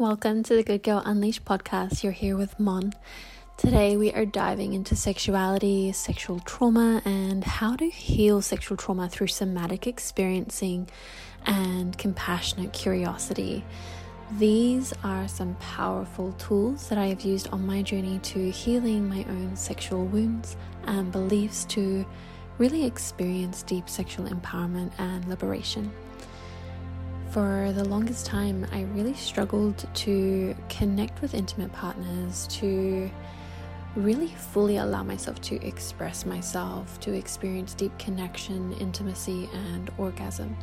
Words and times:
welcome 0.00 0.42
to 0.42 0.56
the 0.56 0.62
Good 0.62 0.82
Girl 0.82 1.02
Unleashed 1.04 1.44
podcast. 1.44 2.02
You're 2.02 2.14
here 2.14 2.34
with 2.34 2.58
Mon. 2.58 2.94
Today, 3.58 3.98
we 3.98 4.10
are 4.14 4.24
diving 4.24 4.72
into 4.72 4.96
sexuality, 4.96 5.92
sexual 5.92 6.40
trauma, 6.40 7.02
and 7.04 7.44
how 7.44 7.76
to 7.76 7.84
heal 7.90 8.40
sexual 8.40 8.78
trauma 8.78 9.10
through 9.10 9.26
somatic 9.26 9.86
experiencing 9.86 10.88
and 11.44 11.98
compassionate 11.98 12.72
curiosity. 12.72 13.62
These 14.38 14.94
are 15.04 15.28
some 15.28 15.54
powerful 15.56 16.32
tools 16.38 16.88
that 16.88 16.96
I 16.96 17.08
have 17.08 17.20
used 17.20 17.50
on 17.50 17.66
my 17.66 17.82
journey 17.82 18.20
to 18.20 18.50
healing 18.50 19.06
my 19.06 19.26
own 19.28 19.54
sexual 19.54 20.06
wounds 20.06 20.56
and 20.84 21.12
beliefs 21.12 21.66
to 21.66 22.06
really 22.56 22.86
experience 22.86 23.62
deep 23.64 23.86
sexual 23.86 24.24
empowerment 24.30 24.92
and 24.96 25.28
liberation. 25.28 25.92
For 27.30 27.72
the 27.72 27.84
longest 27.84 28.26
time, 28.26 28.66
I 28.72 28.82
really 28.92 29.14
struggled 29.14 29.86
to 29.94 30.56
connect 30.68 31.22
with 31.22 31.32
intimate 31.32 31.72
partners, 31.72 32.48
to 32.48 33.08
really 33.94 34.26
fully 34.26 34.78
allow 34.78 35.04
myself 35.04 35.40
to 35.42 35.64
express 35.64 36.26
myself, 36.26 36.98
to 37.00 37.12
experience 37.12 37.72
deep 37.74 37.96
connection, 38.00 38.72
intimacy, 38.74 39.48
and 39.52 39.92
orgasm. 39.96 40.56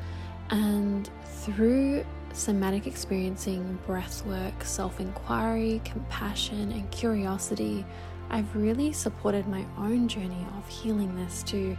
And 0.49 1.09
through 1.23 2.03
somatic 2.33 2.85
experiencing, 2.85 3.79
breath 3.85 4.25
work, 4.25 4.61
self 4.65 4.99
inquiry, 4.99 5.81
compassion, 5.85 6.73
and 6.73 6.91
curiosity, 6.91 7.85
I've 8.29 8.53
really 8.53 8.91
supported 8.91 9.47
my 9.47 9.65
own 9.77 10.09
journey 10.09 10.45
of 10.57 10.67
healing 10.67 11.15
this 11.15 11.43
to 11.43 11.77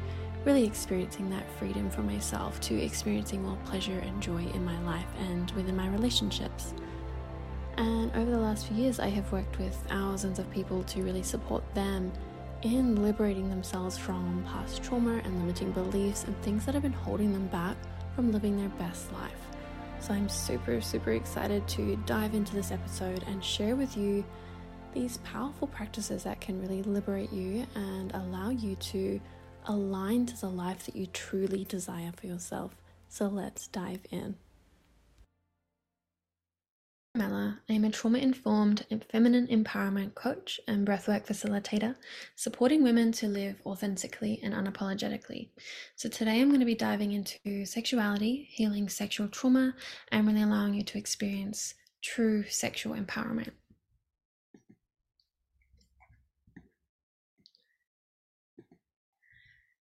really 0.48 0.64
experiencing 0.64 1.28
that 1.28 1.44
freedom 1.58 1.90
for 1.90 2.00
myself 2.00 2.58
to 2.58 2.74
experiencing 2.82 3.42
more 3.42 3.58
pleasure 3.66 3.98
and 3.98 4.22
joy 4.22 4.42
in 4.54 4.64
my 4.64 4.80
life 4.80 5.04
and 5.28 5.50
within 5.50 5.76
my 5.76 5.86
relationships. 5.88 6.72
And 7.76 8.10
over 8.16 8.30
the 8.30 8.38
last 8.38 8.66
few 8.66 8.78
years, 8.78 8.98
I 8.98 9.08
have 9.08 9.30
worked 9.30 9.58
with 9.58 9.74
thousands 9.88 10.38
of 10.38 10.50
people 10.50 10.84
to 10.84 11.02
really 11.02 11.22
support 11.22 11.62
them 11.74 12.10
in 12.62 13.02
liberating 13.02 13.50
themselves 13.50 13.98
from 13.98 14.42
past 14.48 14.82
trauma 14.82 15.20
and 15.22 15.38
limiting 15.38 15.70
beliefs 15.72 16.24
and 16.24 16.34
things 16.40 16.64
that 16.64 16.72
have 16.72 16.82
been 16.82 16.94
holding 16.94 17.30
them 17.30 17.48
back 17.48 17.76
from 18.16 18.32
living 18.32 18.56
their 18.56 18.70
best 18.78 19.12
life. 19.12 19.50
So 20.00 20.14
I'm 20.14 20.30
super, 20.30 20.80
super 20.80 21.12
excited 21.12 21.68
to 21.68 21.96
dive 22.06 22.34
into 22.34 22.54
this 22.54 22.70
episode 22.70 23.22
and 23.26 23.44
share 23.44 23.76
with 23.76 23.98
you 23.98 24.24
these 24.94 25.18
powerful 25.18 25.68
practices 25.68 26.24
that 26.24 26.40
can 26.40 26.58
really 26.58 26.82
liberate 26.84 27.34
you 27.34 27.66
and 27.74 28.14
allow 28.14 28.48
you 28.48 28.76
to 28.76 29.20
align 29.68 30.26
to 30.26 30.40
the 30.40 30.48
life 30.48 30.86
that 30.86 30.96
you 30.96 31.06
truly 31.06 31.64
desire 31.64 32.12
for 32.16 32.26
yourself. 32.26 32.74
So 33.08 33.28
let's 33.28 33.68
dive 33.68 34.00
in. 34.10 34.36
Mella. 37.14 37.58
I'm 37.68 37.84
a 37.84 37.90
trauma 37.90 38.18
informed 38.18 38.86
feminine 39.10 39.48
empowerment 39.48 40.14
coach 40.14 40.60
and 40.68 40.86
breathwork 40.86 41.26
facilitator, 41.26 41.96
supporting 42.36 42.82
women 42.82 43.10
to 43.12 43.26
live 43.26 43.60
authentically 43.66 44.40
and 44.42 44.54
unapologetically. 44.54 45.48
So, 45.96 46.08
today 46.08 46.40
I'm 46.40 46.48
going 46.48 46.60
to 46.60 46.66
be 46.66 46.76
diving 46.76 47.12
into 47.12 47.64
sexuality, 47.64 48.46
healing 48.50 48.88
sexual 48.88 49.26
trauma, 49.26 49.74
and 50.12 50.28
really 50.28 50.42
allowing 50.42 50.74
you 50.74 50.84
to 50.84 50.98
experience 50.98 51.74
true 52.02 52.44
sexual 52.44 52.94
empowerment. 52.94 53.50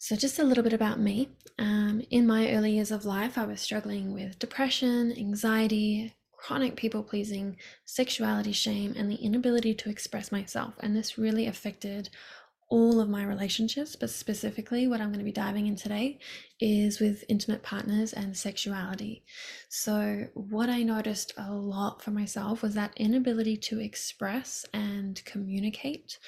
So, 0.06 0.14
just 0.14 0.38
a 0.38 0.44
little 0.44 0.62
bit 0.62 0.72
about 0.72 1.00
me. 1.00 1.30
Um, 1.58 2.00
in 2.12 2.28
my 2.28 2.52
early 2.52 2.70
years 2.70 2.92
of 2.92 3.04
life, 3.04 3.36
I 3.36 3.44
was 3.44 3.60
struggling 3.60 4.14
with 4.14 4.38
depression, 4.38 5.12
anxiety, 5.18 6.14
chronic 6.30 6.76
people 6.76 7.02
pleasing, 7.02 7.56
sexuality 7.86 8.52
shame, 8.52 8.94
and 8.96 9.10
the 9.10 9.16
inability 9.16 9.74
to 9.74 9.90
express 9.90 10.30
myself. 10.30 10.74
And 10.78 10.94
this 10.94 11.18
really 11.18 11.48
affected 11.48 12.08
all 12.68 13.00
of 13.00 13.08
my 13.08 13.24
relationships, 13.24 13.96
but 13.96 14.10
specifically, 14.10 14.86
what 14.86 15.00
I'm 15.00 15.08
going 15.08 15.18
to 15.18 15.24
be 15.24 15.32
diving 15.32 15.66
in 15.66 15.74
today 15.74 16.20
is 16.60 17.00
with 17.00 17.24
intimate 17.28 17.64
partners 17.64 18.12
and 18.12 18.36
sexuality. 18.36 19.24
So, 19.68 20.28
what 20.34 20.68
I 20.68 20.84
noticed 20.84 21.32
a 21.36 21.52
lot 21.52 22.00
for 22.00 22.12
myself 22.12 22.62
was 22.62 22.74
that 22.74 22.92
inability 22.96 23.56
to 23.56 23.80
express 23.80 24.64
and 24.72 25.20
communicate 25.24 26.20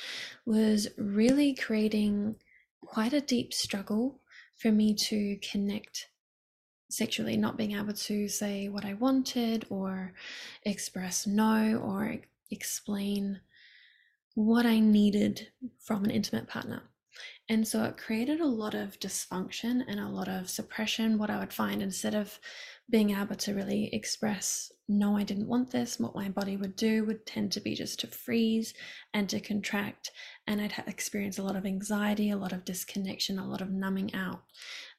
was 0.45 0.89
really 0.97 1.55
creating 1.55 2.35
quite 2.85 3.13
a 3.13 3.21
deep 3.21 3.53
struggle 3.53 4.21
for 4.57 4.73
me 4.73 4.95
to 4.95 5.39
connect 5.51 6.09
sexually, 6.91 7.37
not 7.37 7.57
being 7.57 7.73
able 7.73 7.93
to 7.93 8.29
say 8.29 8.69
what 8.69 8.85
I 8.85 8.95
wanted 8.95 9.67
or 9.69 10.15
express 10.65 11.27
no 11.27 11.81
or 11.85 12.17
explain 12.51 13.41
what 14.35 14.67
I 14.67 14.81
needed 14.81 15.49
from 15.81 16.05
an 16.05 16.11
intimate 16.11 16.49
partner. 16.49 16.83
And 17.49 17.67
so 17.67 17.83
it 17.85 17.97
created 17.97 18.41
a 18.41 18.47
lot 18.47 18.75
of 18.75 19.01
dysfunction 19.01 19.83
and 19.89 19.99
a 19.99 20.09
lot 20.09 20.29
of 20.29 20.49
suppression. 20.49 21.19
What 21.19 21.31
I 21.31 21.39
would 21.39 21.53
find 21.53 21.83
instead 21.83 22.15
of 22.15 22.39
being 22.91 23.11
able 23.11 23.35
to 23.37 23.55
really 23.55 23.93
express, 23.93 24.71
no, 24.89 25.17
I 25.17 25.25
didn't 25.25 25.49
want 25.49 25.71
this, 25.71 25.99
what 25.99 26.15
my 26.15 26.29
body 26.29 26.57
would 26.57 26.77
do 26.77 27.05
would 27.05 27.27
tend 27.27 27.53
to 27.53 27.61
be 27.61 27.75
just 27.75 28.01
to 28.01 28.07
freeze 28.07 28.75
and 29.13 29.29
to 29.31 29.41
contract. 29.41 30.11
And 30.49 30.61
I'd 30.61 30.73
experience 30.87 31.39
a 31.39 31.43
lot 31.43 31.57
of 31.57 31.67
anxiety, 31.67 32.31
a 32.31 32.37
lot 32.37 32.53
of 32.53 32.65
disconnection, 32.65 33.39
a 33.39 33.47
lot 33.47 33.61
of 33.61 33.71
numbing 33.71 34.15
out. 34.15 34.43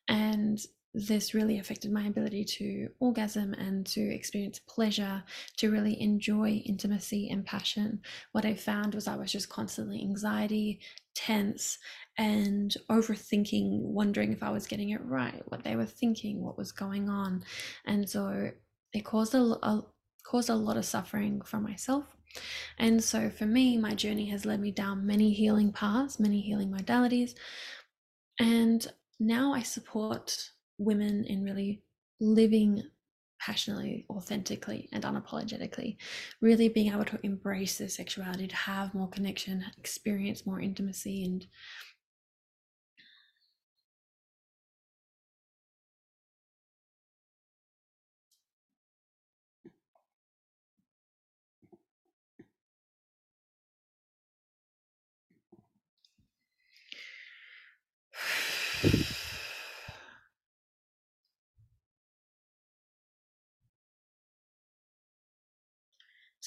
And 0.08 0.60
this 0.94 1.34
really 1.34 1.60
affected 1.60 1.92
my 1.92 2.06
ability 2.06 2.44
to 2.44 2.90
orgasm 3.00 3.54
and 3.56 3.86
to 3.88 4.02
experience 4.02 4.60
pleasure, 4.60 5.24
to 5.58 5.72
really 5.72 6.00
enjoy 6.02 6.62
intimacy 6.66 7.30
and 7.30 7.46
passion. 7.46 8.00
What 8.32 8.46
I 8.46 8.54
found 8.54 8.94
was 8.94 9.08
I 9.08 9.16
was 9.16 9.32
just 9.32 9.50
constantly 9.50 10.02
anxiety, 10.02 10.82
tense, 11.16 11.80
and 12.18 12.76
overthinking, 12.92 13.82
wondering 13.82 14.32
if 14.32 14.44
I 14.44 14.52
was 14.52 14.68
getting 14.68 14.90
it 14.90 15.04
right, 15.04 15.42
what 15.48 15.64
they 15.64 15.76
were 15.76 15.86
thinking, 15.86 16.44
what 16.44 16.58
was 16.58 16.72
going 16.72 17.10
on. 17.10 17.44
And 17.86 18.08
so 18.08 18.52
it 18.94 19.04
caused 19.04 19.34
a, 19.34 19.42
a 19.42 19.84
caused 20.24 20.50
a 20.50 20.56
lot 20.56 20.78
of 20.78 20.86
suffering 20.86 21.42
for 21.42 21.60
myself. 21.60 22.19
And 22.78 23.04
so 23.04 23.30
for 23.30 23.46
me, 23.46 23.78
my 23.78 23.94
journey 23.94 24.26
has 24.28 24.46
led 24.46 24.60
me 24.60 24.72
down 24.72 25.06
many 25.06 25.34
healing 25.34 25.72
paths, 25.72 26.20
many 26.20 26.42
healing 26.42 26.72
modalities. 26.72 27.34
And 28.40 28.86
now 29.20 29.54
I 29.54 29.64
support 29.64 30.52
women 30.78 31.26
in 31.26 31.44
really 31.44 31.84
living 32.22 32.84
passionately, 33.40 34.06
authentically, 34.10 34.90
and 34.92 35.04
unapologetically. 35.04 35.98
Really 36.42 36.70
being 36.70 36.92
able 36.92 37.06
to 37.06 37.20
embrace 37.24 37.78
their 37.78 37.90
sexuality, 37.90 38.48
to 38.48 38.56
have 38.56 38.94
more 38.94 39.10
connection, 39.10 39.66
experience 39.78 40.46
more 40.46 40.60
intimacy, 40.60 41.24
and 41.24 41.46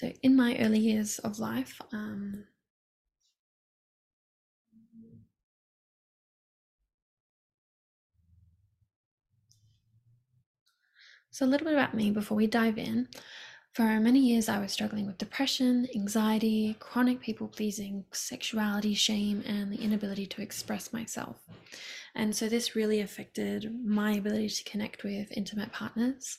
So, 0.03 0.13
in 0.23 0.35
my 0.37 0.59
early 0.59 0.81
years 0.81 1.21
of 1.21 1.39
life, 1.39 1.81
um, 1.93 2.45
so 11.31 11.47
a 11.47 11.49
little 11.49 11.65
bit 11.67 11.75
about 11.75 11.95
me 11.95 12.11
before 12.11 12.37
we 12.37 12.47
dive 12.47 12.79
in. 12.79 13.09
For 13.73 13.99
many 14.01 14.21
years, 14.21 14.51
I 14.51 14.61
was 14.61 14.71
struggling 14.71 15.07
with 15.07 15.17
depression, 15.17 15.89
anxiety, 15.95 16.77
chronic 16.79 17.21
people 17.23 17.49
pleasing, 17.49 18.05
sexuality, 18.13 18.93
shame, 18.93 19.43
and 19.47 19.73
the 19.73 19.81
inability 19.81 20.27
to 20.27 20.43
express 20.43 20.93
myself. 20.93 21.37
And 22.15 22.37
so 22.37 22.51
this 22.51 22.77
really 22.77 23.01
affected 23.01 23.75
my 23.83 24.13
ability 24.13 24.51
to 24.51 24.65
connect 24.65 25.05
with 25.05 25.33
intimate 25.33 25.73
partners 25.73 26.37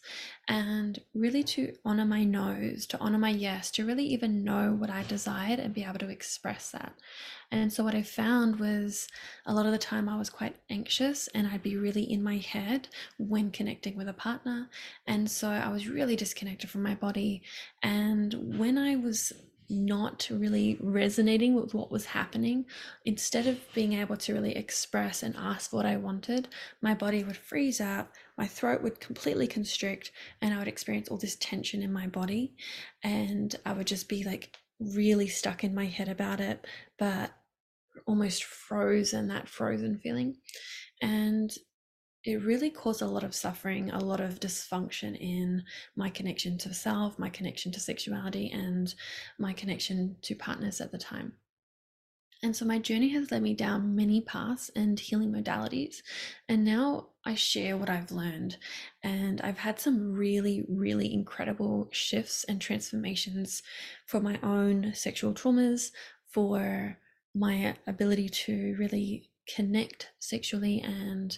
and 0.47 0.99
really 1.15 1.41
to 1.45 1.73
honor 1.83 2.05
my 2.05 2.23
no's, 2.23 2.85
to 2.87 2.99
honor 2.99 3.17
my 3.17 3.31
yes, 3.31 3.71
to 3.71 3.85
really 3.85 4.05
even 4.05 4.43
know 4.43 4.71
what 4.71 4.91
I 4.91 5.01
desired 5.01 5.57
and 5.57 5.73
be 5.73 5.83
able 5.83 5.97
to 5.97 6.09
express 6.09 6.69
that. 6.69 6.93
And 7.53 7.71
so 7.71 7.83
what 7.83 7.93
I 7.93 8.01
found 8.01 8.59
was 8.59 9.07
a 9.45 9.53
lot 9.53 9.67
of 9.67 9.71
the 9.71 9.77
time 9.77 10.09
I 10.09 10.17
was 10.17 10.31
quite 10.31 10.55
anxious 10.71 11.27
and 11.35 11.45
I'd 11.45 11.61
be 11.61 11.77
really 11.77 12.11
in 12.11 12.23
my 12.23 12.37
head 12.37 12.87
when 13.19 13.51
connecting 13.51 13.95
with 13.95 14.09
a 14.09 14.13
partner. 14.13 14.69
And 15.05 15.29
so 15.29 15.49
I 15.49 15.69
was 15.69 15.87
really 15.87 16.15
disconnected 16.15 16.71
from 16.71 16.81
my 16.81 16.95
body. 16.95 17.43
And 17.83 18.57
when 18.57 18.79
I 18.79 18.95
was 18.95 19.31
not 19.69 20.27
really 20.31 20.77
resonating 20.81 21.53
with 21.53 21.75
what 21.75 21.91
was 21.91 22.05
happening, 22.05 22.65
instead 23.05 23.45
of 23.45 23.59
being 23.75 23.93
able 23.93 24.17
to 24.17 24.33
really 24.33 24.55
express 24.57 25.21
and 25.21 25.35
ask 25.37 25.71
what 25.71 25.85
I 25.85 25.97
wanted, 25.97 26.47
my 26.81 26.95
body 26.95 27.23
would 27.23 27.37
freeze 27.37 27.79
up 27.79 28.11
my 28.35 28.47
throat 28.47 28.81
would 28.81 28.99
completely 28.99 29.47
constrict 29.47 30.11
and 30.41 30.53
I 30.53 30.57
would 30.57 30.67
experience 30.67 31.07
all 31.09 31.17
this 31.17 31.35
tension 31.35 31.83
in 31.83 31.93
my 31.93 32.07
body. 32.07 32.55
And 33.03 33.55
I 33.63 33.73
would 33.73 33.85
just 33.85 34.09
be 34.09 34.23
like 34.23 34.57
really 34.79 35.27
stuck 35.27 35.63
in 35.63 35.75
my 35.75 35.85
head 35.85 36.09
about 36.09 36.39
it, 36.39 36.65
but 36.97 37.31
almost 38.05 38.43
frozen, 38.43 39.27
that 39.27 39.49
frozen 39.49 39.99
feeling. 39.99 40.35
And 41.01 41.51
it 42.23 42.41
really 42.43 42.69
caused 42.69 43.01
a 43.01 43.07
lot 43.07 43.23
of 43.23 43.35
suffering, 43.35 43.91
a 43.91 43.99
lot 43.99 44.21
of 44.21 44.39
dysfunction 44.39 45.19
in 45.19 45.63
my 45.95 46.09
connection 46.09 46.57
to 46.59 46.73
self, 46.73 47.19
my 47.19 47.29
connection 47.29 47.71
to 47.73 47.79
sexuality, 47.79 48.49
and 48.51 48.93
my 49.37 49.51
connection 49.51 50.15
to 50.21 50.35
partners 50.35 50.79
at 50.79 50.91
the 50.91 50.97
time. 50.97 51.33
And 52.41 52.55
so 52.55 52.65
my 52.65 52.77
journey 52.77 53.07
has 53.09 53.31
led 53.31 53.41
me 53.41 53.53
down 53.53 53.95
many 53.95 54.19
paths 54.19 54.69
and 54.75 54.99
healing 54.99 55.31
modalities. 55.31 55.97
And 56.49 56.65
now 56.65 57.07
I 57.25 57.35
share 57.35 57.77
what 57.77 57.89
I've 57.89 58.11
learned. 58.11 58.57
And 59.01 59.39
I've 59.39 59.57
had 59.57 59.79
some 59.79 60.11
really, 60.11 60.65
really 60.67 61.13
incredible 61.13 61.87
shifts 61.91 62.43
and 62.45 62.59
transformations 62.59 63.63
for 64.05 64.19
my 64.19 64.39
own 64.43 64.93
sexual 64.93 65.33
traumas, 65.33 65.91
for 66.27 66.97
my 67.35 67.75
ability 67.87 68.29
to 68.29 68.75
really 68.77 69.29
connect 69.47 70.09
sexually 70.19 70.81
and 70.81 71.37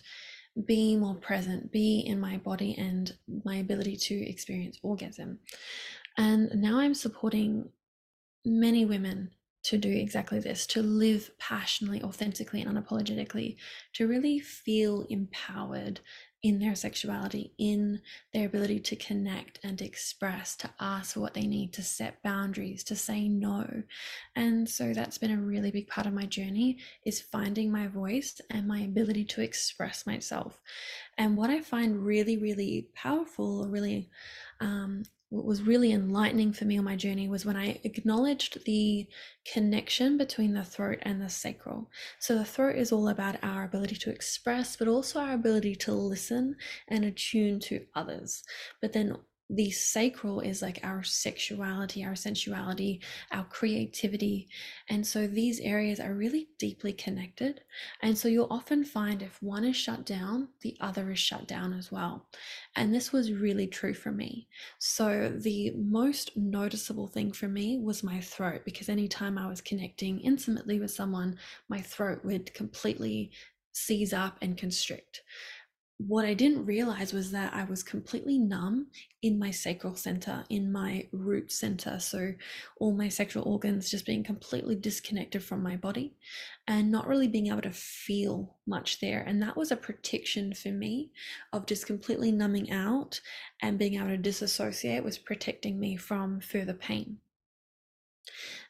be 0.65 0.95
more 0.95 1.15
present, 1.15 1.71
be 1.71 1.99
in 1.99 2.19
my 2.19 2.37
body, 2.37 2.75
and 2.77 3.13
my 3.43 3.55
ability 3.55 3.97
to 3.97 4.29
experience 4.29 4.79
orgasm. 4.83 5.39
And 6.17 6.49
now 6.61 6.79
I'm 6.79 6.93
supporting 6.93 7.69
many 8.45 8.85
women 8.85 9.31
to 9.63 9.77
do 9.77 9.89
exactly 9.89 10.39
this 10.39 10.67
to 10.67 10.81
live 10.81 11.31
passionately, 11.39 12.03
authentically, 12.03 12.61
and 12.61 12.77
unapologetically, 12.77 13.57
to 13.93 14.07
really 14.07 14.39
feel 14.39 15.05
empowered 15.09 15.99
in 16.45 16.59
their 16.59 16.75
sexuality, 16.75 17.51
in 17.57 17.99
their 18.31 18.45
ability 18.45 18.79
to 18.79 18.95
connect 18.95 19.59
and 19.63 19.81
express, 19.81 20.55
to 20.55 20.69
ask 20.79 21.15
for 21.15 21.19
what 21.19 21.33
they 21.33 21.47
need, 21.47 21.73
to 21.73 21.81
set 21.81 22.21
boundaries, 22.21 22.83
to 22.83 22.95
say 22.95 23.27
no. 23.27 23.81
And 24.35 24.69
so 24.69 24.93
that's 24.93 25.17
been 25.17 25.31
a 25.31 25.41
really 25.41 25.71
big 25.71 25.87
part 25.87 26.05
of 26.05 26.13
my 26.13 26.27
journey 26.27 26.77
is 27.03 27.19
finding 27.19 27.71
my 27.71 27.87
voice 27.87 28.39
and 28.51 28.67
my 28.67 28.81
ability 28.81 29.25
to 29.25 29.41
express 29.41 30.05
myself. 30.05 30.61
And 31.17 31.35
what 31.35 31.49
I 31.49 31.61
find 31.61 32.05
really, 32.05 32.37
really 32.37 32.89
powerful 32.93 33.65
or 33.65 33.67
really 33.67 34.11
um, 34.59 35.01
what 35.29 35.45
was 35.45 35.61
really 35.63 35.91
enlightening 35.91 36.53
for 36.53 36.65
me 36.65 36.77
on 36.77 36.85
my 36.85 36.95
journey 36.95 37.27
was 37.27 37.45
when 37.45 37.57
I 37.57 37.79
acknowledged 37.83 38.63
the 38.65 39.07
connection 39.51 40.17
between 40.17 40.53
the 40.53 40.63
throat 40.63 40.99
and 41.01 41.21
the 41.21 41.29
sacral. 41.29 41.89
So, 42.19 42.35
the 42.35 42.45
throat 42.45 42.75
is 42.77 42.91
all 42.91 43.09
about 43.09 43.43
our 43.43 43.63
ability 43.63 43.95
to 43.97 44.11
express, 44.11 44.75
but 44.75 44.87
also 44.87 45.19
our 45.19 45.33
ability 45.33 45.75
to 45.77 45.93
listen 45.93 46.55
and 46.87 47.03
attune 47.03 47.59
to 47.61 47.85
others. 47.95 48.43
But 48.81 48.93
then 48.93 49.17
the 49.49 49.69
sacral 49.69 50.39
is 50.39 50.61
like 50.61 50.79
our 50.83 51.03
sexuality, 51.03 52.03
our 52.03 52.15
sensuality, 52.15 53.01
our 53.31 53.43
creativity. 53.45 54.47
And 54.89 55.05
so 55.05 55.27
these 55.27 55.59
areas 55.59 55.99
are 55.99 56.13
really 56.13 56.47
deeply 56.57 56.93
connected. 56.93 57.61
And 58.01 58.17
so 58.17 58.27
you'll 58.27 58.47
often 58.49 58.83
find 58.83 59.21
if 59.21 59.41
one 59.43 59.63
is 59.63 59.75
shut 59.75 60.05
down, 60.05 60.49
the 60.61 60.75
other 60.81 61.11
is 61.11 61.19
shut 61.19 61.47
down 61.47 61.73
as 61.73 61.91
well. 61.91 62.27
And 62.75 62.93
this 62.93 63.11
was 63.11 63.31
really 63.31 63.67
true 63.67 63.93
for 63.93 64.11
me. 64.11 64.47
So 64.79 65.31
the 65.35 65.71
most 65.75 66.35
noticeable 66.35 67.07
thing 67.07 67.31
for 67.31 67.47
me 67.47 67.77
was 67.77 68.03
my 68.03 68.21
throat, 68.21 68.61
because 68.65 68.89
anytime 68.89 69.37
I 69.37 69.47
was 69.47 69.61
connecting 69.61 70.19
intimately 70.21 70.79
with 70.79 70.91
someone, 70.91 71.37
my 71.69 71.81
throat 71.81 72.21
would 72.23 72.51
completely 72.53 73.31
seize 73.73 74.13
up 74.13 74.37
and 74.41 74.57
constrict 74.57 75.21
what 75.97 76.25
I 76.25 76.33
didn't 76.33 76.65
realize 76.65 77.13
was 77.13 77.31
that 77.31 77.53
I 77.53 77.63
was 77.63 77.81
completely 77.81 78.37
numb 78.37 78.87
in 79.21 79.39
my 79.39 79.49
sacral 79.49 79.95
center, 79.95 80.43
in 80.49 80.69
my 80.69 81.07
root 81.13 81.51
center. 81.53 81.99
So, 81.99 82.33
all 82.79 82.91
my 82.91 83.07
sexual 83.07 83.43
organs 83.43 83.89
just 83.89 84.05
being 84.05 84.23
completely 84.23 84.75
disconnected 84.75 85.41
from 85.41 85.63
my 85.63 85.77
body 85.77 86.13
and 86.67 86.91
not 86.91 87.07
really 87.07 87.29
being 87.29 87.47
able 87.47 87.61
to 87.61 87.71
feel 87.71 88.57
much 88.67 88.99
there. 88.99 89.23
And 89.25 89.41
that 89.41 89.55
was 89.55 89.71
a 89.71 89.77
protection 89.77 90.53
for 90.53 90.69
me 90.69 91.11
of 91.53 91.65
just 91.65 91.87
completely 91.87 92.31
numbing 92.31 92.71
out 92.71 93.21
and 93.61 93.79
being 93.79 93.95
able 93.95 94.07
to 94.07 94.17
disassociate 94.17 95.03
was 95.03 95.17
protecting 95.17 95.79
me 95.79 95.95
from 95.95 96.41
further 96.41 96.73
pain. 96.73 97.19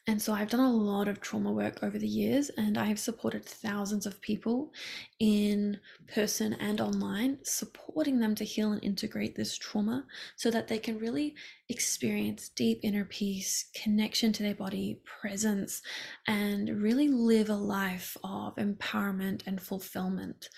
And 0.07 0.21
so 0.21 0.33
I've 0.33 0.49
done 0.49 0.59
a 0.59 0.71
lot 0.71 1.07
of 1.07 1.19
trauma 1.19 1.51
work 1.51 1.81
over 1.81 1.97
the 1.97 2.07
years, 2.07 2.49
and 2.57 2.77
I 2.77 2.85
have 2.85 2.99
supported 2.99 3.43
thousands 3.43 4.05
of 4.05 4.21
people 4.21 4.71
in 5.19 5.79
person 6.13 6.53
and 6.53 6.79
online, 6.79 7.39
supporting 7.43 8.19
them 8.19 8.35
to 8.35 8.43
heal 8.43 8.71
and 8.71 8.83
integrate 8.83 9.35
this 9.35 9.57
trauma 9.57 10.05
so 10.35 10.51
that 10.51 10.67
they 10.67 10.77
can 10.77 10.99
really 10.99 11.33
experience 11.69 12.49
deep 12.49 12.79
inner 12.83 13.05
peace, 13.05 13.65
connection 13.73 14.31
to 14.33 14.43
their 14.43 14.53
body, 14.53 15.01
presence, 15.05 15.81
and 16.27 16.81
really 16.83 17.07
live 17.07 17.49
a 17.49 17.55
life 17.55 18.15
of 18.23 18.55
empowerment 18.57 19.41
and 19.47 19.59
fulfillment. 19.59 20.49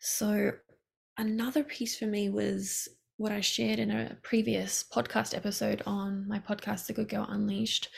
So, 0.00 0.52
another 1.16 1.64
piece 1.64 1.98
for 1.98 2.06
me 2.06 2.28
was 2.28 2.88
what 3.16 3.32
I 3.32 3.40
shared 3.40 3.78
in 3.78 3.90
a 3.90 4.16
previous 4.22 4.84
podcast 4.92 5.34
episode 5.34 5.82
on 5.86 6.26
my 6.26 6.40
podcast, 6.40 6.86
The 6.86 6.92
Good 6.92 7.08
Girl 7.08 7.26
Unleashed 7.28 7.88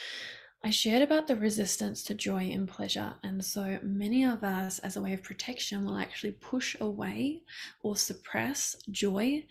I 0.65 0.71
shared 0.71 1.03
about 1.03 1.27
the 1.27 1.37
resistance 1.37 2.03
to 2.05 2.15
joy 2.15 2.51
and 2.51 2.67
pleasure. 2.67 3.13
And 3.23 3.45
so 3.45 3.79
many 3.83 4.25
of 4.25 4.43
us, 4.43 4.79
as 4.79 4.97
a 4.97 5.03
way 5.03 5.13
of 5.13 5.23
protection, 5.23 5.85
will 5.85 5.99
actually 5.99 6.33
push 6.33 6.75
away 6.81 7.43
or 7.83 7.97
suppress 7.97 8.75
joy 8.91 9.45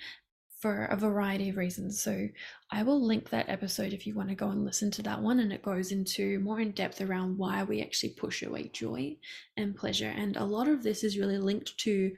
for 0.60 0.86
a 0.86 0.98
variety 0.98 1.50
of 1.50 1.58
reasons. 1.58 2.02
So 2.02 2.30
I 2.72 2.82
will 2.82 3.00
link 3.00 3.30
that 3.30 3.48
episode 3.48 3.94
if 3.94 4.08
you 4.08 4.16
want 4.16 4.30
to 4.30 4.36
go 4.36 4.50
and 4.50 4.66
listen 4.66 4.90
to 4.90 5.04
that 5.04 5.22
one. 5.22 5.40
And 5.40 5.54
it 5.54 5.62
goes 5.62 5.92
into 5.92 6.40
more 6.40 6.60
in 6.60 6.72
depth 6.72 7.00
around 7.00 7.38
why 7.38 7.62
we 7.62 7.80
actually 7.84 8.14
push 8.14 8.42
away 8.42 8.72
joy 8.74 9.16
and 9.56 9.76
pleasure. 9.76 10.12
And 10.16 10.36
a 10.36 10.46
lot 10.46 10.68
of 10.68 10.82
this 10.82 11.04
is 11.04 11.20
really 11.20 11.38
linked 11.38 11.78
to 11.80 12.16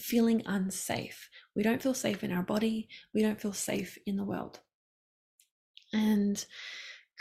feeling 0.00 0.42
unsafe. 0.46 1.30
We 1.54 1.62
don't 1.62 1.82
feel 1.82 1.94
safe 1.94 2.24
in 2.24 2.32
our 2.32 2.42
body, 2.42 2.88
we 3.14 3.22
don't 3.22 3.40
feel 3.40 3.52
safe 3.52 3.98
in 4.04 4.16
the 4.16 4.24
world. 4.24 4.58
And 5.92 6.44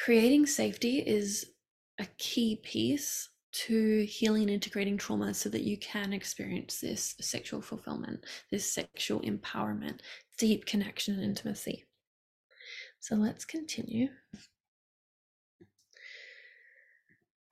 creating 0.03 0.47
safety 0.47 0.97
is 0.99 1.51
a 1.99 2.07
key 2.17 2.59
piece 2.63 3.29
to 3.51 4.03
healing 4.05 4.43
and 4.43 4.51
integrating 4.51 4.97
trauma 4.97 5.31
so 5.33 5.47
that 5.47 5.61
you 5.61 5.77
can 5.77 6.11
experience 6.11 6.79
this 6.79 7.15
sexual 7.21 7.61
fulfillment, 7.61 8.25
this 8.49 8.65
sexual 8.65 9.19
empowerment, 9.21 9.99
deep 10.39 10.65
connection 10.65 11.15
and 11.15 11.23
intimacy. 11.23 11.85
So 12.99 13.15
let's 13.15 13.45
continue. 13.45 14.07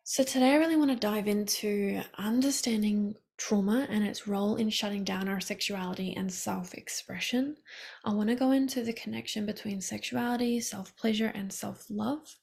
So, 0.04 0.24
today 0.24 0.54
I 0.54 0.56
really 0.56 0.76
want 0.76 0.90
to 0.90 0.98
dive 0.98 1.28
into 1.28 2.02
understanding 2.18 3.14
trauma 3.40 3.88
and 3.90 4.04
its 4.04 4.28
role 4.28 4.58
in 4.58 4.70
shutting 4.70 5.06
down 5.06 5.30
our 5.30 5.40
sexuality 5.40 6.14
and 6.16 6.32
self 6.32 6.74
expression. 6.74 7.56
I 8.04 8.14
want 8.14 8.28
to 8.30 8.36
go 8.36 8.52
into 8.52 8.84
the 8.84 8.94
connection 8.94 9.46
between 9.46 9.80
sexuality, 9.80 10.60
self 10.60 10.96
pleasure, 10.98 11.32
and 11.34 11.52
self 11.52 11.86
love. 11.90 12.36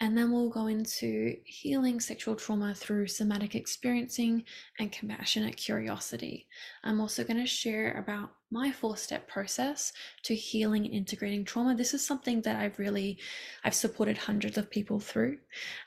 And 0.00 0.16
then 0.16 0.32
we'll 0.32 0.48
go 0.48 0.66
into 0.66 1.36
healing 1.44 2.00
sexual 2.00 2.34
trauma 2.34 2.74
through 2.74 3.08
somatic 3.08 3.54
experiencing 3.54 4.44
and 4.78 4.90
compassionate 4.90 5.56
curiosity. 5.56 6.48
I'm 6.82 7.00
also 7.00 7.24
going 7.24 7.40
to 7.40 7.46
share 7.46 7.98
about 7.98 8.30
my 8.50 8.70
four 8.70 8.96
step 8.96 9.28
process 9.28 9.92
to 10.22 10.34
healing 10.34 10.86
and 10.86 10.94
integrating 10.94 11.44
trauma. 11.44 11.74
This 11.74 11.94
is 11.94 12.06
something 12.06 12.40
that 12.42 12.56
i've 12.56 12.78
really 12.78 13.18
i've 13.64 13.74
supported 13.74 14.16
hundreds 14.16 14.56
of 14.56 14.70
people 14.70 15.00
through 15.00 15.38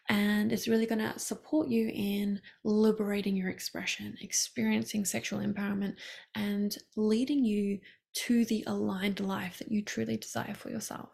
and 0.10 0.52
it's 0.52 0.68
really 0.68 0.86
going 0.86 1.00
to 1.00 1.18
support 1.18 1.68
you 1.68 1.92
in 1.94 2.40
liberating 2.64 3.36
your 3.36 3.50
expression 3.50 4.16
experiencing 4.22 5.06
sexual 5.06 5.40
empowerment 5.40 5.96
and 6.36 6.78
leading 6.96 7.44
you 7.44 7.80
to 8.14 8.46
the 8.46 8.64
aligned 8.68 9.20
life 9.20 9.60
that 9.60 9.72
you 9.72 9.82
truly 9.84 10.18
desire 10.18 10.54
for 10.54 10.70
yourself. 10.70 11.10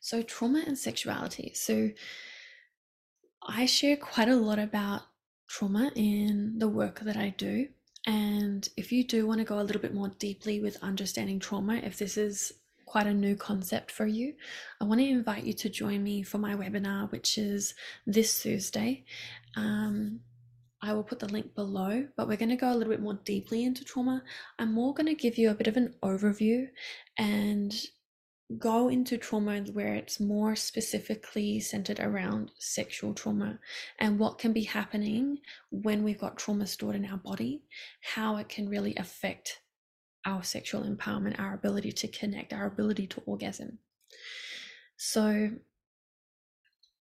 So 0.00 0.22
trauma 0.22 0.64
and 0.66 0.76
sexuality. 0.76 1.52
So 1.54 1.90
i 3.48 3.66
share 3.66 3.96
quite 3.96 4.28
a 4.28 4.36
lot 4.36 4.58
about 4.58 5.02
trauma 5.48 5.90
in 5.96 6.54
the 6.58 6.68
work 6.68 7.00
that 7.00 7.16
i 7.16 7.28
do 7.30 7.66
and 8.06 8.68
if 8.76 8.90
you 8.90 9.04
do 9.04 9.26
want 9.26 9.38
to 9.38 9.44
go 9.44 9.60
a 9.60 9.62
little 9.62 9.82
bit 9.82 9.94
more 9.94 10.08
deeply 10.18 10.60
with 10.60 10.82
understanding 10.82 11.38
trauma, 11.38 11.76
if 11.76 11.98
this 11.98 12.16
is 12.16 12.52
quite 12.84 13.06
a 13.06 13.14
new 13.14 13.36
concept 13.36 13.90
for 13.90 14.06
you, 14.06 14.34
I 14.80 14.84
want 14.84 15.00
to 15.00 15.08
invite 15.08 15.44
you 15.44 15.52
to 15.54 15.68
join 15.68 16.02
me 16.02 16.22
for 16.22 16.38
my 16.38 16.54
webinar, 16.54 17.10
which 17.10 17.38
is 17.38 17.74
this 18.06 18.42
Thursday. 18.42 19.04
Um, 19.56 20.20
I 20.82 20.92
will 20.92 21.04
put 21.04 21.20
the 21.20 21.28
link 21.28 21.54
below, 21.54 22.08
but 22.16 22.26
we're 22.26 22.36
going 22.36 22.48
to 22.48 22.56
go 22.56 22.72
a 22.72 22.74
little 22.74 22.92
bit 22.92 23.00
more 23.00 23.18
deeply 23.24 23.64
into 23.64 23.84
trauma. 23.84 24.22
I'm 24.58 24.74
more 24.74 24.92
going 24.92 25.06
to 25.06 25.14
give 25.14 25.38
you 25.38 25.50
a 25.50 25.54
bit 25.54 25.68
of 25.68 25.76
an 25.76 25.94
overview 26.02 26.66
and 27.16 27.72
go 28.58 28.88
into 28.88 29.18
trauma 29.18 29.60
where 29.72 29.94
it's 29.94 30.20
more 30.20 30.54
specifically 30.56 31.60
centered 31.60 32.00
around 32.00 32.50
sexual 32.58 33.14
trauma 33.14 33.58
and 33.98 34.18
what 34.18 34.38
can 34.38 34.52
be 34.52 34.64
happening 34.64 35.38
when 35.70 36.02
we've 36.02 36.20
got 36.20 36.36
trauma 36.36 36.66
stored 36.66 36.96
in 36.96 37.04
our 37.04 37.18
body, 37.18 37.62
how 38.00 38.36
it 38.36 38.48
can 38.48 38.68
really 38.68 38.94
affect 38.96 39.60
our 40.24 40.42
sexual 40.42 40.82
empowerment, 40.84 41.38
our 41.38 41.54
ability 41.54 41.92
to 41.92 42.08
connect, 42.08 42.52
our 42.52 42.66
ability 42.66 43.06
to 43.08 43.22
orgasm. 43.26 43.78
So, 44.96 45.50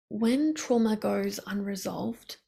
when 0.08 0.54
trauma 0.54 0.96
goes 0.96 1.38
unresolved, 1.46 2.38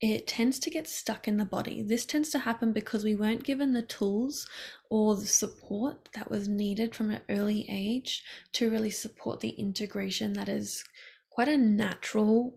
it 0.00 0.26
tends 0.26 0.58
to 0.58 0.70
get 0.70 0.88
stuck 0.88 1.28
in 1.28 1.36
the 1.36 1.44
body. 1.44 1.82
This 1.82 2.06
tends 2.06 2.30
to 2.30 2.38
happen 2.38 2.72
because 2.72 3.04
we 3.04 3.14
weren't 3.14 3.44
given 3.44 3.72
the 3.72 3.82
tools 3.82 4.48
or 4.88 5.14
the 5.14 5.26
support 5.26 6.08
that 6.14 6.30
was 6.30 6.48
needed 6.48 6.94
from 6.94 7.10
an 7.10 7.20
early 7.28 7.66
age 7.68 8.22
to 8.52 8.70
really 8.70 8.90
support 8.90 9.40
the 9.40 9.50
integration 9.50 10.32
that 10.32 10.48
is 10.48 10.84
quite 11.28 11.48
a 11.48 11.56
natural 11.56 12.54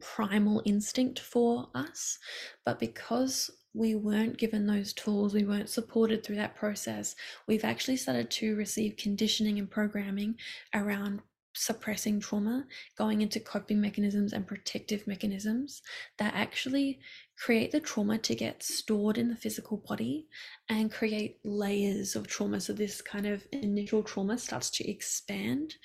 primal 0.00 0.62
instinct 0.64 1.18
for 1.18 1.68
us. 1.74 2.18
But 2.64 2.78
because 2.78 3.50
we 3.74 3.96
weren't 3.96 4.38
given 4.38 4.66
those 4.66 4.92
tools, 4.92 5.34
we 5.34 5.44
weren't 5.44 5.68
supported 5.68 6.22
through 6.22 6.36
that 6.36 6.54
process, 6.54 7.16
we've 7.48 7.64
actually 7.64 7.96
started 7.96 8.30
to 8.30 8.54
receive 8.54 8.96
conditioning 8.96 9.58
and 9.58 9.68
programming 9.68 10.36
around 10.74 11.22
suppressing 11.54 12.20
trauma, 12.20 12.66
going 12.98 13.22
into 13.22 13.40
coping 13.40 13.80
mechanisms 13.80 14.32
and 14.32 14.46
protective 14.46 15.06
mechanisms 15.06 15.82
that 16.18 16.34
actually 16.34 16.98
create 17.38 17.72
the 17.72 17.80
trauma 17.80 18.18
to 18.18 18.34
get 18.34 18.62
stored 18.62 19.18
in 19.18 19.28
the 19.28 19.36
physical 19.36 19.78
body 19.88 20.26
and 20.68 20.92
create 20.92 21.38
layers 21.44 22.16
of 22.16 22.26
trauma. 22.26 22.60
So, 22.60 22.72
this 22.72 23.00
kind 23.00 23.26
of 23.26 23.46
initial 23.52 24.02
trauma 24.02 24.38
starts 24.38 24.70
to 24.70 24.88
expand 24.88 25.76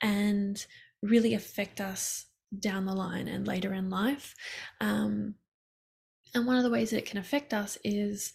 and 0.00 0.64
really 1.02 1.34
affect 1.34 1.80
us 1.80 2.26
down 2.58 2.86
the 2.86 2.94
line 2.94 3.28
and 3.28 3.46
later 3.46 3.74
in 3.74 3.90
life. 3.90 4.34
Um, 4.80 5.34
and 6.34 6.46
one 6.46 6.56
of 6.56 6.62
the 6.62 6.70
ways 6.70 6.92
it 6.92 7.06
can 7.06 7.18
affect 7.18 7.54
us 7.54 7.78
is 7.84 8.32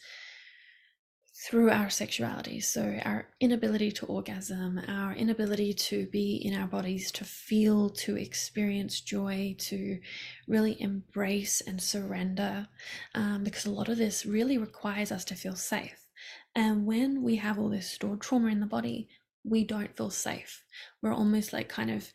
through 1.43 1.69
our 1.69 1.89
sexuality. 1.89 2.59
So, 2.61 2.99
our 3.03 3.27
inability 3.41 3.91
to 3.93 4.05
orgasm, 4.05 4.79
our 4.87 5.13
inability 5.13 5.73
to 5.73 6.07
be 6.07 6.35
in 6.37 6.55
our 6.55 6.67
bodies, 6.67 7.11
to 7.13 7.25
feel, 7.25 7.89
to 7.89 8.15
experience 8.17 9.01
joy, 9.01 9.55
to 9.59 9.99
really 10.47 10.81
embrace 10.81 11.61
and 11.61 11.81
surrender, 11.81 12.67
um, 13.13 13.43
because 13.43 13.65
a 13.65 13.71
lot 13.71 13.89
of 13.89 13.97
this 13.97 14.25
really 14.25 14.57
requires 14.57 15.11
us 15.11 15.25
to 15.25 15.35
feel 15.35 15.55
safe. 15.55 16.07
And 16.55 16.85
when 16.85 17.23
we 17.23 17.35
have 17.37 17.59
all 17.59 17.69
this 17.69 17.89
stored 17.89 18.21
trauma 18.21 18.47
in 18.47 18.61
the 18.61 18.65
body, 18.65 19.09
we 19.43 19.65
don't 19.65 19.95
feel 19.97 20.11
safe. 20.11 20.63
We're 21.01 21.13
almost 21.13 21.51
like 21.51 21.67
kind 21.67 21.91
of 21.91 22.09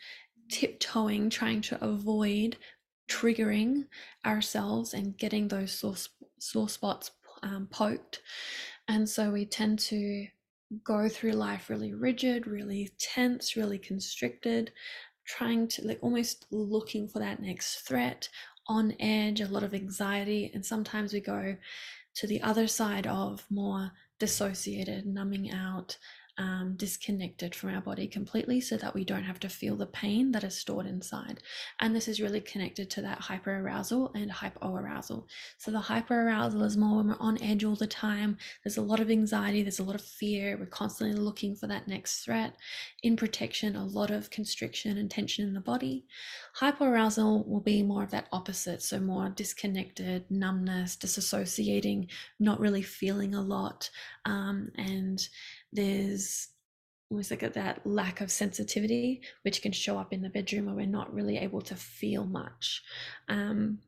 tiptoeing, 0.51 1.29
trying 1.29 1.61
to 1.63 1.85
avoid 1.85 2.57
triggering 3.11 3.87
ourselves 4.25 4.95
and 4.95 5.17
getting 5.19 5.49
those 5.49 5.73
sore, 5.73 5.97
sore 6.39 6.69
spots 6.69 7.11
um, 7.43 7.69
poked. 7.71 8.23
And 8.89 9.09
so 9.09 9.31
we 9.31 9.45
tend 9.45 9.79
to 9.81 10.27
go 10.85 11.09
through 11.09 11.33
life 11.33 11.71
really 11.71 11.95
rigid, 11.95 12.47
really 12.47 12.91
tense, 12.99 13.57
really 13.57 13.79
constricted, 13.79 14.73
trying 15.27 15.69
to 15.69 15.87
like 15.87 15.99
almost 16.03 16.47
looking 16.51 17.07
for 17.09 17.19
that 17.19 17.41
next 17.41 17.81
threat, 17.87 18.29
on 18.67 18.95
edge, 19.01 19.41
a 19.41 19.49
lot 19.49 19.63
of 19.63 19.75
anxiety. 19.75 20.51
And 20.55 20.65
sometimes 20.65 21.13
we 21.13 21.21
go 21.21 21.57
to 22.17 22.27
the 22.27 22.43
other 22.43 22.67
side 22.67 23.07
of 23.07 23.47
more 23.51 23.93
dissociated, 24.19 25.07
numbing 25.07 25.51
out, 25.53 25.97
um, 26.39 26.75
disconnected 26.77 27.55
from 27.55 27.75
our 27.75 27.81
body 27.81 28.07
completely 28.07 28.61
so 28.61 28.77
that 28.77 28.95
we 28.95 29.05
don't 29.05 29.25
have 29.25 29.41
to 29.41 29.49
feel 29.49 29.77
the 29.77 29.87
pain 29.87 30.31
that 30.33 30.45
is 30.45 30.57
stored 30.57 30.87
inside. 30.87 31.41
And 31.81 31.95
this 31.95 32.07
is 32.07 32.21
really 32.21 32.41
connected 32.41 32.89
to 32.91 33.03
that 33.03 33.21
hyperarousal 33.21 34.15
and 34.15 34.31
hypoarousal. 34.31 35.25
So 35.59 35.71
the 35.73 35.81
hyperarousal 35.81 36.63
is 36.63 36.77
more 36.77 36.99
when 36.99 37.09
we're 37.09 37.17
on 37.19 37.43
edge 37.43 37.65
all 37.65 37.75
the 37.75 37.89
time. 37.89 38.39
There's 38.63 38.77
a 38.77 38.83
lot 38.83 39.01
of 39.01 39.11
anxiety, 39.11 39.63
there's 39.63 39.81
a 39.81 39.85
lot 39.85 39.97
of 39.97 40.05
fear. 40.05 40.57
We're 40.57 40.67
constantly 40.67 41.19
looking 41.19 41.57
for 41.57 41.67
that 41.67 41.89
next 41.89 42.25
threat. 42.25 42.55
In 43.03 43.17
protection, 43.17 43.75
a 43.75 43.85
lot 43.85 44.11
of 44.11 44.31
constriction 44.31 44.97
and 44.97 45.11
tension 45.11 45.47
in 45.47 45.55
the 45.55 45.61
body. 45.61 46.07
Hypoarousal 46.61 47.47
will 47.49 47.61
be 47.61 47.83
more 47.83 48.05
of 48.05 48.11
that 48.13 48.29
opposite. 48.33 48.83
So 48.83 49.01
more 49.01 49.29
disconnected, 49.29 50.25
numbness, 50.31 50.97
disassociating, 50.97 52.09
not 52.39 52.61
really 52.61 52.83
feeling 52.83 53.35
a 53.35 53.43
lot. 53.43 53.91
Um, 54.25 54.71
and 54.77 55.27
there's 55.73 56.49
almost 57.11 57.31
like 57.31 57.41
that 57.55 57.87
lack 57.87 58.21
of 58.21 58.31
sensitivity, 58.31 59.23
which 59.43 59.63
can 59.63 59.73
show 59.73 59.99
up 59.99 60.13
in 60.13 60.23
the 60.23 60.29
bedroom 60.29 60.67
where 60.67 60.75
we're 60.75 60.87
not 60.87 61.13
really 61.13 61.39
able 61.39 61.63
to 61.63 61.75
feel 61.75 62.25
much. 62.25 62.83
Um, 63.29 63.79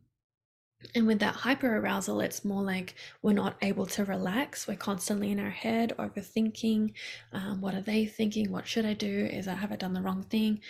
and 0.95 1.07
with 1.07 1.19
that 1.21 1.35
hyper 1.35 1.77
arousal, 1.77 2.21
it's 2.21 2.45
more 2.45 2.63
like 2.63 2.95
we're 3.23 3.33
not 3.33 3.57
able 3.63 3.87
to 3.87 4.05
relax. 4.05 4.67
We're 4.67 4.77
constantly 4.77 5.31
in 5.31 5.39
our 5.39 5.51
head, 5.51 5.93
overthinking. 5.99 6.93
Um, 7.33 7.61
what 7.61 7.75
are 7.75 7.83
they 7.83 8.07
thinking? 8.07 8.51
What 8.51 8.67
should 8.67 8.87
I 8.87 8.95
do? 8.95 9.29
Is 9.31 9.47
I 9.47 9.55
have 9.55 9.73
I 9.73 9.77
done 9.77 9.93
the 9.93 10.03
wrong 10.03 10.23
thing? 10.23 10.61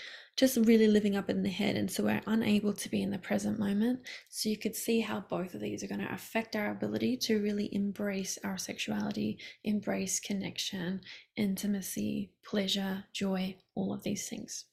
just 0.40 0.56
really 0.56 0.86
living 0.86 1.16
up 1.16 1.28
in 1.28 1.42
the 1.42 1.50
head. 1.50 1.76
And 1.76 1.90
so 1.90 2.04
we're 2.04 2.22
unable 2.26 2.72
to 2.72 2.88
be 2.88 3.02
in 3.02 3.10
the 3.10 3.18
present 3.18 3.58
moment. 3.58 4.00
So 4.30 4.48
you 4.48 4.56
could 4.56 4.74
see 4.74 5.00
how 5.00 5.20
both 5.28 5.52
of 5.54 5.60
these 5.60 5.82
are 5.82 5.86
going 5.86 6.00
to 6.00 6.14
affect 6.14 6.56
our 6.56 6.70
ability 6.70 7.18
to 7.18 7.42
really 7.42 7.68
embrace 7.74 8.38
our 8.42 8.56
sexuality, 8.56 9.38
embrace 9.64 10.18
connection, 10.18 11.02
intimacy, 11.36 12.30
pleasure, 12.42 13.04
joy, 13.12 13.56
all 13.74 13.92
of 13.92 14.02
these 14.02 14.30
things. 14.30 14.64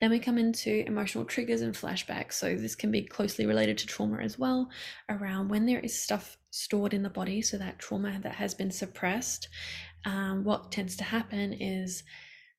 Then 0.00 0.10
we 0.10 0.18
come 0.18 0.38
into 0.38 0.84
emotional 0.86 1.24
triggers 1.24 1.60
and 1.60 1.74
flashbacks. 1.74 2.34
So 2.34 2.56
this 2.56 2.74
can 2.74 2.90
be 2.90 3.02
closely 3.02 3.46
related 3.46 3.78
to 3.78 3.86
trauma 3.86 4.18
as 4.18 4.38
well, 4.38 4.70
around 5.08 5.48
when 5.48 5.66
there 5.66 5.80
is 5.80 5.98
stuff 5.98 6.36
stored 6.50 6.94
in 6.94 7.02
the 7.02 7.10
body, 7.10 7.42
so 7.42 7.58
that 7.58 7.78
trauma 7.78 8.18
that 8.22 8.34
has 8.34 8.54
been 8.54 8.70
suppressed. 8.70 9.48
Um, 10.04 10.44
what 10.44 10.70
tends 10.70 10.96
to 10.96 11.04
happen 11.04 11.52
is 11.54 12.04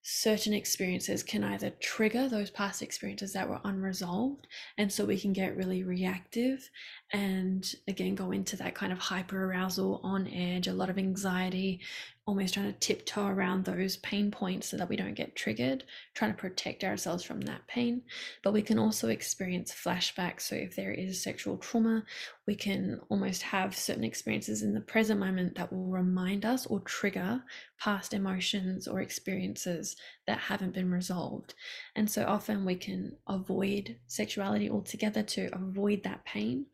certain 0.08 0.54
experiences 0.54 1.24
can 1.24 1.44
either 1.44 1.72
trigger 1.80 2.30
those 2.30 2.52
past 2.52 2.84
experiences 2.84 3.34
that 3.34 3.50
were 3.50 3.60
unresolved 3.64 4.46
and 4.78 4.94
so 4.94 5.04
we 5.04 5.20
can 5.20 5.34
get 5.34 5.58
really 5.58 5.84
reactive 5.84 6.70
and 7.12 7.74
again 7.88 8.14
go 8.14 8.30
into 8.30 8.56
that 8.56 8.75
kind 8.75 8.94
of 8.94 9.00
hyper 9.00 9.46
arousal 9.46 10.00
on 10.04 10.28
edge 10.28 10.68
a 10.68 10.74
lot 10.74 10.92
of 10.92 11.00
anxiety 11.00 11.82
almost 12.27 12.55
trying 12.55 12.74
to 12.74 12.79
tiptoe 12.79 13.27
around 13.27 13.63
those 13.65 13.98
pain 13.98 14.32
points 14.32 14.70
so 14.70 14.77
that 14.77 14.89
we 14.89 14.96
don't 14.96 15.13
get 15.13 15.36
triggered, 15.36 15.84
trying 16.15 16.32
to 16.32 16.38
protect 16.38 16.84
ourselves 16.84 17.24
from 17.24 17.39
that 17.41 17.67
pain. 17.67 18.01
But 18.44 18.53
we 18.53 18.63
can 18.63 18.79
also 18.79 19.10
experience 19.10 19.72
flashbacks. 19.72 20.41
So, 20.41 20.55
if 20.55 20.75
there 20.75 20.91
is 20.91 21.22
sexual 21.22 21.58
trauma, 21.58 22.03
we 22.48 22.55
can 22.55 23.00
almost 23.10 23.44
have 23.44 23.77
certain 23.77 24.03
experiences 24.03 24.63
in 24.63 24.74
the 24.74 24.82
present 24.82 25.20
moment 25.20 25.55
that 25.55 25.72
will 25.72 25.86
remind 25.86 26.46
us 26.46 26.65
or 26.65 26.79
trigger 26.79 27.44
past 27.79 28.13
emotions 28.13 28.88
or 28.88 29.01
experiences 29.01 29.96
that 30.25 30.39
haven't 30.39 30.74
been 30.74 30.89
resolved. 30.89 31.53
And 31.96 32.10
so, 32.10 32.25
often 32.25 32.65
we 32.65 32.75
can 32.75 33.15
avoid 33.27 33.98
sexuality 34.08 34.67
altogether 34.70 35.22
to 35.22 35.50
avoid 35.53 36.01
that 36.03 36.25
pain, 36.25 36.65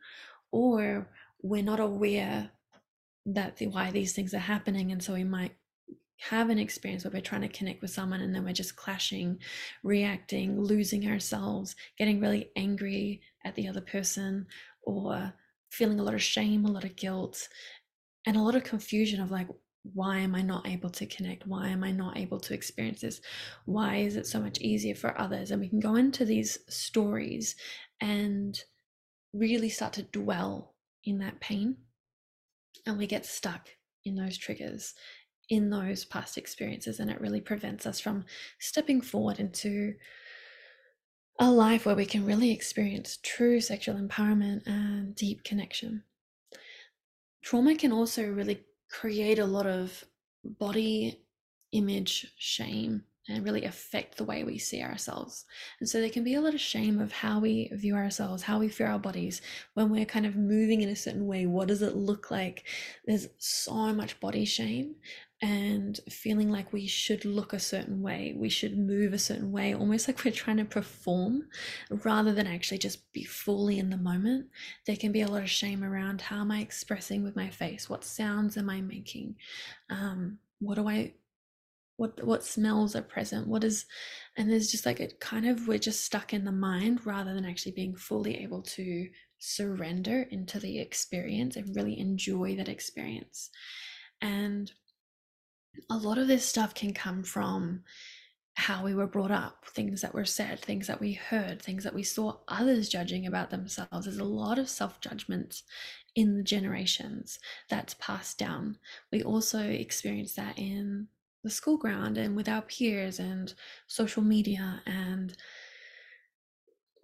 or 0.51 1.10
we're 1.41 1.63
not 1.63 1.81
aware 1.81 2.51
that 3.25 3.58
the, 3.58 3.68
why 3.68 3.92
these 3.92 4.13
things 4.13 4.34
are 4.34 4.40
happening 4.40 4.92
and 4.92 5.04
so 5.04 5.13
we 5.13 5.24
might 5.24 5.56
have 6.18 6.50
an 6.50 6.60
experience 6.60 7.04
where 7.04 7.12
we're 7.12 7.22
trying 7.22 7.42
to 7.42 7.48
connect 7.48 7.82
with 7.82 7.90
someone 7.90 8.22
and 8.22 8.34
then 8.34 8.44
we're 8.44 8.54
just 8.54 8.75
clashing 8.75 9.38
reacting 9.84 10.62
losing 10.62 11.08
ourselves 11.08 11.75
getting 11.98 12.20
really 12.20 12.50
angry 12.56 13.22
at 13.44 13.56
the 13.56 13.68
other 13.68 13.82
person 13.82 14.46
or 14.84 15.34
feeling 15.72 16.00
a 16.00 16.04
lot 16.04 16.13
of 16.13 16.22
shame 16.22 16.66
a 16.66 16.72
lot 16.72 16.84
of 16.84 16.96
guilt 16.96 17.48
and 18.25 18.38
a 18.38 18.42
lot 18.42 18.56
of 18.56 18.63
confusion 18.63 19.22
of 19.22 19.32
like 19.32 19.48
why 19.94 20.20
am 20.20 20.36
i 20.36 20.42
not 20.42 20.68
able 20.68 20.90
to 20.90 21.06
connect? 21.06 21.48
Why 21.48 21.70
am 21.70 21.84
i 21.84 21.92
not 21.92 22.18
able 22.18 22.40
to 22.42 22.54
experience 22.54 23.01
this? 23.01 23.22
Why 23.66 23.98
is 23.98 24.16
it 24.16 24.28
so 24.28 24.40
much 24.40 24.60
easier 24.60 24.96
for 24.96 25.20
others? 25.20 25.51
And 25.51 25.60
we 25.60 25.70
can 25.70 25.80
go 25.80 25.96
into 25.96 26.25
these 26.25 26.60
stories 26.70 27.56
and 28.00 28.60
really 29.34 29.70
start 29.70 29.94
to 29.94 30.04
dwell 30.04 30.75
in 31.04 31.20
that 31.20 31.40
pain 31.40 31.78
and 32.86 32.98
we 32.98 33.08
get 33.08 33.26
stuck 33.26 33.70
in 34.06 34.16
those 34.16 34.38
triggers 34.38 34.94
in 35.50 35.70
those 35.70 36.06
past 36.06 36.38
experiences 36.38 37.00
and 37.00 37.12
it 37.12 37.20
really 37.20 37.42
prevents 37.42 37.86
us 37.86 38.00
from 38.00 38.24
stepping 38.60 39.02
forward 39.02 39.40
into 39.40 39.94
a 41.40 41.52
life 41.52 41.86
where 41.86 41.96
we 41.96 42.06
can 42.06 42.26
really 42.26 42.52
experience 42.52 43.20
true 43.24 43.60
sexual 43.60 43.96
empowerment 43.96 44.66
and 44.66 45.16
deep 45.16 45.44
connection. 45.44 46.04
Trauma 47.42 47.76
can 47.76 47.92
also 47.92 48.30
really 48.30 48.62
create 48.90 49.40
a 49.40 49.46
lot 49.46 49.66
of 49.66 50.04
body 50.44 51.22
image 51.72 52.32
shame 52.38 53.04
and 53.28 53.44
really 53.46 53.66
affect 53.66 54.18
the 54.18 54.24
way 54.24 54.44
we 54.44 54.58
see 54.58 54.82
ourselves. 54.82 55.46
And 55.80 55.88
so 55.88 56.00
there 56.01 56.10
can 56.10 56.24
be 56.24 56.34
a 56.34 56.42
lot 56.42 56.56
of 56.56 56.60
shame 56.60 57.00
of 57.00 57.12
how 57.12 57.40
we 57.40 57.70
view 57.74 57.96
ourselves, 57.96 58.44
how 58.44 58.60
we 58.60 58.68
feel 58.68 58.88
our 58.88 59.00
bodies 59.00 59.42
when 59.75 59.90
we're 59.90 60.06
kind 60.06 60.25
of 60.25 60.36
moving 60.36 60.82
in 60.82 60.90
a 60.90 60.96
certain 60.96 61.28
way. 61.28 61.46
What 61.46 61.68
does 61.68 61.82
it 61.82 61.96
look 61.96 62.32
like? 62.32 62.66
There's 63.06 63.28
so 63.38 63.94
much 63.94 64.20
body 64.20 64.46
shame. 64.46 64.96
and 65.42 66.00
feeling 66.10 66.51
like 66.51 66.72
we 66.72 66.86
should 66.86 67.25
look 67.25 67.51
a 67.51 67.60
certain 67.60 68.01
way, 68.01 68.36
we 68.38 68.50
should 68.50 68.78
move 68.78 69.12
a 69.12 69.18
certain 69.18 69.51
way, 69.51 69.74
almost 69.74 70.08
like 70.08 70.24
we're 70.24 70.32
trying 70.32 70.58
to 70.58 70.66
perform 70.66 71.44
rather 71.90 72.32
than 72.32 72.46
actually 72.46 72.78
just 72.78 73.12
be 73.12 73.24
fully 73.24 73.80
in 73.80 73.90
the 73.90 73.98
moment. 73.98 74.48
There 74.86 74.96
can 74.96 75.12
be 75.12 75.22
a 75.22 75.28
lot 75.28 75.42
of 75.42 75.50
shame 75.50 75.84
around 75.84 76.22
how 76.22 76.42
am 76.42 76.51
I 76.51 76.60
expressing 76.60 77.24
with 77.24 77.36
my 77.36 77.50
face? 77.50 77.90
What 77.90 78.04
sounds 78.04 78.56
am 78.56 78.70
I 78.70 78.82
making? 78.82 79.36
Um, 79.90 80.38
what 80.60 80.75
do 80.75 80.88
I 80.88 81.13
what 82.01 82.25
what 82.25 82.43
smells 82.43 82.96
are 82.96 83.03
present 83.03 83.48
what 83.48 83.63
is 83.63 83.86
and 84.36 84.50
there's 84.50 84.72
just 84.72 84.88
like 84.88 85.00
it 85.00 85.20
kind 85.20 85.48
of 85.48 85.67
we're 85.67 85.77
just 85.77 86.03
stuck 86.03 86.34
in 86.34 86.43
the 86.43 86.51
mind 86.51 87.05
rather 87.05 87.31
than 87.36 87.46
actually 87.46 87.72
being 87.72 87.96
fully 87.96 88.41
able 88.41 88.63
to 88.63 89.08
surrender 89.38 90.25
into 90.31 90.60
the 90.60 90.79
experience 90.79 91.55
and 91.55 91.75
really 91.75 92.00
enjoy 92.00 92.55
that 92.55 92.67
experience 92.67 93.51
and 94.20 94.72
a 95.91 95.98
lot 95.98 96.17
of 96.17 96.27
this 96.27 96.43
stuff 96.43 96.74
can 96.74 96.91
come 96.91 97.22
from 97.22 97.84
how 98.55 98.84
we 98.84 98.93
were 98.93 99.08
brought 99.08 99.31
up, 99.31 99.65
things 99.65 100.01
that 100.01 100.13
were 100.13 100.25
said, 100.25 100.60
things 100.60 100.86
that 100.88 101.00
we 101.00 101.13
heard, 101.13 101.62
things 101.62 101.86
that 101.86 101.93
we 101.93 102.03
saw 102.03 102.36
others 102.50 102.89
judging 102.89 103.25
about 103.25 103.50
themselves. 103.50 104.05
There's 104.05 104.17
a 104.17 104.25
lot 104.25 104.60
of 104.60 104.70
self 104.70 105.00
judgment 105.00 105.62
in 106.15 106.36
the 106.36 106.43
generations 106.43 107.39
that's 107.70 107.93
passed 107.93 108.38
down. 108.38 108.77
We 109.12 109.24
also 109.24 109.62
experience 109.62 110.34
that 110.34 110.60
in 110.60 111.08
the 111.44 111.50
school 111.50 111.78
ground 111.78 112.18
and 112.18 112.36
with 112.36 112.48
our 112.48 112.62
peers 112.62 113.20
and 113.20 113.54
social 113.88 114.22
media 114.22 114.82
and 114.86 115.36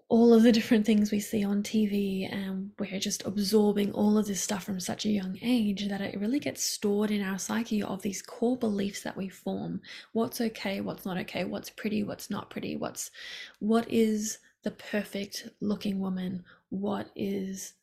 all 0.10 0.34
of 0.34 0.44
the 0.44 0.54
different 0.54 0.86
things 0.86 1.12
we 1.12 1.20
see 1.20 1.44
on 1.44 1.62
TV, 1.62 2.32
and 2.32 2.72
we're 2.80 2.98
just 3.00 3.26
absorbing 3.26 3.92
all 3.92 4.18
of 4.18 4.26
this 4.26 4.42
stuff 4.42 4.64
from 4.64 4.80
such 4.80 5.06
a 5.06 5.10
young 5.10 5.38
age 5.42 5.88
that 5.90 6.00
it 6.00 6.18
really 6.20 6.40
gets 6.40 6.64
stored 6.64 7.12
in 7.12 7.22
our 7.22 7.38
psyche 7.38 7.84
of 7.84 8.02
these 8.02 8.22
core 8.22 8.56
beliefs 8.56 9.04
that 9.04 9.18
we 9.18 9.28
form. 9.28 9.82
What's 10.14 10.40
okay, 10.40 10.80
what's 10.80 11.06
not 11.06 11.18
okay, 11.18 11.44
what's 11.44 11.70
pretty, 11.70 12.04
what's 12.04 12.30
not 12.30 12.50
pretty, 12.50 12.78
what's 12.78 13.12
what 13.60 13.86
is 13.92 14.38
the 14.64 14.72
perfect 14.72 15.50
looking 15.60 16.00
woman, 16.00 16.44
what 16.70 17.10
is 17.16 17.74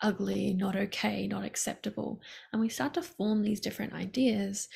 ugly, 0.00 0.54
not 0.54 0.74
okay, 0.74 1.28
not 1.28 1.44
acceptable. 1.44 2.20
And 2.52 2.60
we 2.60 2.68
start 2.68 2.94
to 2.94 3.02
form 3.02 3.42
these 3.42 3.60
different 3.60 3.92
ideas 3.94 4.68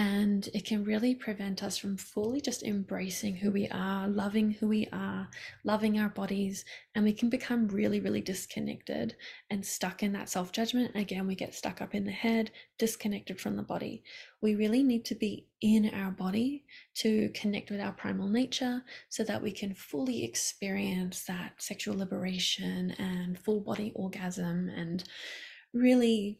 and 0.00 0.48
it 0.54 0.64
can 0.64 0.82
really 0.82 1.14
prevent 1.14 1.62
us 1.62 1.76
from 1.76 1.94
fully 1.94 2.40
just 2.40 2.62
embracing 2.62 3.36
who 3.36 3.50
we 3.50 3.68
are, 3.68 4.08
loving 4.08 4.50
who 4.50 4.66
we 4.66 4.88
are, 4.94 5.28
loving 5.62 5.98
our 5.98 6.08
bodies, 6.08 6.64
and 6.94 7.04
we 7.04 7.12
can 7.12 7.28
become 7.28 7.68
really, 7.68 8.00
really 8.00 8.22
disconnected 8.22 9.14
and 9.50 9.62
stuck 9.62 10.02
in 10.02 10.10
that 10.12 10.30
self 10.30 10.52
judgment. 10.52 10.90
Again, 10.94 11.26
we 11.26 11.34
get 11.34 11.54
stuck 11.54 11.82
up 11.82 11.94
in 11.94 12.06
the 12.06 12.10
head, 12.10 12.50
disconnected 12.78 13.38
from 13.38 13.56
the 13.56 13.62
body. 13.62 14.02
We 14.40 14.54
really 14.54 14.82
need 14.82 15.04
to 15.04 15.14
be 15.14 15.48
in 15.60 15.90
our 15.90 16.12
body 16.12 16.64
to 16.94 17.28
connect 17.34 17.70
with 17.70 17.82
our 17.82 17.92
primal 17.92 18.28
nature 18.28 18.82
so 19.10 19.22
that 19.24 19.42
we 19.42 19.52
can 19.52 19.74
fully 19.74 20.24
experience 20.24 21.24
that 21.24 21.52
sexual 21.58 21.98
liberation 21.98 22.92
and 22.92 23.38
full 23.38 23.60
body 23.60 23.92
orgasm 23.94 24.70
and 24.74 25.04
really 25.74 26.38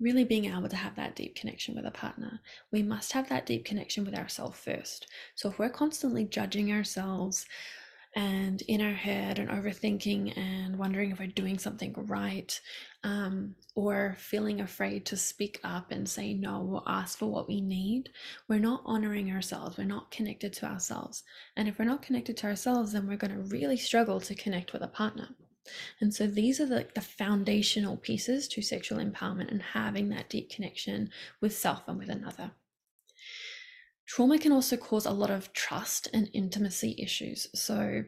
really 0.00 0.24
being 0.24 0.46
able 0.46 0.68
to 0.68 0.76
have 0.76 0.94
that 0.96 1.16
deep 1.16 1.34
connection 1.34 1.74
with 1.74 1.86
a 1.86 1.90
partner, 1.90 2.40
we 2.72 2.82
must 2.82 3.12
have 3.12 3.28
that 3.28 3.46
deep 3.46 3.64
connection 3.64 4.04
with 4.04 4.14
ourselves 4.14 4.58
first. 4.58 5.08
So 5.34 5.48
if 5.48 5.58
we're 5.58 5.70
constantly 5.70 6.24
judging 6.24 6.72
ourselves 6.72 7.46
and 8.16 8.62
in 8.62 8.80
our 8.80 8.94
head 8.94 9.38
and 9.38 9.50
overthinking 9.50 10.36
and 10.36 10.78
wondering 10.78 11.10
if 11.10 11.18
we're 11.18 11.28
doing 11.28 11.58
something 11.58 11.94
right, 11.96 12.58
um, 13.04 13.54
or 13.74 14.16
feeling 14.18 14.60
afraid 14.60 15.06
to 15.06 15.16
speak 15.16 15.60
up 15.62 15.92
and 15.92 16.08
say 16.08 16.34
no 16.34 16.62
or 16.62 16.82
ask 16.86 17.18
for 17.18 17.26
what 17.26 17.46
we 17.46 17.60
need, 17.60 18.10
we're 18.48 18.58
not 18.58 18.82
honoring 18.84 19.30
ourselves. 19.30 19.78
We're 19.78 19.84
not 19.84 20.10
connected 20.10 20.52
to 20.54 20.66
ourselves. 20.66 21.22
And 21.56 21.68
if 21.68 21.78
we're 21.78 21.84
not 21.84 22.02
connected 22.02 22.36
to 22.38 22.46
ourselves, 22.48 22.92
then 22.92 23.06
we're 23.06 23.16
going 23.16 23.34
to 23.34 23.54
really 23.54 23.76
struggle 23.76 24.20
to 24.20 24.34
connect 24.34 24.72
with 24.72 24.82
a 24.82 24.88
partner. 24.88 25.28
And 26.00 26.14
so 26.14 26.26
these 26.26 26.60
are 26.60 26.66
the, 26.66 26.86
the 26.94 27.00
foundational 27.00 27.96
pieces 27.96 28.48
to 28.48 28.62
sexual 28.62 28.98
empowerment 28.98 29.50
and 29.50 29.62
having 29.62 30.08
that 30.10 30.28
deep 30.28 30.50
connection 30.50 31.10
with 31.40 31.56
self 31.56 31.82
and 31.86 31.98
with 31.98 32.08
another. 32.08 32.52
Trauma 34.06 34.38
can 34.38 34.52
also 34.52 34.76
cause 34.76 35.04
a 35.04 35.10
lot 35.10 35.30
of 35.30 35.52
trust 35.52 36.08
and 36.14 36.30
intimacy 36.32 36.94
issues. 36.98 37.46
So 37.54 38.04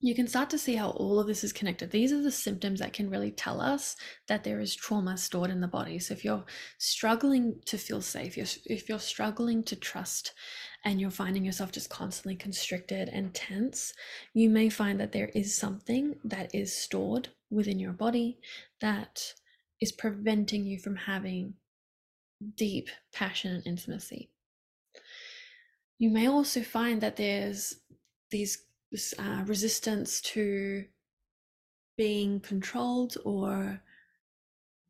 you 0.00 0.14
can 0.14 0.26
start 0.26 0.48
to 0.50 0.58
see 0.58 0.76
how 0.76 0.90
all 0.90 1.20
of 1.20 1.26
this 1.26 1.44
is 1.44 1.52
connected. 1.52 1.90
These 1.90 2.10
are 2.12 2.22
the 2.22 2.30
symptoms 2.30 2.80
that 2.80 2.94
can 2.94 3.10
really 3.10 3.30
tell 3.30 3.60
us 3.60 3.96
that 4.28 4.44
there 4.44 4.58
is 4.58 4.74
trauma 4.74 5.18
stored 5.18 5.50
in 5.50 5.60
the 5.60 5.68
body. 5.68 5.98
So 5.98 6.14
if 6.14 6.24
you're 6.24 6.44
struggling 6.78 7.60
to 7.66 7.76
feel 7.76 8.00
safe, 8.00 8.38
if 8.38 8.88
you're 8.88 8.98
struggling 8.98 9.62
to 9.64 9.76
trust 9.76 10.32
and 10.84 11.00
you're 11.00 11.10
finding 11.10 11.44
yourself 11.44 11.72
just 11.72 11.90
constantly 11.90 12.36
constricted 12.36 13.08
and 13.08 13.34
tense, 13.34 13.92
you 14.32 14.48
may 14.48 14.68
find 14.68 14.98
that 15.00 15.12
there 15.12 15.30
is 15.34 15.54
something 15.54 16.16
that 16.24 16.54
is 16.54 16.74
stored 16.74 17.28
within 17.50 17.78
your 17.78 17.92
body 17.92 18.38
that 18.80 19.34
is 19.80 19.92
preventing 19.92 20.64
you 20.64 20.78
from 20.78 20.96
having 20.96 21.54
deep 22.56 22.88
passion 23.12 23.54
and 23.54 23.66
intimacy. 23.66 24.30
You 25.98 26.10
may 26.10 26.28
also 26.28 26.62
find 26.62 27.00
that 27.02 27.16
there's 27.16 27.76
these 28.30 28.64
uh, 29.18 29.42
resistance 29.46 30.20
to 30.20 30.84
being 31.96 32.40
controlled 32.40 33.16
or 33.24 33.82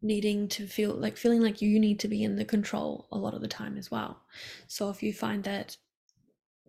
needing 0.03 0.49
to 0.49 0.67
feel 0.67 0.93
like 0.93 1.17
feeling 1.17 1.43
like 1.43 1.61
you 1.61 1.79
need 1.79 2.01
to 2.01 2.09
be 2.09 2.23
in 2.23 2.37
the 2.37 2.45
control 2.45 3.07
a 3.13 3.19
lot 3.19 3.35
of 3.35 3.41
the 3.41 3.49
time 3.49 3.77
as 3.77 3.91
well. 3.91 4.21
So 4.67 4.89
if 4.91 5.03
you 5.03 5.13
find 5.13 5.45
that 5.45 5.77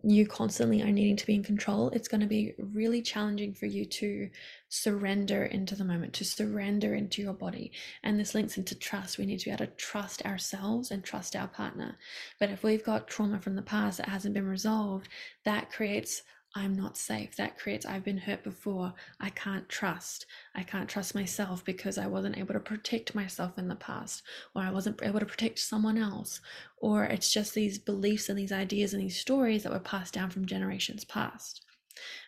you 0.04 0.26
constantly 0.26 0.82
are 0.82 0.90
needing 0.90 1.16
to 1.16 1.26
be 1.26 1.34
in 1.34 1.44
control, 1.44 1.88
it's 1.90 2.08
going 2.08 2.20
to 2.20 2.26
be 2.26 2.54
really 2.58 3.00
challenging 3.00 3.54
for 3.54 3.66
you 3.66 3.84
to 3.84 4.28
surrender 4.68 5.44
into 5.44 5.76
the 5.76 5.84
moment, 5.84 6.12
to 6.14 6.24
surrender 6.24 6.94
into 6.94 7.22
your 7.22 7.32
body. 7.32 7.70
And 8.02 8.18
this 8.18 8.34
links 8.34 8.58
into 8.58 8.74
trust. 8.74 9.16
We 9.16 9.26
need 9.26 9.38
to 9.38 9.44
be 9.44 9.50
able 9.52 9.66
to 9.66 9.72
trust 9.72 10.24
ourselves 10.26 10.90
and 10.90 11.04
trust 11.04 11.36
our 11.36 11.46
partner. 11.46 11.96
But 12.40 12.50
if 12.50 12.64
we've 12.64 12.84
got 12.84 13.06
trauma 13.06 13.40
from 13.40 13.54
the 13.54 13.62
past 13.62 13.98
that 13.98 14.08
hasn't 14.08 14.34
been 14.34 14.48
resolved, 14.48 15.08
that 15.44 15.70
creates 15.70 16.22
I'm 16.54 16.74
not 16.74 16.98
safe. 16.98 17.34
That 17.36 17.58
creates, 17.58 17.86
I've 17.86 18.04
been 18.04 18.18
hurt 18.18 18.44
before. 18.44 18.92
I 19.20 19.30
can't 19.30 19.66
trust. 19.70 20.26
I 20.54 20.62
can't 20.62 20.88
trust 20.88 21.14
myself 21.14 21.64
because 21.64 21.96
I 21.96 22.06
wasn't 22.06 22.36
able 22.36 22.52
to 22.52 22.60
protect 22.60 23.14
myself 23.14 23.56
in 23.56 23.68
the 23.68 23.74
past, 23.76 24.22
or 24.54 24.62
I 24.62 24.70
wasn't 24.70 25.00
able 25.02 25.20
to 25.20 25.26
protect 25.26 25.58
someone 25.58 25.96
else. 25.96 26.40
Or 26.76 27.04
it's 27.04 27.32
just 27.32 27.54
these 27.54 27.78
beliefs 27.78 28.28
and 28.28 28.38
these 28.38 28.52
ideas 28.52 28.92
and 28.92 29.02
these 29.02 29.18
stories 29.18 29.62
that 29.62 29.72
were 29.72 29.80
passed 29.80 30.12
down 30.12 30.28
from 30.28 30.44
generations 30.44 31.04
past. 31.04 31.64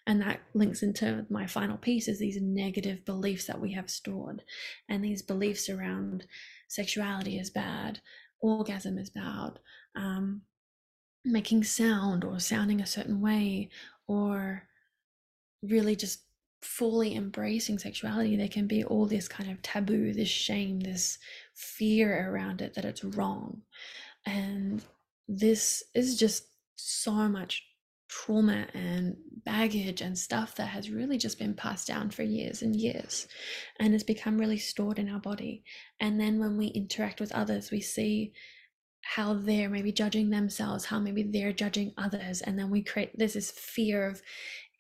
And 0.07 0.21
that 0.23 0.41
links 0.55 0.83
into 0.83 1.27
my 1.29 1.47
final 1.47 1.77
piece 1.77 2.09
is 2.09 2.19
these 2.19 2.41
negative 2.41 3.05
beliefs 3.05 3.47
that 3.47 3.61
we 3.61 3.73
have 3.73 3.91
stored. 3.91 4.43
And 4.89 5.05
these 5.05 5.23
beliefs 5.23 5.69
around 5.69 6.27
sexuality 6.69 7.39
is 7.39 7.51
bad, 7.51 8.01
orgasm 8.41 8.99
is 8.99 9.11
bad, 9.11 9.59
um, 9.95 10.43
making 11.25 11.65
sound 11.65 12.25
or 12.25 12.39
sounding 12.39 12.81
a 12.81 12.87
certain 12.87 13.21
way 13.21 13.71
or 14.07 14.65
really 15.63 15.97
just 15.97 16.21
fully 16.63 17.15
embracing 17.15 17.79
sexuality, 17.79 18.37
there 18.37 18.49
can 18.49 18.67
be 18.67 18.85
all 18.85 19.07
this 19.07 19.29
kind 19.29 19.51
of 19.51 19.61
taboo, 19.63 20.13
this 20.13 20.29
shame, 20.29 20.81
this 20.81 21.19
fear 21.55 22.31
around 22.31 22.63
it 22.63 22.75
that 22.75 22.85
it's 22.85 23.05
wrong. 23.05 23.63
And 24.27 24.83
this 25.29 25.83
is 25.95 26.19
just 26.19 26.47
so 26.77 27.13
much 27.13 27.63
trauma 28.09 28.67
and 28.75 29.17
baggage 29.45 30.01
and 30.01 30.17
stuff 30.17 30.55
that 30.57 30.67
has 30.69 30.91
really 30.91 31.19
just 31.19 31.39
been 31.39 31.55
passed 31.55 31.89
down 31.89 32.11
for 32.11 32.23
years 32.23 32.63
and 32.63 32.77
years 32.77 33.27
and 33.81 33.93
has 33.93 34.03
become 34.03 34.39
really 34.39 34.59
stored 34.59 34.99
in 34.99 35.09
our 35.09 35.21
body. 35.21 35.65
And 36.01 36.21
then 36.21 36.39
when 36.39 36.57
we 36.57 36.67
interact 36.69 37.21
with 37.21 37.33
others, 37.33 37.71
we 37.71 37.81
see 37.81 38.33
how 39.05 39.35
they're 39.35 39.69
maybe 39.69 39.93
judging 39.93 40.31
themselves, 40.31 40.87
how 40.87 40.99
maybe 40.99 41.23
they're 41.23 41.53
judging 41.53 41.93
others. 41.99 42.41
And 42.41 42.59
then 42.59 42.71
we 42.71 42.83
create 42.83 43.17
this 43.19 43.51
fear 43.51 44.07
of 44.07 44.23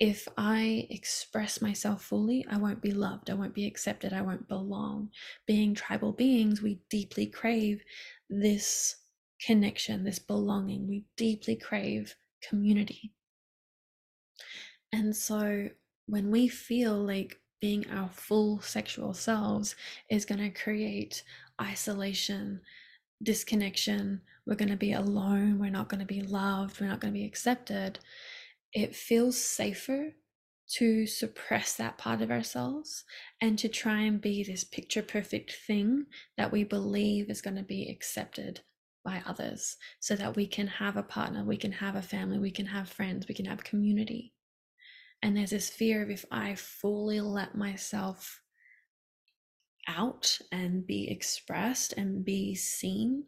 if 0.00 0.26
I 0.36 0.86
express 0.90 1.62
myself 1.62 2.02
fully, 2.02 2.44
I 2.50 2.56
won't 2.56 2.82
be 2.82 2.90
loved, 2.90 3.30
I 3.30 3.34
won't 3.34 3.54
be 3.54 3.66
accepted, 3.66 4.12
I 4.12 4.22
won't 4.22 4.48
belong. 4.48 5.10
Being 5.46 5.74
tribal 5.74 6.12
beings, 6.12 6.62
we 6.62 6.80
deeply 6.90 7.26
crave 7.26 7.82
this 8.28 8.96
connection, 9.40 10.04
this 10.04 10.18
belonging. 10.18 10.88
We 10.88 11.04
deeply 11.16 11.56
crave 11.56 12.16
community. 12.42 13.12
And 14.92 15.14
so 15.14 15.68
when 16.06 16.30
we 16.30 16.48
feel 16.48 16.94
like 16.94 17.40
being 17.60 17.88
our 17.90 18.08
full 18.10 18.60
sexual 18.60 19.14
selves 19.14 19.74
is 20.10 20.24
going 20.24 20.40
to 20.40 20.50
create 20.50 21.22
isolation, 21.60 22.60
disconnection, 23.22 24.20
we're 24.46 24.54
going 24.54 24.70
to 24.70 24.76
be 24.76 24.92
alone, 24.92 25.58
we're 25.58 25.70
not 25.70 25.88
going 25.88 26.00
to 26.00 26.06
be 26.06 26.22
loved, 26.22 26.80
we're 26.80 26.88
not 26.88 27.00
going 27.00 27.12
to 27.12 27.18
be 27.18 27.26
accepted, 27.26 27.98
it 28.72 28.94
feels 28.94 29.38
safer 29.38 30.12
to 30.66 31.06
suppress 31.06 31.74
that 31.74 31.98
part 31.98 32.22
of 32.22 32.30
ourselves 32.30 33.04
and 33.40 33.58
to 33.58 33.68
try 33.68 34.00
and 34.00 34.20
be 34.20 34.42
this 34.42 34.64
picture 34.64 35.02
perfect 35.02 35.52
thing 35.66 36.06
that 36.36 36.50
we 36.50 36.64
believe 36.64 37.30
is 37.30 37.42
going 37.42 37.56
to 37.56 37.62
be 37.62 37.88
accepted 37.90 38.60
by 39.04 39.22
others 39.26 39.76
so 40.00 40.16
that 40.16 40.34
we 40.34 40.46
can 40.46 40.66
have 40.66 40.96
a 40.96 41.02
partner, 41.02 41.44
we 41.44 41.56
can 41.56 41.72
have 41.72 41.94
a 41.94 42.02
family, 42.02 42.38
we 42.38 42.50
can 42.50 42.66
have 42.66 42.88
friends, 42.88 43.28
we 43.28 43.34
can 43.34 43.44
have 43.44 43.62
community. 43.62 44.32
And 45.22 45.36
there's 45.36 45.50
this 45.50 45.70
fear 45.70 46.02
of 46.02 46.10
if 46.10 46.24
I 46.30 46.54
fully 46.54 47.20
let 47.20 47.54
myself 47.54 48.40
out 49.88 50.38
and 50.50 50.86
be 50.86 51.10
expressed 51.10 51.92
and 51.94 52.24
be 52.24 52.54
seen, 52.54 53.24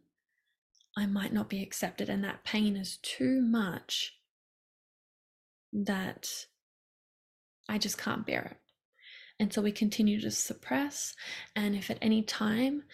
I 0.97 1.07
might 1.07 1.33
not 1.33 1.49
be 1.49 1.62
accepted. 1.62 2.09
And 2.09 2.25
that 2.25 2.45
pain 2.45 2.77
is 2.77 2.99
too 2.99 3.40
much 3.42 4.14
that 5.73 6.47
I 7.69 7.79
just 7.79 7.99
can't 7.99 8.27
bear 8.27 8.42
it. 8.42 8.57
And 9.38 9.53
so 9.53 9.61
we 9.61 9.73
continue 9.73 10.21
to 10.21 10.31
suppress. 10.31 11.14
And 11.55 11.75
if 11.75 11.90
at 11.90 11.99
any 12.01 12.23
time 12.23 12.85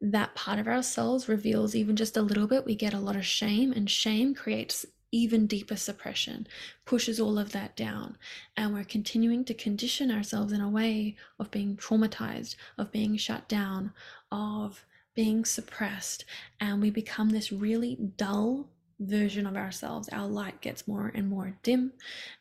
that 0.00 0.34
part 0.34 0.58
of 0.58 0.66
ourselves 0.66 1.28
reveals 1.28 1.76
even 1.76 1.94
just 1.94 2.16
a 2.16 2.22
little 2.22 2.48
bit, 2.48 2.64
we 2.64 2.74
get 2.74 2.94
a 2.94 2.98
lot 2.98 3.14
of 3.14 3.24
shame, 3.24 3.72
and 3.72 3.88
shame 3.88 4.34
creates 4.34 4.84
even 5.12 5.46
deeper 5.46 5.76
suppression, 5.76 6.46
pushes 6.86 7.20
all 7.20 7.38
of 7.38 7.52
that 7.52 7.76
down. 7.76 8.16
And 8.56 8.72
we're 8.72 8.84
continuing 8.84 9.44
to 9.44 9.54
condition 9.54 10.10
ourselves 10.10 10.52
in 10.52 10.60
a 10.60 10.68
way 10.68 11.16
of 11.38 11.50
being 11.50 11.76
traumatized, 11.76 12.56
of 12.78 12.90
being 12.90 13.16
shut 13.16 13.48
down, 13.48 13.92
of 14.32 14.84
being 15.14 15.44
suppressed. 15.44 16.24
And 16.58 16.80
we 16.80 16.90
become 16.90 17.28
this 17.28 17.52
really 17.52 17.96
dull 18.16 18.70
version 18.98 19.46
of 19.46 19.56
ourselves. 19.56 20.08
Our 20.08 20.26
light 20.26 20.60
gets 20.60 20.88
more 20.88 21.12
and 21.14 21.28
more 21.28 21.56
dim, 21.62 21.92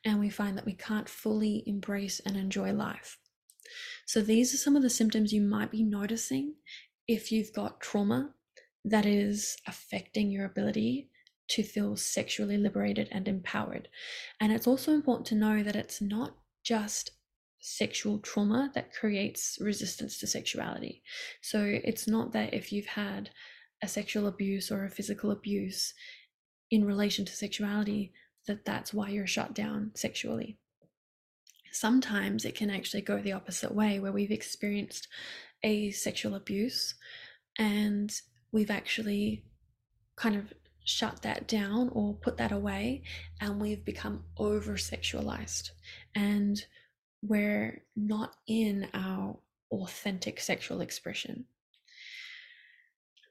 and 0.06 0.20
we 0.20 0.30
find 0.30 0.58
that 0.58 0.66
we 0.66 0.74
can't 0.74 1.10
fully 1.10 1.64
embrace 1.66 2.22
and 2.26 2.38
enjoy 2.38 2.72
life. 2.72 3.18
So, 4.06 4.22
these 4.22 4.54
are 4.54 4.58
some 4.58 4.76
of 4.76 4.82
the 4.82 4.90
symptoms 4.90 5.34
you 5.34 5.42
might 5.42 5.72
be 5.72 5.84
noticing 5.84 6.56
if 7.08 7.32
you've 7.32 7.54
got 7.54 7.82
trauma 7.82 8.32
that 8.84 9.06
is 9.06 9.58
affecting 9.68 10.32
your 10.32 10.46
ability 10.46 11.10
to 11.52 11.64
feel 11.64 11.96
sexually 11.96 12.58
liberated 12.58 13.10
and 13.12 13.28
empowered. 13.28 13.88
And 14.40 14.52
it's 14.52 14.68
also 14.68 14.92
important 14.92 15.28
to 15.28 15.36
know 15.36 15.64
that 15.64 15.76
it's 15.76 16.02
not 16.02 16.36
just 16.64 17.12
sexual 17.60 18.20
trauma 18.20 18.72
that 18.74 18.94
creates 18.94 19.58
resistance 19.62 20.18
to 20.20 20.28
sexuality. 20.28 21.04
So 21.42 21.64
it's 21.64 22.08
not 22.08 22.32
that 22.34 22.54
if 22.54 22.72
you've 22.72 22.88
had 22.88 23.30
a 23.84 23.88
sexual 23.88 24.28
abuse 24.28 24.72
or 24.72 24.84
a 24.84 24.90
physical 24.90 25.32
abuse 25.32 25.94
in 26.70 26.86
relation 26.86 27.26
to 27.26 27.36
sexuality, 27.36 28.14
that 28.48 28.66
that's 28.66 28.94
why 28.94 29.10
you're 29.10 29.28
shut 29.28 29.54
down 29.54 29.92
sexually. 29.96 30.58
Sometimes 31.72 32.46
it 32.46 32.56
can 32.56 32.70
actually 32.70 33.02
go 33.02 33.20
the 33.20 33.32
opposite 33.32 33.74
way, 33.74 34.00
where 34.00 34.12
we've 34.12 34.32
experienced 34.32 35.08
a 35.64 35.92
sexual 35.92 36.36
abuse 36.36 36.96
and 37.58 38.14
we've 38.52 38.72
actually 38.72 39.46
kind 40.16 40.36
of 40.36 40.54
shut 40.84 41.22
that 41.22 41.48
down 41.48 41.90
or 41.94 42.16
put 42.16 42.38
that 42.38 42.52
away 42.52 43.04
and 43.40 43.62
we've 43.62 43.86
become 43.86 44.24
over 44.38 44.74
sexualized 44.74 45.72
and 46.16 46.66
we're 47.22 47.84
not 47.96 48.36
in 48.48 48.88
our 48.94 49.38
authentic 49.72 50.40
sexual 50.40 50.82
expression. 50.82 51.46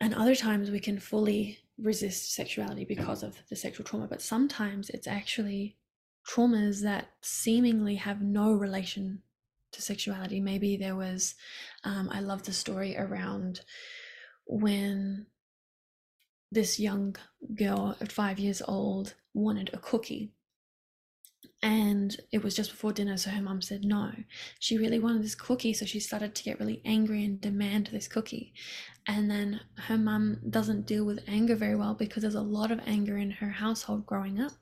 And 0.01 0.15
other 0.15 0.35
times 0.35 0.71
we 0.71 0.81
can 0.81 0.99
fully 0.99 1.59
resist 1.77 2.35
sexuality 2.35 2.85
because 2.85 3.23
of 3.23 3.37
the 3.49 3.57
sexual 3.57 3.85
trauma, 3.85 4.07
but 4.07 4.23
sometimes 4.23 4.89
it's 4.91 5.07
actually 5.07 5.77
traumas 6.27 6.83
that 6.83 7.11
seemingly 7.23 7.97
have 7.97 8.23
no 8.23 8.53
relation 8.53 9.23
to 9.73 9.83
sexuality. 9.83 10.41
Maybe 10.41 10.77
there 10.77 10.97
was, 10.97 11.35
um, 11.85 12.09
I 12.13 12.21
love 12.21 12.45
the 12.45 12.53
story 12.53 12.97
around 12.97 13.61
when 14.47 15.27
this 16.51 16.81
young 16.81 17.17
girl 17.55 17.97
at 18.01 18.13
five 18.13 18.39
years 18.39 18.63
old 18.67 19.15
wanted 19.35 19.71
a 19.73 19.79
cookie. 19.79 20.33
And 21.63 22.17
it 22.33 22.43
was 22.43 22.57
just 22.57 22.71
before 22.71 22.93
dinner 22.93 23.19
so 23.19 23.31
her 23.31 23.43
mum 23.43 23.61
said 23.61 23.85
no. 23.85 24.13
She 24.59 24.79
really 24.79 24.99
wanted 24.99 25.23
this 25.23 25.35
cookie 25.35 25.75
so 25.75 25.85
she 25.85 26.01
started 26.01 26.35
to 26.35 26.43
get 26.43 26.59
really 26.59 26.81
angry 26.85 27.25
and 27.25 27.41
demand 27.41 27.89
this 27.93 28.09
cookie. 28.09 28.55
And 29.07 29.31
then 29.31 29.61
her 29.77 29.99
mum 29.99 30.41
doesn't 30.49 30.87
deal 30.87 31.05
with 31.05 31.23
anger 31.29 31.55
very 31.55 31.77
well 31.77 31.95
because 31.95 32.23
there's 32.23 32.35
a 32.35 32.41
lot 32.41 32.71
of 32.71 32.81
anger 32.87 33.19
in 33.19 33.31
her 33.31 33.51
household 33.51 34.07
growing 34.07 34.41
up. 34.41 34.53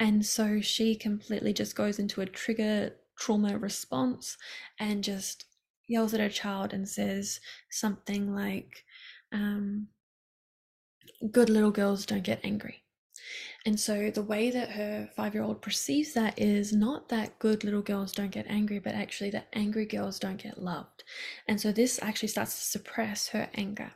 And 0.00 0.26
so 0.26 0.60
she 0.60 0.94
completely 0.94 1.52
just 1.52 1.76
goes 1.76 1.98
into 1.98 2.20
a 2.20 2.26
trigger 2.26 2.92
trauma 3.18 3.58
response 3.58 4.36
and 4.78 5.02
just 5.02 5.44
yells 5.88 6.14
at 6.14 6.20
her 6.20 6.28
child 6.28 6.72
and 6.72 6.88
says 6.88 7.40
something 7.70 8.34
like 8.34 8.84
um, 9.32 9.88
good 11.30 11.50
little 11.50 11.70
girls 11.70 12.06
don't 12.06 12.24
get 12.24 12.40
angry 12.44 12.82
and 13.66 13.78
so 13.78 14.10
the 14.10 14.22
way 14.22 14.50
that 14.50 14.70
her 14.70 15.10
five 15.14 15.34
year 15.34 15.42
old 15.42 15.60
perceives 15.60 16.14
that 16.14 16.38
is 16.38 16.72
not 16.72 17.08
that 17.08 17.38
good 17.38 17.64
little 17.64 17.82
girls 17.82 18.12
don't 18.12 18.30
get 18.30 18.46
angry, 18.48 18.78
but 18.78 18.94
actually 18.94 19.30
that 19.30 19.48
angry 19.52 19.84
girls 19.84 20.18
don't 20.18 20.42
get 20.42 20.62
loved. 20.62 21.04
And 21.46 21.60
so 21.60 21.72
this 21.72 21.98
actually 22.02 22.28
starts 22.28 22.54
to 22.54 22.64
suppress 22.64 23.28
her 23.28 23.50
anger. 23.54 23.92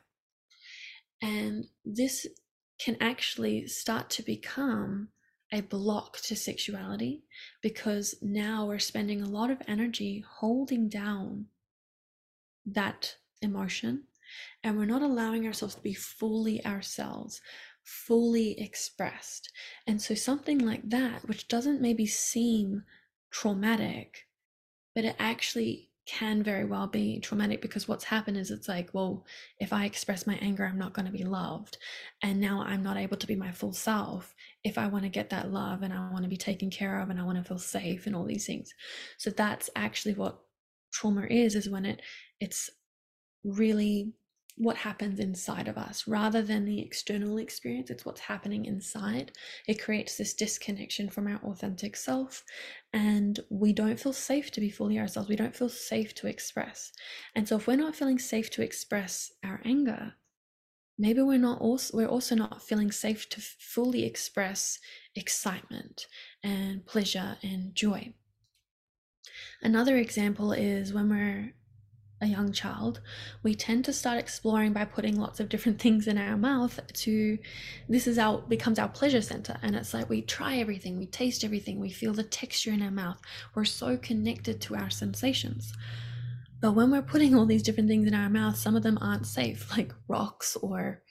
And 1.23 1.67
this 1.85 2.27
can 2.79 2.97
actually 3.01 3.69
start 3.69 4.11
to 4.11 4.23
become 4.23 5.09
a 5.53 5.61
block 5.61 6.19
to 6.23 6.35
sexuality 6.35 7.23
because 7.63 8.17
now 8.21 8.67
we're 8.67 8.79
spending 8.79 9.23
a 9.23 9.29
lot 9.29 9.51
of 9.51 9.63
energy 9.69 10.25
holding 10.39 10.89
down 10.89 11.47
that 12.67 13.17
emotion 13.43 14.05
and 14.63 14.77
we're 14.77 14.85
not 14.85 15.03
allowing 15.03 15.47
ourselves 15.47 15.75
to 15.75 15.81
be 15.81 15.95
fully 15.95 16.65
ourselves 16.65 17.41
fully 17.85 18.59
expressed. 18.61 19.51
And 19.87 20.01
so 20.01 20.15
something 20.15 20.59
like 20.59 20.89
that, 20.91 21.27
which 21.27 21.49
doesn't 21.49 21.81
maybe 21.81 22.07
seem 22.07 22.85
traumatic, 23.31 24.27
but 24.95 25.05
it 25.05 25.17
actually 25.19 25.89
can 26.05 26.43
very 26.43 26.65
well 26.65 26.89
be 26.89 27.21
traumatic 27.21 27.63
because 27.63 27.87
what's 27.87 28.05
happened 28.05 28.37
is 28.37 28.51
it's 28.51 28.69
like, 28.69 28.91
well, 28.93 29.25
if 29.61 29.73
I 29.73 29.85
express 29.85 30.27
my 30.27 30.35
anger, 30.43 30.65
I'm 30.65 30.79
not 30.79 30.95
going 30.95 31.07
to 31.07 31.13
be 31.13 31.25
loved. 31.25 31.79
And 32.23 32.41
now 32.41 32.63
I'm 32.63 32.83
not 32.83 32.97
able 32.97 33.17
to 33.17 33.27
be 33.27 33.37
my 33.37 33.53
full 33.53 33.73
self 33.73 34.35
if 34.65 34.79
I 34.79 34.89
want 34.89 35.05
to 35.05 35.11
get 35.11 35.31
that 35.31 35.53
love 35.53 35.83
and 35.83 35.93
I 35.93 36.11
want 36.11 36.25
to 36.25 36.29
be 36.29 36.37
taken 36.37 36.71
care 36.71 37.01
of 37.01 37.11
and 37.11 37.21
I 37.21 37.25
want 37.25 37.39
to 37.39 37.45
feel 37.45 37.59
safe 37.59 38.07
and 38.07 38.17
all 38.17 38.25
these 38.25 38.47
things. 38.47 38.75
So 39.17 39.31
that's 39.31 39.71
actually 39.77 40.15
what 40.15 40.41
trauma 40.93 41.27
is, 41.31 41.55
is 41.55 41.71
when 41.71 41.87
it 41.87 42.03
it's 42.41 42.69
really 43.45 44.13
what 44.57 44.77
happens 44.77 45.19
inside 45.19 45.69
of 45.69 45.79
us. 45.79 46.07
Rather 46.07 46.43
than 46.43 46.65
the 46.65 46.81
external 46.81 47.39
experience 47.39 47.91
it's 47.91 48.05
what's 48.05 48.21
happening 48.21 48.67
inside. 48.67 49.33
It 49.67 49.83
creates 49.83 50.17
this 50.17 50.35
disconnection 50.35 51.09
from 51.09 51.27
our 51.27 51.41
authentic 51.45 51.97
self 51.97 52.45
and 52.93 53.41
we 53.51 53.73
don't 53.73 53.99
feel 53.99 54.13
safe 54.13 54.51
to 54.53 54.61
be 54.61 54.71
fully 54.71 54.99
ourselves. 54.99 55.29
We 55.29 55.37
don't 55.37 55.57
feel 55.57 55.69
safe 55.71 56.15
to 56.17 56.27
express. 56.27 56.93
And 57.35 57.49
so 57.49 57.57
if 57.57 57.67
we're 57.67 57.77
not 57.77 57.97
feeling 57.97 58.19
safe 58.19 58.51
to 58.51 58.63
express 58.63 59.33
our 59.43 59.61
anger 59.65 60.15
maybe 60.99 61.23
we're 61.23 61.39
not 61.39 61.61
also 61.61 61.97
we're 61.97 62.07
also 62.07 62.35
not 62.35 62.63
feeling 62.63 62.93
safe 62.93 63.29
to 63.31 63.41
fully 63.41 64.05
express 64.05 64.79
excitement 65.15 66.07
and 66.43 66.87
pleasure 66.87 67.37
and 67.43 67.75
joy. 67.75 68.13
Another 69.63 69.97
example 69.97 70.53
is 70.53 70.93
when 70.93 71.09
we're 71.09 71.55
a 72.23 72.27
young 72.27 72.53
child, 72.53 73.01
we 73.43 73.55
tend 73.55 73.85
to 73.85 73.93
start 73.93 74.19
exploring 74.19 74.73
by 74.73 74.85
putting 74.85 75.21
lots 75.21 75.41
of 75.41 75.49
different 75.49 75.81
things 75.81 76.07
in 76.07 76.17
our 76.17 76.37
mouth 76.37 76.79
to 76.93 77.39
this 77.89 78.07
is 78.07 78.17
our 78.17 78.39
becomes 78.39 78.79
our 78.79 78.89
pleasure 78.89 79.21
center 79.21 79.59
and 79.63 79.75
it's 79.75 79.93
like 79.93 80.09
we 80.09 80.23
try 80.23 80.57
everything, 80.59 80.97
we 80.97 81.07
taste 81.07 81.45
everything, 81.45 81.81
we 81.81 81.91
feel 81.91 82.15
the 82.15 82.23
texture 82.23 82.71
in 82.71 82.81
our 82.81 82.91
mouth. 82.91 83.21
We're 83.55 83.65
so 83.65 83.97
connected 83.97 84.61
to 84.63 84.77
our 84.77 84.89
sensations. 84.89 85.73
But 86.61 86.73
when 86.73 86.93
we're 86.93 87.03
putting 87.03 87.35
all 87.35 87.45
these 87.45 87.65
different 87.65 87.89
things 87.89 88.07
in 88.07 88.15
our 88.15 88.31
mouth, 88.31 88.57
some 88.57 88.77
of 88.77 88.85
them 88.85 88.99
aren't 89.01 89.27
safe, 89.27 89.71
like 89.77 89.93
rocks 90.07 90.57
or 90.57 91.03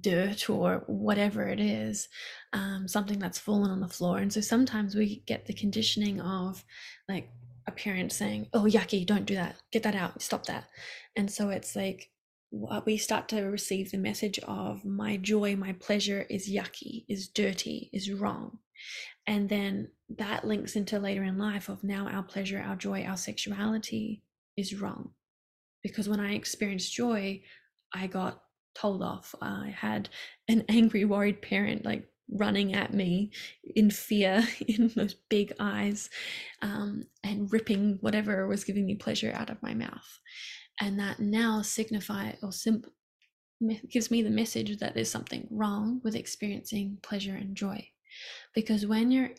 dirt 0.00 0.48
or 0.48 0.84
whatever 0.86 1.48
it 1.48 1.60
is, 1.60 2.08
um, 2.52 2.86
something 2.86 3.18
that's 3.18 3.38
fallen 3.38 3.70
on 3.70 3.80
the 3.80 3.88
floor. 3.88 4.18
And 4.18 4.32
so 4.32 4.40
sometimes 4.40 4.94
we 4.94 5.22
get 5.26 5.46
the 5.46 5.54
conditioning 5.54 6.20
of 6.20 6.64
like 7.08 7.30
a 7.66 7.72
parent 7.72 8.12
saying, 8.12 8.48
"Oh, 8.52 8.64
yucky, 8.64 9.06
don't 9.06 9.26
do 9.26 9.34
that. 9.34 9.56
Get 9.70 9.82
that 9.84 9.94
out. 9.94 10.22
Stop 10.22 10.46
that." 10.46 10.64
And 11.16 11.30
so 11.30 11.50
it's 11.50 11.76
like 11.76 12.10
uh, 12.68 12.80
we 12.84 12.96
start 12.96 13.28
to 13.28 13.42
receive 13.42 13.90
the 13.90 13.98
message 13.98 14.38
of 14.40 14.84
my 14.84 15.16
joy, 15.16 15.56
my 15.56 15.72
pleasure 15.74 16.26
is 16.28 16.50
yucky, 16.50 17.04
is 17.08 17.28
dirty, 17.28 17.88
is 17.92 18.12
wrong. 18.12 18.58
And 19.26 19.48
then 19.48 19.88
that 20.18 20.44
links 20.44 20.76
into 20.76 20.98
later 20.98 21.22
in 21.22 21.38
life 21.38 21.68
of 21.68 21.84
now 21.84 22.08
our 22.08 22.22
pleasure, 22.22 22.60
our 22.60 22.76
joy, 22.76 23.04
our 23.04 23.16
sexuality 23.16 24.22
is 24.56 24.80
wrong. 24.80 25.12
Because 25.82 26.08
when 26.08 26.20
I 26.20 26.34
experienced 26.34 26.92
joy, 26.92 27.42
I 27.94 28.06
got 28.06 28.42
told 28.74 29.02
off. 29.02 29.34
I 29.40 29.74
had 29.76 30.08
an 30.48 30.64
angry, 30.68 31.04
worried 31.04 31.42
parent 31.42 31.84
like 31.84 32.08
running 32.32 32.74
at 32.74 32.94
me 32.94 33.30
in 33.76 33.90
fear 33.90 34.46
in 34.66 34.88
those 34.94 35.14
big 35.14 35.52
eyes 35.60 36.10
um, 36.62 37.04
and 37.22 37.52
ripping 37.52 37.98
whatever 38.00 38.46
was 38.46 38.64
giving 38.64 38.86
me 38.86 38.94
pleasure 38.94 39.32
out 39.34 39.50
of 39.50 39.62
my 39.62 39.74
mouth. 39.74 40.18
And 40.80 40.98
that 40.98 41.20
now 41.20 41.62
signify 41.62 42.32
or 42.42 42.52
simp- 42.52 42.90
gives 43.88 44.10
me 44.10 44.22
the 44.22 44.30
message 44.30 44.78
that 44.78 44.94
there's 44.94 45.10
something 45.10 45.46
wrong 45.50 46.00
with 46.02 46.16
experiencing 46.16 46.98
pleasure 47.02 47.34
and 47.34 47.56
joy. 47.56 47.86
Because 48.54 48.86
when 48.86 49.10
you're 49.10 49.30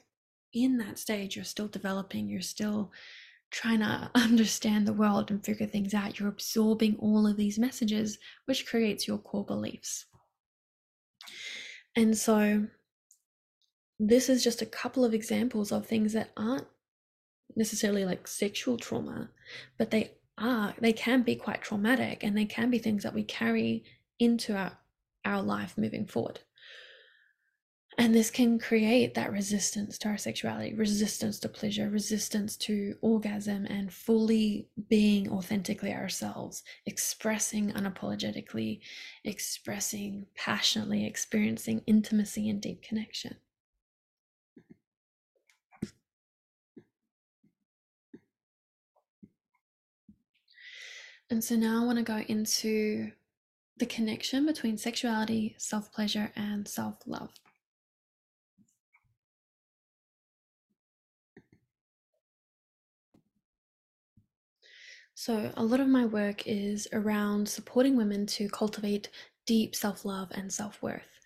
in 0.53 0.77
that 0.77 0.99
stage, 0.99 1.35
you're 1.35 1.45
still 1.45 1.67
developing, 1.67 2.27
you're 2.27 2.41
still 2.41 2.91
trying 3.51 3.79
to 3.79 4.11
understand 4.15 4.87
the 4.87 4.93
world 4.93 5.31
and 5.31 5.43
figure 5.43 5.67
things 5.67 5.93
out. 5.93 6.19
You're 6.19 6.29
absorbing 6.29 6.97
all 6.99 7.27
of 7.27 7.37
these 7.37 7.59
messages, 7.59 8.17
which 8.45 8.65
creates 8.65 9.07
your 9.07 9.17
core 9.17 9.45
beliefs. 9.45 10.05
And 11.95 12.17
so, 12.17 12.67
this 13.99 14.29
is 14.29 14.43
just 14.43 14.61
a 14.61 14.67
couple 14.67 15.05
of 15.05 15.13
examples 15.13 15.71
of 15.71 15.85
things 15.85 16.13
that 16.13 16.31
aren't 16.35 16.67
necessarily 17.55 18.05
like 18.05 18.27
sexual 18.27 18.77
trauma, 18.77 19.29
but 19.77 19.91
they 19.91 20.11
are, 20.37 20.73
they 20.79 20.93
can 20.93 21.21
be 21.21 21.35
quite 21.35 21.61
traumatic 21.61 22.23
and 22.23 22.35
they 22.35 22.45
can 22.45 22.69
be 22.69 22.79
things 22.79 23.03
that 23.03 23.13
we 23.13 23.23
carry 23.23 23.83
into 24.19 24.55
our, 24.55 24.77
our 25.25 25.41
life 25.41 25.77
moving 25.77 26.05
forward. 26.05 26.39
And 27.97 28.15
this 28.15 28.31
can 28.31 28.57
create 28.57 29.13
that 29.13 29.31
resistance 29.31 29.99
to 29.99 30.07
our 30.07 30.17
sexuality, 30.17 30.73
resistance 30.73 31.39
to 31.41 31.49
pleasure, 31.49 31.89
resistance 31.89 32.57
to 32.57 32.95
orgasm, 33.01 33.67
and 33.67 33.93
fully 33.93 34.67
being 34.89 35.29
authentically 35.29 35.93
ourselves, 35.93 36.63
expressing 36.87 37.71
unapologetically, 37.73 38.79
expressing 39.23 40.25
passionately, 40.35 41.05
experiencing 41.05 41.83
intimacy 41.85 42.49
and 42.49 42.61
deep 42.61 42.81
connection. 42.81 43.35
And 51.29 51.43
so 51.43 51.55
now 51.55 51.81
I 51.81 51.85
want 51.85 51.97
to 51.97 52.03
go 52.03 52.17
into 52.27 53.11
the 53.77 53.85
connection 53.85 54.45
between 54.45 54.77
sexuality, 54.77 55.55
self 55.57 55.91
pleasure, 55.91 56.31
and 56.35 56.67
self 56.67 56.97
love. 57.05 57.31
So, 65.15 65.51
a 65.55 65.63
lot 65.63 65.79
of 65.79 65.87
my 65.87 66.05
work 66.05 66.47
is 66.47 66.87
around 66.91 67.47
supporting 67.47 67.95
women 67.95 68.25
to 68.27 68.49
cultivate 68.49 69.09
deep 69.45 69.75
self 69.75 70.05
love 70.05 70.29
and 70.31 70.51
self 70.51 70.81
worth. 70.81 71.19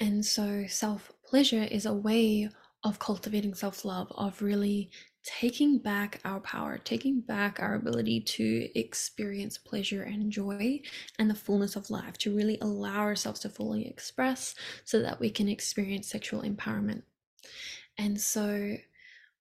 And 0.00 0.24
so, 0.24 0.66
self 0.68 1.12
pleasure 1.26 1.64
is 1.64 1.86
a 1.86 1.92
way 1.94 2.48
of 2.82 2.98
cultivating 2.98 3.54
self 3.54 3.84
love, 3.84 4.10
of 4.16 4.42
really 4.42 4.90
taking 5.24 5.78
back 5.78 6.20
our 6.24 6.40
power, 6.40 6.78
taking 6.78 7.20
back 7.20 7.58
our 7.60 7.74
ability 7.74 8.20
to 8.20 8.68
experience 8.78 9.56
pleasure 9.56 10.02
and 10.02 10.30
joy 10.30 10.80
and 11.18 11.30
the 11.30 11.34
fullness 11.34 11.76
of 11.76 11.90
life, 11.90 12.18
to 12.18 12.36
really 12.36 12.58
allow 12.60 12.98
ourselves 12.98 13.40
to 13.40 13.48
fully 13.48 13.86
express 13.88 14.54
so 14.84 15.00
that 15.00 15.18
we 15.20 15.30
can 15.30 15.48
experience 15.48 16.08
sexual 16.08 16.42
empowerment. 16.42 17.02
And 17.96 18.20
so, 18.20 18.76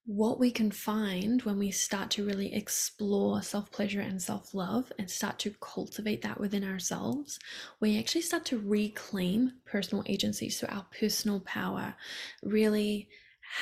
what 0.05 0.37
we 0.37 0.51
can 0.51 0.69
find 0.69 1.41
when 1.43 1.57
we 1.57 1.71
start 1.71 2.11
to 2.11 2.25
really 2.25 2.53
explore 2.53 3.41
self 3.41 3.71
pleasure 3.71 4.01
and 4.01 4.21
self 4.21 4.53
love 4.53 4.91
and 4.99 5.09
start 5.09 5.39
to 5.39 5.55
cultivate 5.61 6.21
that 6.21 6.39
within 6.39 6.63
ourselves, 6.63 7.39
we 7.79 7.97
actually 7.97 8.21
start 8.21 8.45
to 8.45 8.59
reclaim 8.59 9.53
personal 9.65 10.03
agency. 10.07 10.49
So, 10.49 10.67
our 10.67 10.85
personal 10.97 11.39
power, 11.41 11.95
really 12.41 13.09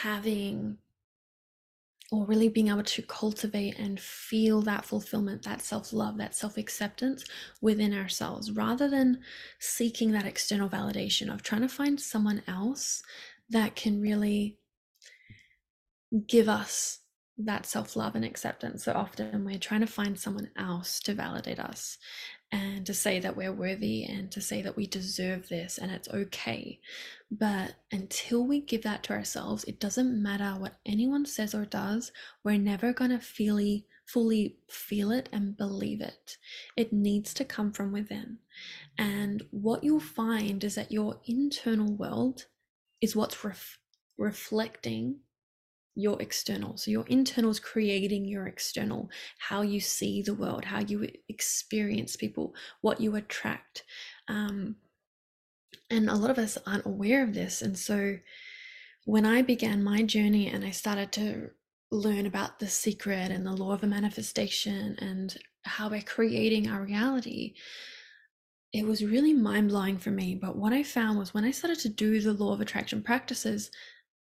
having 0.01 0.77
or 2.11 2.25
really 2.25 2.49
being 2.49 2.67
able 2.67 2.83
to 2.83 3.01
cultivate 3.03 3.79
and 3.79 3.99
feel 3.99 4.61
that 4.61 4.83
fulfillment, 4.85 5.43
that 5.43 5.61
self 5.61 5.93
love, 5.93 6.17
that 6.17 6.35
self 6.35 6.57
acceptance 6.57 7.23
within 7.61 7.93
ourselves, 7.93 8.51
rather 8.51 8.89
than 8.89 9.21
seeking 9.59 10.11
that 10.11 10.25
external 10.25 10.69
validation 10.69 11.33
of 11.33 11.41
trying 11.41 11.61
to 11.61 11.69
find 11.69 11.99
someone 11.99 12.43
else 12.47 13.01
that 13.49 13.75
can 13.75 14.01
really 14.01 14.57
give 16.27 16.49
us 16.49 16.99
that 17.37 17.65
self 17.65 17.95
love 17.95 18.15
and 18.15 18.25
acceptance. 18.25 18.83
So 18.83 18.91
often 18.91 19.45
we're 19.45 19.57
trying 19.57 19.81
to 19.81 19.87
find 19.87 20.19
someone 20.19 20.49
else 20.57 20.99
to 21.01 21.13
validate 21.13 21.59
us 21.59 21.97
and 22.51 22.85
to 22.85 22.93
say 22.93 23.19
that 23.19 23.37
we're 23.37 23.53
worthy 23.53 24.03
and 24.03 24.31
to 24.31 24.41
say 24.41 24.61
that 24.61 24.75
we 24.75 24.85
deserve 24.85 25.47
this 25.47 25.77
and 25.77 25.91
it's 25.91 26.09
okay. 26.09 26.79
But 27.29 27.75
until 27.91 28.45
we 28.45 28.59
give 28.59 28.83
that 28.83 29.03
to 29.03 29.13
ourselves, 29.13 29.63
it 29.63 29.79
doesn't 29.79 30.21
matter 30.21 30.59
what 30.59 30.79
anyone 30.85 31.25
says 31.25 31.55
or 31.55 31.65
does, 31.65 32.11
we're 32.43 32.57
never 32.57 32.91
going 32.91 33.11
to 33.11 33.19
fully 33.19 33.85
fully 34.05 34.57
feel 34.69 35.11
it 35.11 35.29
and 35.31 35.55
believe 35.55 36.01
it. 36.01 36.37
It 36.75 36.91
needs 36.91 37.33
to 37.35 37.45
come 37.45 37.71
from 37.71 37.93
within. 37.93 38.39
And 38.97 39.43
what 39.51 39.83
you'll 39.85 40.01
find 40.01 40.63
is 40.65 40.75
that 40.75 40.91
your 40.91 41.21
internal 41.25 41.93
world 41.93 42.47
is 42.99 43.15
what's 43.15 43.43
ref- 43.45 43.79
reflecting 44.17 45.19
your 45.95 46.21
external. 46.21 46.77
So 46.77 46.91
your 46.91 47.05
internal 47.07 47.51
is 47.51 47.59
creating 47.59 48.25
your 48.25 48.47
external, 48.47 49.09
how 49.39 49.61
you 49.61 49.79
see 49.79 50.21
the 50.21 50.33
world, 50.33 50.65
how 50.65 50.79
you 50.79 51.07
experience 51.27 52.15
people, 52.15 52.55
what 52.81 53.01
you 53.01 53.15
attract. 53.15 53.83
Um, 54.27 54.77
and 55.89 56.09
a 56.09 56.15
lot 56.15 56.29
of 56.29 56.37
us 56.37 56.57
aren't 56.65 56.85
aware 56.85 57.23
of 57.23 57.33
this. 57.33 57.61
And 57.61 57.77
so 57.77 58.17
when 59.05 59.25
I 59.25 59.41
began 59.41 59.83
my 59.83 60.03
journey 60.03 60.47
and 60.47 60.63
I 60.63 60.71
started 60.71 61.11
to 61.13 61.49
learn 61.91 62.25
about 62.25 62.59
the 62.59 62.67
secret 62.67 63.31
and 63.31 63.45
the 63.45 63.51
law 63.51 63.73
of 63.73 63.83
a 63.83 63.87
manifestation 63.87 64.95
and 64.99 65.35
how 65.63 65.89
we're 65.89 66.01
creating 66.01 66.69
our 66.69 66.81
reality, 66.81 67.55
it 68.71 68.85
was 68.85 69.03
really 69.03 69.33
mind 69.33 69.69
blowing 69.69 69.97
for 69.97 70.11
me. 70.11 70.35
But 70.35 70.55
what 70.55 70.71
I 70.71 70.83
found 70.83 71.19
was 71.19 71.33
when 71.33 71.43
I 71.43 71.51
started 71.51 71.79
to 71.79 71.89
do 71.89 72.21
the 72.21 72.33
law 72.33 72.53
of 72.53 72.61
attraction 72.61 73.03
practices, 73.03 73.69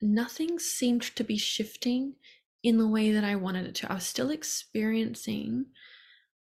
nothing 0.00 0.58
seemed 0.58 1.02
to 1.02 1.24
be 1.24 1.36
shifting 1.36 2.14
in 2.62 2.78
the 2.78 2.88
way 2.88 3.12
that 3.12 3.24
I 3.24 3.36
wanted 3.36 3.66
it 3.66 3.74
to. 3.76 3.90
I 3.90 3.94
was 3.94 4.06
still 4.06 4.30
experiencing 4.30 5.66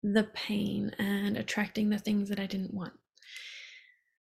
the 0.02 0.24
pain 0.24 0.92
and 0.98 1.36
attracting 1.36 1.90
the 1.90 1.98
things 1.98 2.28
that 2.28 2.40
I 2.40 2.46
didn't 2.46 2.74
want. 2.74 2.92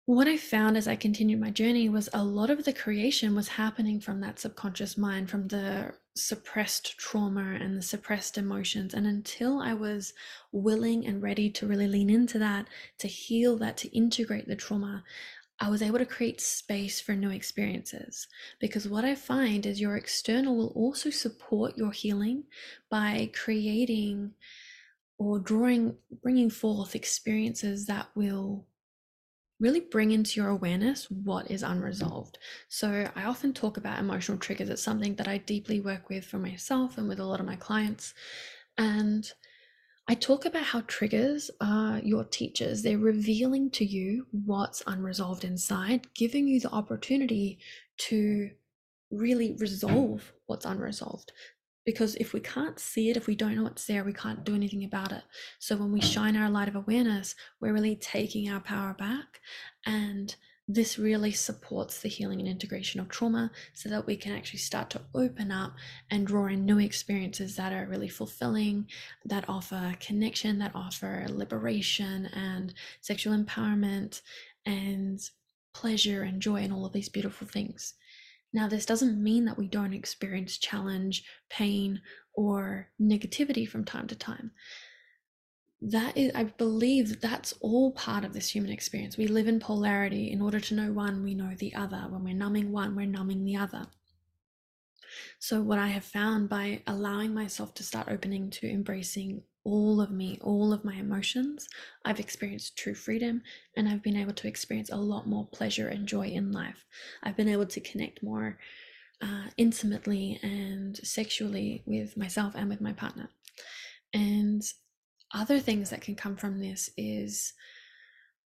What 0.07 0.27
I 0.27 0.37
found 0.37 0.77
as 0.77 0.87
I 0.87 0.95
continued 0.95 1.39
my 1.39 1.49
journey 1.49 1.89
was 1.89 2.09
a 2.13 2.23
lot 2.23 2.51
of 2.51 2.63
the 2.63 2.73
creation 2.73 3.33
was 3.33 3.47
happening 3.47 3.99
from 3.99 4.21
that 4.21 4.37
subconscious 4.37 4.99
mind, 4.99 5.31
from 5.31 5.47
the 5.47 5.95
suppressed 6.15 6.95
trauma 6.99 7.57
and 7.59 7.75
the 7.75 7.81
suppressed 7.81 8.37
emotions. 8.37 8.93
And 8.93 9.07
until 9.07 9.59
I 9.59 9.73
was 9.73 10.13
willing 10.51 11.07
and 11.07 11.23
ready 11.23 11.49
to 11.49 11.65
really 11.65 11.87
lean 11.87 12.11
into 12.11 12.37
that, 12.37 12.67
to 12.99 13.07
heal 13.07 13.57
that, 13.57 13.77
to 13.77 13.97
integrate 13.97 14.47
the 14.47 14.55
trauma, 14.55 15.03
I 15.59 15.69
was 15.69 15.81
able 15.81 15.99
to 15.99 16.05
create 16.05 16.41
space 16.41 16.99
for 16.99 17.15
new 17.15 17.29
experiences 17.29 18.27
because 18.59 18.89
what 18.89 19.05
I 19.05 19.15
find 19.15 19.65
is 19.65 19.79
your 19.79 19.95
external 19.95 20.57
will 20.57 20.73
also 20.75 21.09
support 21.09 21.77
your 21.77 21.91
healing 21.91 22.43
by 22.89 23.31
creating 23.33 24.33
or 25.17 25.39
drawing, 25.39 25.95
bringing 26.21 26.49
forth 26.49 26.93
experiences 26.93 27.85
that 27.85 28.09
will 28.15 28.67
really 29.61 29.79
bring 29.79 30.11
into 30.11 30.41
your 30.41 30.49
awareness 30.49 31.09
what 31.09 31.49
is 31.49 31.63
unresolved. 31.63 32.37
So, 32.67 33.09
I 33.15 33.23
often 33.23 33.53
talk 33.53 33.77
about 33.77 33.99
emotional 33.99 34.37
triggers. 34.37 34.67
It's 34.67 34.81
something 34.81 35.15
that 35.15 35.29
I 35.29 35.37
deeply 35.37 35.79
work 35.79 36.09
with 36.09 36.25
for 36.25 36.37
myself 36.37 36.97
and 36.97 37.07
with 37.07 37.19
a 37.19 37.25
lot 37.25 37.39
of 37.39 37.45
my 37.45 37.55
clients. 37.55 38.13
And 38.77 39.31
I 40.07 40.13
talk 40.13 40.45
about 40.45 40.63
how 40.63 40.81
triggers 40.81 41.49
are 41.59 41.99
your 41.99 42.23
teachers. 42.23 42.83
They're 42.83 42.97
revealing 42.97 43.71
to 43.71 43.85
you 43.85 44.27
what's 44.31 44.83
unresolved 44.85 45.43
inside, 45.43 46.13
giving 46.13 46.47
you 46.47 46.59
the 46.59 46.71
opportunity 46.71 47.57
to 47.97 48.51
really 49.09 49.55
resolve 49.57 50.31
what's 50.45 50.65
unresolved. 50.65 51.31
Because 51.85 52.15
if 52.15 52.33
we 52.33 52.39
can't 52.39 52.79
see 52.79 53.09
it, 53.09 53.17
if 53.17 53.25
we 53.25 53.35
don't 53.35 53.55
know 53.55 53.63
what's 53.63 53.85
there, 53.85 54.03
we 54.03 54.13
can't 54.13 54.43
do 54.43 54.53
anything 54.53 54.83
about 54.83 55.11
it. 55.11 55.23
So 55.59 55.75
when 55.75 55.91
we 55.91 56.01
shine 56.01 56.35
our 56.35 56.49
light 56.49 56.67
of 56.67 56.75
awareness, 56.75 57.35
we're 57.59 57.73
really 57.73 57.95
taking 57.95 58.49
our 58.49 58.59
power 58.59 58.93
back 58.93 59.39
and 59.85 60.35
this 60.67 60.97
really 60.97 61.31
supports 61.31 62.01
the 62.01 62.09
healing 62.09 62.39
and 62.39 62.49
integration 62.49 62.99
of 62.99 63.07
trauma 63.07 63.51
so 63.73 63.87
that 63.87 64.07
we 64.07 64.15
can 64.15 64.31
actually 64.31 64.59
start 64.59 64.89
to 64.89 65.01
open 65.13 65.51
up 65.51 65.73
and 66.09 66.25
draw 66.25 66.47
in 66.47 66.65
new 66.65 66.79
experiences 66.79 67.55
that 67.55 67.71
are 67.71 67.85
really 67.85 68.09
fulfilling, 68.09 68.87
that 69.25 69.47
offer 69.47 69.95
connection, 69.99 70.57
that 70.59 70.71
offer 70.73 71.25
liberation 71.29 72.25
and 72.33 72.73
sexual 73.01 73.37
empowerment 73.37 74.21
and 74.65 75.29
pleasure 75.73 76.23
and 76.23 76.41
joy 76.41 76.57
and 76.63 76.73
all 76.73 76.85
of 76.85 76.93
these 76.93 77.09
beautiful 77.09 77.47
things. 77.47 77.93
Now, 78.51 78.67
this 78.67 78.85
doesn't 78.85 79.21
mean 79.21 79.45
that 79.45 79.57
we 79.57 79.67
don't 79.67 79.93
experience 79.93 80.57
challenge, 80.57 81.25
pain, 81.49 82.01
or 82.33 82.89
negativity 82.99 83.67
from 83.67 83.85
time 83.85 84.07
to 84.07 84.15
time 84.15 84.51
that 85.81 86.15
is 86.17 86.31
i 86.35 86.43
believe 86.43 87.19
that's 87.21 87.53
all 87.61 87.91
part 87.91 88.23
of 88.23 88.33
this 88.33 88.53
human 88.55 88.71
experience 88.71 89.17
we 89.17 89.27
live 89.27 89.47
in 89.47 89.59
polarity 89.59 90.31
in 90.31 90.41
order 90.41 90.59
to 90.59 90.73
know 90.73 90.91
one 90.91 91.23
we 91.23 91.33
know 91.35 91.53
the 91.57 91.75
other 91.75 92.05
when 92.09 92.23
we're 92.23 92.33
numbing 92.33 92.71
one 92.71 92.95
we're 92.95 93.05
numbing 93.05 93.43
the 93.43 93.55
other 93.55 93.87
So, 95.39 95.61
what 95.61 95.79
I 95.79 95.87
have 95.87 96.03
found 96.05 96.49
by 96.49 96.81
allowing 96.87 97.33
myself 97.33 97.73
to 97.75 97.83
start 97.83 98.07
opening 98.09 98.49
to 98.51 98.69
embracing 98.69 99.43
all 99.63 99.99
of 100.01 100.11
me, 100.11 100.37
all 100.41 100.73
of 100.73 100.85
my 100.85 100.95
emotions, 100.95 101.67
I've 102.03 102.19
experienced 102.19 102.77
true 102.77 102.93
freedom 102.93 103.41
and 103.75 103.89
I've 103.89 104.03
been 104.03 104.15
able 104.15 104.33
to 104.33 104.47
experience 104.47 104.91
a 104.91 104.97
lot 104.97 105.27
more 105.27 105.47
pleasure 105.47 105.87
and 105.87 106.07
joy 106.07 106.27
in 106.27 106.51
life. 106.51 106.85
I've 107.23 107.35
been 107.37 107.49
able 107.49 107.65
to 107.65 107.79
connect 107.81 108.21
more 108.21 108.59
uh, 109.21 109.45
intimately 109.57 110.39
and 110.43 110.97
sexually 110.97 111.83
with 111.85 112.15
myself 112.15 112.53
and 112.55 112.69
with 112.69 112.81
my 112.81 112.93
partner. 112.93 113.29
And 114.13 114.61
other 115.33 115.59
things 115.59 115.89
that 115.89 116.01
can 116.01 116.15
come 116.15 116.35
from 116.35 116.59
this 116.59 116.89
is 116.97 117.53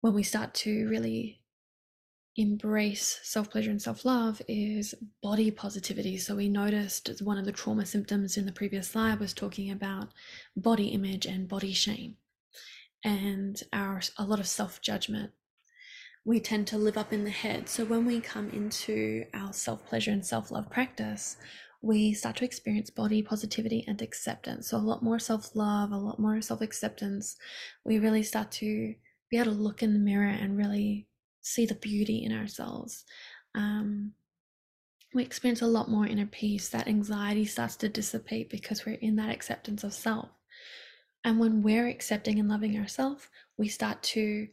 when 0.00 0.14
we 0.14 0.22
start 0.22 0.54
to 0.54 0.88
really 0.88 1.40
embrace 2.36 3.18
self 3.24 3.50
pleasure 3.50 3.70
and 3.70 3.82
self 3.82 4.04
love 4.04 4.40
is 4.46 4.94
body 5.22 5.50
positivity. 5.50 6.16
So, 6.16 6.36
we 6.36 6.48
noticed 6.48 7.20
one 7.20 7.36
of 7.36 7.44
the 7.44 7.52
trauma 7.52 7.84
symptoms 7.84 8.36
in 8.36 8.46
the 8.46 8.52
previous 8.52 8.88
slide 8.88 9.18
was 9.18 9.34
talking 9.34 9.70
about 9.70 10.08
body 10.56 10.88
image 10.88 11.26
and 11.26 11.48
body 11.48 11.72
shame 11.72 12.16
and 13.04 13.62
our 13.72 14.00
a 14.16 14.24
lot 14.24 14.40
of 14.40 14.46
self 14.46 14.80
judgment. 14.80 15.32
We 16.24 16.40
tend 16.40 16.66
to 16.68 16.78
live 16.78 16.98
up 16.98 17.12
in 17.12 17.24
the 17.24 17.30
head. 17.30 17.68
So, 17.68 17.84
when 17.84 18.06
we 18.06 18.20
come 18.20 18.50
into 18.50 19.24
our 19.34 19.52
self 19.52 19.84
pleasure 19.86 20.12
and 20.12 20.24
self 20.24 20.50
love 20.50 20.70
practice, 20.70 21.36
we 21.80 22.12
start 22.12 22.36
to 22.36 22.44
experience 22.44 22.90
body 22.90 23.22
positivity 23.22 23.84
and 23.86 24.02
acceptance. 24.02 24.68
So, 24.68 24.76
a 24.76 24.78
lot 24.78 25.02
more 25.02 25.18
self 25.18 25.54
love, 25.54 25.92
a 25.92 25.96
lot 25.96 26.18
more 26.18 26.40
self 26.40 26.60
acceptance. 26.60 27.36
We 27.84 27.98
really 27.98 28.22
start 28.22 28.50
to 28.52 28.94
be 29.30 29.38
able 29.38 29.52
to 29.52 29.58
look 29.58 29.82
in 29.82 29.92
the 29.92 29.98
mirror 29.98 30.28
and 30.28 30.56
really 30.56 31.06
see 31.42 31.66
the 31.66 31.74
beauty 31.74 32.24
in 32.24 32.32
ourselves. 32.32 33.04
Um, 33.54 34.12
we 35.14 35.22
experience 35.22 35.62
a 35.62 35.66
lot 35.66 35.90
more 35.90 36.06
inner 36.06 36.26
peace. 36.26 36.68
That 36.68 36.88
anxiety 36.88 37.44
starts 37.44 37.76
to 37.76 37.88
dissipate 37.88 38.50
because 38.50 38.84
we're 38.84 38.96
in 38.96 39.16
that 39.16 39.30
acceptance 39.30 39.84
of 39.84 39.94
self. 39.94 40.28
And 41.24 41.38
when 41.38 41.62
we're 41.62 41.88
accepting 41.88 42.38
and 42.38 42.48
loving 42.48 42.78
ourselves, 42.78 43.28
we 43.56 43.68
start 43.68 44.02
to 44.02 44.48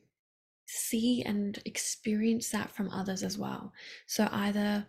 see 0.66 1.22
and 1.24 1.60
experience 1.66 2.50
that 2.50 2.72
from 2.72 2.90
others 2.90 3.24
as 3.24 3.38
well. 3.38 3.72
So 4.08 4.28
either 4.32 4.86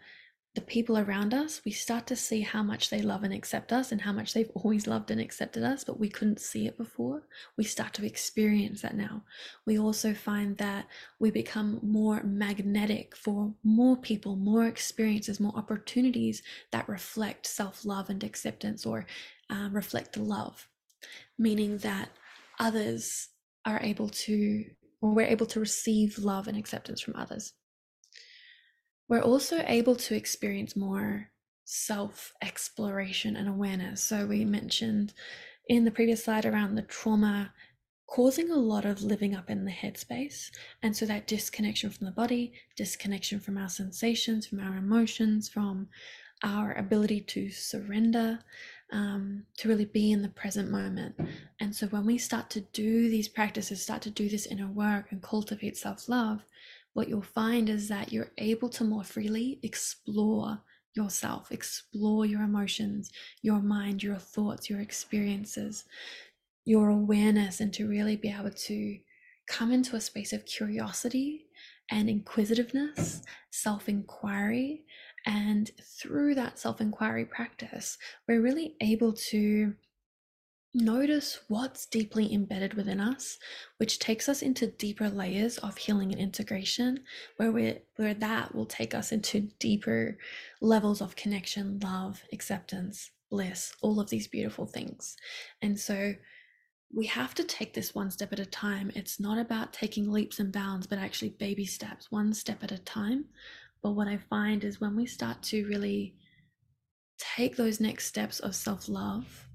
the 0.56 0.62
people 0.62 0.96
around 0.96 1.34
us, 1.34 1.60
we 1.66 1.70
start 1.70 2.06
to 2.06 2.16
see 2.16 2.40
how 2.40 2.62
much 2.62 2.88
they 2.88 3.02
love 3.02 3.22
and 3.24 3.34
accept 3.34 3.74
us 3.74 3.92
and 3.92 4.00
how 4.00 4.10
much 4.10 4.32
they've 4.32 4.50
always 4.54 4.86
loved 4.86 5.10
and 5.10 5.20
accepted 5.20 5.62
us, 5.62 5.84
but 5.84 6.00
we 6.00 6.08
couldn't 6.08 6.40
see 6.40 6.66
it 6.66 6.78
before. 6.78 7.24
We 7.58 7.64
start 7.64 7.92
to 7.94 8.06
experience 8.06 8.80
that 8.80 8.96
now. 8.96 9.22
We 9.66 9.78
also 9.78 10.14
find 10.14 10.56
that 10.56 10.86
we 11.18 11.30
become 11.30 11.78
more 11.82 12.22
magnetic 12.22 13.14
for 13.14 13.52
more 13.64 13.98
people, 13.98 14.34
more 14.34 14.64
experiences, 14.66 15.40
more 15.40 15.52
opportunities 15.54 16.42
that 16.72 16.88
reflect 16.88 17.46
self 17.46 17.84
love 17.84 18.08
and 18.08 18.24
acceptance 18.24 18.86
or 18.86 19.04
um, 19.50 19.74
reflect 19.74 20.16
love, 20.16 20.66
meaning 21.38 21.76
that 21.78 22.08
others 22.58 23.28
are 23.66 23.80
able 23.82 24.08
to, 24.08 24.64
or 25.02 25.12
we're 25.12 25.26
able 25.26 25.46
to 25.46 25.60
receive 25.60 26.18
love 26.18 26.48
and 26.48 26.56
acceptance 26.56 27.02
from 27.02 27.14
others 27.14 27.52
we're 29.08 29.22
also 29.22 29.62
able 29.66 29.96
to 29.96 30.14
experience 30.14 30.76
more 30.76 31.30
self 31.64 32.32
exploration 32.42 33.36
and 33.36 33.48
awareness. 33.48 34.02
So, 34.02 34.26
we 34.26 34.44
mentioned 34.44 35.12
in 35.68 35.84
the 35.84 35.90
previous 35.90 36.24
slide 36.24 36.46
around 36.46 36.74
the 36.74 36.82
trauma 36.82 37.52
causing 38.08 38.50
a 38.50 38.56
lot 38.56 38.84
of 38.84 39.02
living 39.02 39.34
up 39.34 39.50
in 39.50 39.64
the 39.64 39.70
headspace. 39.70 40.50
And 40.82 40.96
so, 40.96 41.06
that 41.06 41.26
disconnection 41.26 41.90
from 41.90 42.06
the 42.06 42.12
body, 42.12 42.52
disconnection 42.76 43.40
from 43.40 43.58
our 43.58 43.68
sensations, 43.68 44.46
from 44.46 44.60
our 44.60 44.76
emotions, 44.76 45.48
from 45.48 45.88
our 46.42 46.74
ability 46.74 47.22
to 47.22 47.50
surrender, 47.50 48.38
um, 48.92 49.44
to 49.56 49.68
really 49.68 49.86
be 49.86 50.12
in 50.12 50.22
the 50.22 50.28
present 50.28 50.70
moment. 50.70 51.16
And 51.60 51.74
so, 51.74 51.86
when 51.88 52.06
we 52.06 52.18
start 52.18 52.50
to 52.50 52.60
do 52.60 53.08
these 53.08 53.28
practices, 53.28 53.82
start 53.82 54.02
to 54.02 54.10
do 54.10 54.28
this 54.28 54.46
inner 54.46 54.68
work 54.68 55.10
and 55.10 55.22
cultivate 55.22 55.76
self 55.76 56.08
love, 56.08 56.44
what 56.96 57.10
you'll 57.10 57.20
find 57.20 57.68
is 57.68 57.88
that 57.88 58.10
you're 58.10 58.30
able 58.38 58.70
to 58.70 58.82
more 58.82 59.04
freely 59.04 59.60
explore 59.62 60.58
yourself, 60.94 61.52
explore 61.52 62.24
your 62.24 62.40
emotions, 62.40 63.12
your 63.42 63.60
mind, 63.60 64.02
your 64.02 64.16
thoughts, 64.16 64.70
your 64.70 64.80
experiences, 64.80 65.84
your 66.64 66.88
awareness, 66.88 67.60
and 67.60 67.70
to 67.74 67.86
really 67.86 68.16
be 68.16 68.30
able 68.30 68.50
to 68.50 68.98
come 69.46 69.72
into 69.72 69.94
a 69.94 70.00
space 70.00 70.32
of 70.32 70.46
curiosity 70.46 71.44
and 71.90 72.08
inquisitiveness, 72.08 73.20
self 73.50 73.90
inquiry. 73.90 74.86
And 75.26 75.70
through 76.00 76.34
that 76.36 76.58
self 76.58 76.80
inquiry 76.80 77.26
practice, 77.26 77.98
we're 78.26 78.40
really 78.40 78.74
able 78.80 79.12
to 79.28 79.74
Notice 80.78 81.40
what's 81.48 81.86
deeply 81.86 82.34
embedded 82.34 82.74
within 82.74 83.00
us, 83.00 83.38
which 83.78 83.98
takes 83.98 84.28
us 84.28 84.42
into 84.42 84.66
deeper 84.66 85.08
layers 85.08 85.56
of 85.56 85.78
healing 85.78 86.12
and 86.12 86.20
integration, 86.20 87.00
where 87.38 87.50
we 87.50 87.78
where 87.96 88.12
that 88.12 88.54
will 88.54 88.66
take 88.66 88.94
us 88.94 89.10
into 89.10 89.48
deeper 89.58 90.18
levels 90.60 91.00
of 91.00 91.16
connection, 91.16 91.80
love, 91.82 92.22
acceptance, 92.30 93.10
bliss, 93.30 93.74
all 93.80 93.98
of 93.98 94.10
these 94.10 94.28
beautiful 94.28 94.66
things. 94.66 95.16
And 95.62 95.80
so 95.80 96.12
we 96.92 97.06
have 97.06 97.34
to 97.36 97.44
take 97.44 97.72
this 97.72 97.94
one 97.94 98.10
step 98.10 98.34
at 98.34 98.38
a 98.38 98.44
time. 98.44 98.92
It's 98.94 99.18
not 99.18 99.38
about 99.38 99.72
taking 99.72 100.12
leaps 100.12 100.40
and 100.40 100.52
bounds, 100.52 100.86
but 100.86 100.98
actually 100.98 101.30
baby 101.30 101.64
steps, 101.64 102.12
one 102.12 102.34
step 102.34 102.62
at 102.62 102.70
a 102.70 102.78
time. 102.78 103.24
But 103.82 103.92
what 103.92 104.08
I 104.08 104.18
find 104.18 104.62
is 104.62 104.78
when 104.78 104.94
we 104.94 105.06
start 105.06 105.42
to 105.44 105.66
really 105.66 106.16
take 107.16 107.56
those 107.56 107.80
next 107.80 108.04
steps 108.04 108.40
of 108.40 108.54
self 108.54 108.90
love 108.90 109.45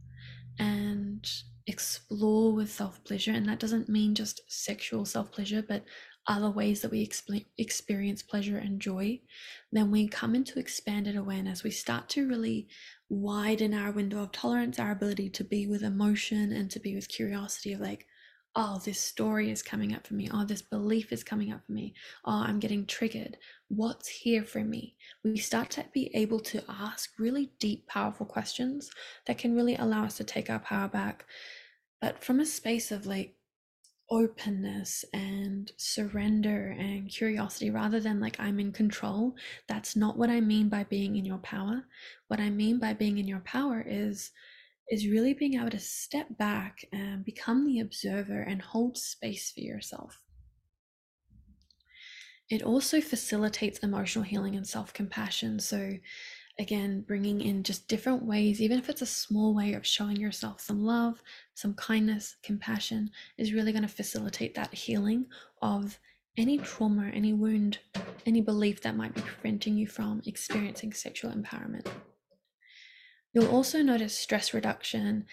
and 0.62 1.28
explore 1.68 2.54
with 2.54 2.72
self 2.72 3.04
pleasure. 3.04 3.32
And 3.32 3.48
that 3.48 3.60
doesn't 3.60 3.90
mean 3.90 4.16
just 4.16 4.42
sexual 4.48 5.06
self 5.06 5.32
pleasure, 5.32 5.64
but 5.68 5.84
other 6.28 6.52
ways 6.52 6.82
that 6.82 6.92
we 6.92 7.06
exp- 7.06 7.46
experience 7.58 8.22
pleasure 8.22 8.58
and 8.58 8.80
joy. 8.80 9.20
Then 9.72 9.90
we 9.90 10.08
come 10.08 10.36
into 10.36 10.60
expanded 10.60 11.16
awareness. 11.16 11.64
We 11.64 11.72
start 11.72 12.10
to 12.10 12.28
really 12.28 12.68
widen 13.10 13.74
our 13.74 13.92
window 13.92 14.22
of 14.22 14.32
tolerance, 14.32 14.78
our 14.80 14.92
ability 14.92 15.32
to 15.32 15.44
be 15.44 15.66
with 15.68 15.82
emotion 15.82 16.52
and 16.52 16.70
to 16.72 16.80
be 16.80 16.94
with 16.96 17.10
curiosity 17.10 17.74
of 17.74 17.82
like, 17.82 18.06
oh, 18.56 18.82
this 18.84 19.00
story 19.00 19.50
is 19.50 19.64
coming 19.64 19.94
up 19.94 20.06
for 20.06 20.14
me. 20.14 20.30
Oh, 20.32 20.44
this 20.44 20.62
belief 20.62 21.14
is 21.14 21.24
coming 21.24 21.52
up 21.52 21.66
for 21.66 21.72
me. 21.72 21.94
Oh, 22.26 22.44
I'm 22.46 22.60
getting 22.60 22.86
triggered. 22.86 23.38
What's 23.70 24.10
here 24.10 24.44
for 24.44 24.60
me? 24.60 24.96
We 25.24 25.38
start 25.38 25.70
to 25.72 25.86
be 25.94 26.12
able 26.14 26.40
to 26.42 26.62
ask 26.68 27.12
really 27.18 27.52
deep, 27.60 27.88
powerful 27.88 28.26
questions 28.26 28.92
that 29.26 29.38
can 29.38 29.56
really 29.56 29.76
allow 29.76 30.04
us 30.04 30.18
to 30.18 30.26
take 30.26 30.50
our 30.50 30.60
power 30.60 30.90
back, 30.90 31.26
but 32.02 32.24
from 32.24 32.40
a 32.40 32.46
space 32.46 32.92
of 32.92 33.06
like 33.06 33.36
openness 34.10 35.06
and 35.14 35.72
surrender 35.78 36.76
and 36.78 37.10
curiosity 37.10 37.70
rather 37.70 38.02
than 38.02 38.20
like 38.20 38.38
I'm 38.38 38.60
in 38.60 38.74
control. 38.74 39.34
That's 39.70 39.96
not 39.96 40.18
what 40.18 40.30
I 40.30 40.42
mean 40.42 40.68
by 40.68 40.84
being 40.84 41.16
in 41.16 41.24
your 41.24 41.38
power. 41.38 41.86
What 42.28 42.42
I 42.42 42.50
mean 42.50 42.78
by 42.78 42.94
being 42.94 43.18
in 43.18 43.28
your 43.28 43.40
power 43.40 43.82
is 43.88 44.32
is 44.90 45.08
really 45.08 45.34
being 45.34 45.56
able 45.56 45.70
to 45.70 45.80
step 45.80 46.28
back 46.38 46.84
and 46.92 47.24
become 47.24 47.66
the 47.66 47.80
observer 47.80 48.42
and 48.42 48.62
hold 48.62 48.98
space 48.98 49.52
for 49.52 49.62
yourself. 49.62 50.22
It 52.50 52.64
also 52.64 53.00
facilitates 53.00 53.80
emotional 53.80 54.26
healing 54.26 54.58
and 54.58 54.68
self 54.68 54.94
compassion. 54.94 55.58
So, 55.60 55.94
again, 56.60 57.02
bringing 57.08 57.40
in 57.40 57.64
just 57.64 57.88
different 57.88 58.24
ways, 58.24 58.62
even 58.62 58.78
if 58.78 58.90
it's 58.90 59.02
a 59.02 59.06
small 59.06 59.56
way 59.56 59.74
of 59.74 59.88
showing 59.88 60.18
yourself 60.18 60.60
some 60.60 60.84
love, 60.84 61.24
some 61.54 61.74
kindness, 61.76 62.36
compassion, 62.44 63.10
is 63.38 63.54
really 63.54 63.72
going 63.72 63.84
to 63.84 63.88
facilitate 63.88 64.54
that 64.56 64.74
healing 64.74 65.28
of 65.62 65.98
any 66.38 66.58
trauma, 66.58 67.10
any 67.14 67.32
wound, 67.32 67.80
any 68.26 68.42
belief 68.42 68.82
that 68.82 68.98
might 68.98 69.16
be 69.16 69.22
preventing 69.22 69.78
you 69.78 69.88
from 69.88 70.22
experiencing 70.26 70.92
sexual 70.92 71.32
empowerment. 71.32 71.88
You'll 73.34 73.50
also 73.50 73.82
notice 73.82 74.18
stress 74.18 74.54
reduction, 74.54 75.26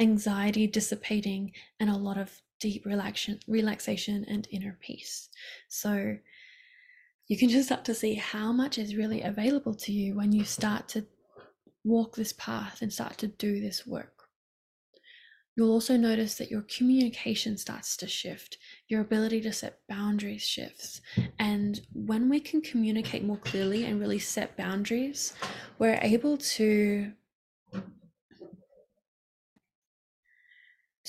anxiety 0.00 0.66
dissipating, 0.66 1.52
and 1.80 1.88
a 1.88 1.96
lot 1.96 2.18
of 2.18 2.42
deep 2.60 2.84
relaxation, 2.84 3.40
relaxation 3.48 4.24
and 4.28 4.46
inner 4.50 4.78
peace. 4.80 5.28
So 5.68 6.16
you 7.28 7.38
can 7.38 7.48
just 7.48 7.68
start 7.68 7.84
to 7.86 7.94
see 7.94 8.14
how 8.14 8.52
much 8.52 8.78
is 8.78 8.96
really 8.96 9.22
available 9.22 9.74
to 9.74 9.92
you 9.92 10.14
when 10.14 10.32
you 10.32 10.44
start 10.44 10.88
to 10.88 11.06
walk 11.84 12.16
this 12.16 12.32
path 12.34 12.82
and 12.82 12.92
start 12.92 13.18
to 13.18 13.28
do 13.28 13.60
this 13.60 13.86
work. 13.86 14.12
You'll 15.56 15.72
also 15.72 15.96
notice 15.96 16.36
that 16.36 16.52
your 16.52 16.62
communication 16.62 17.56
starts 17.56 17.96
to 17.96 18.06
shift, 18.06 18.58
your 18.86 19.00
ability 19.00 19.40
to 19.40 19.52
set 19.52 19.80
boundaries 19.88 20.42
shifts. 20.42 21.00
And 21.40 21.80
when 21.92 22.28
we 22.28 22.38
can 22.38 22.60
communicate 22.60 23.24
more 23.24 23.38
clearly 23.38 23.84
and 23.84 23.98
really 23.98 24.20
set 24.20 24.56
boundaries, 24.56 25.32
we're 25.80 25.98
able 26.00 26.36
to 26.36 27.12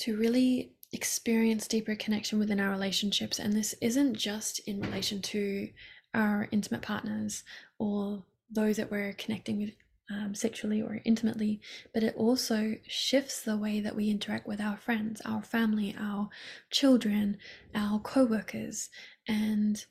to 0.00 0.16
really 0.16 0.72
experience 0.92 1.68
deeper 1.68 1.94
connection 1.94 2.38
within 2.38 2.60
our 2.60 2.70
relationships. 2.70 3.38
And 3.38 3.52
this 3.52 3.74
isn't 3.80 4.14
just 4.14 4.58
in 4.60 4.80
relation 4.80 5.22
to 5.22 5.68
our 6.14 6.48
intimate 6.50 6.82
partners 6.82 7.44
or 7.78 8.24
those 8.50 8.76
that 8.76 8.90
we're 8.90 9.12
connecting 9.12 9.60
with 9.60 9.70
um, 10.10 10.34
sexually 10.34 10.82
or 10.82 11.00
intimately, 11.04 11.60
but 11.94 12.02
it 12.02 12.16
also 12.16 12.76
shifts 12.86 13.42
the 13.42 13.56
way 13.56 13.80
that 13.80 13.94
we 13.94 14.10
interact 14.10 14.46
with 14.46 14.60
our 14.60 14.76
friends, 14.76 15.22
our 15.24 15.42
family, 15.42 15.94
our 15.98 16.28
children, 16.70 17.38
our 17.74 18.00
co 18.00 18.24
workers. 18.24 18.90
And 19.28 19.84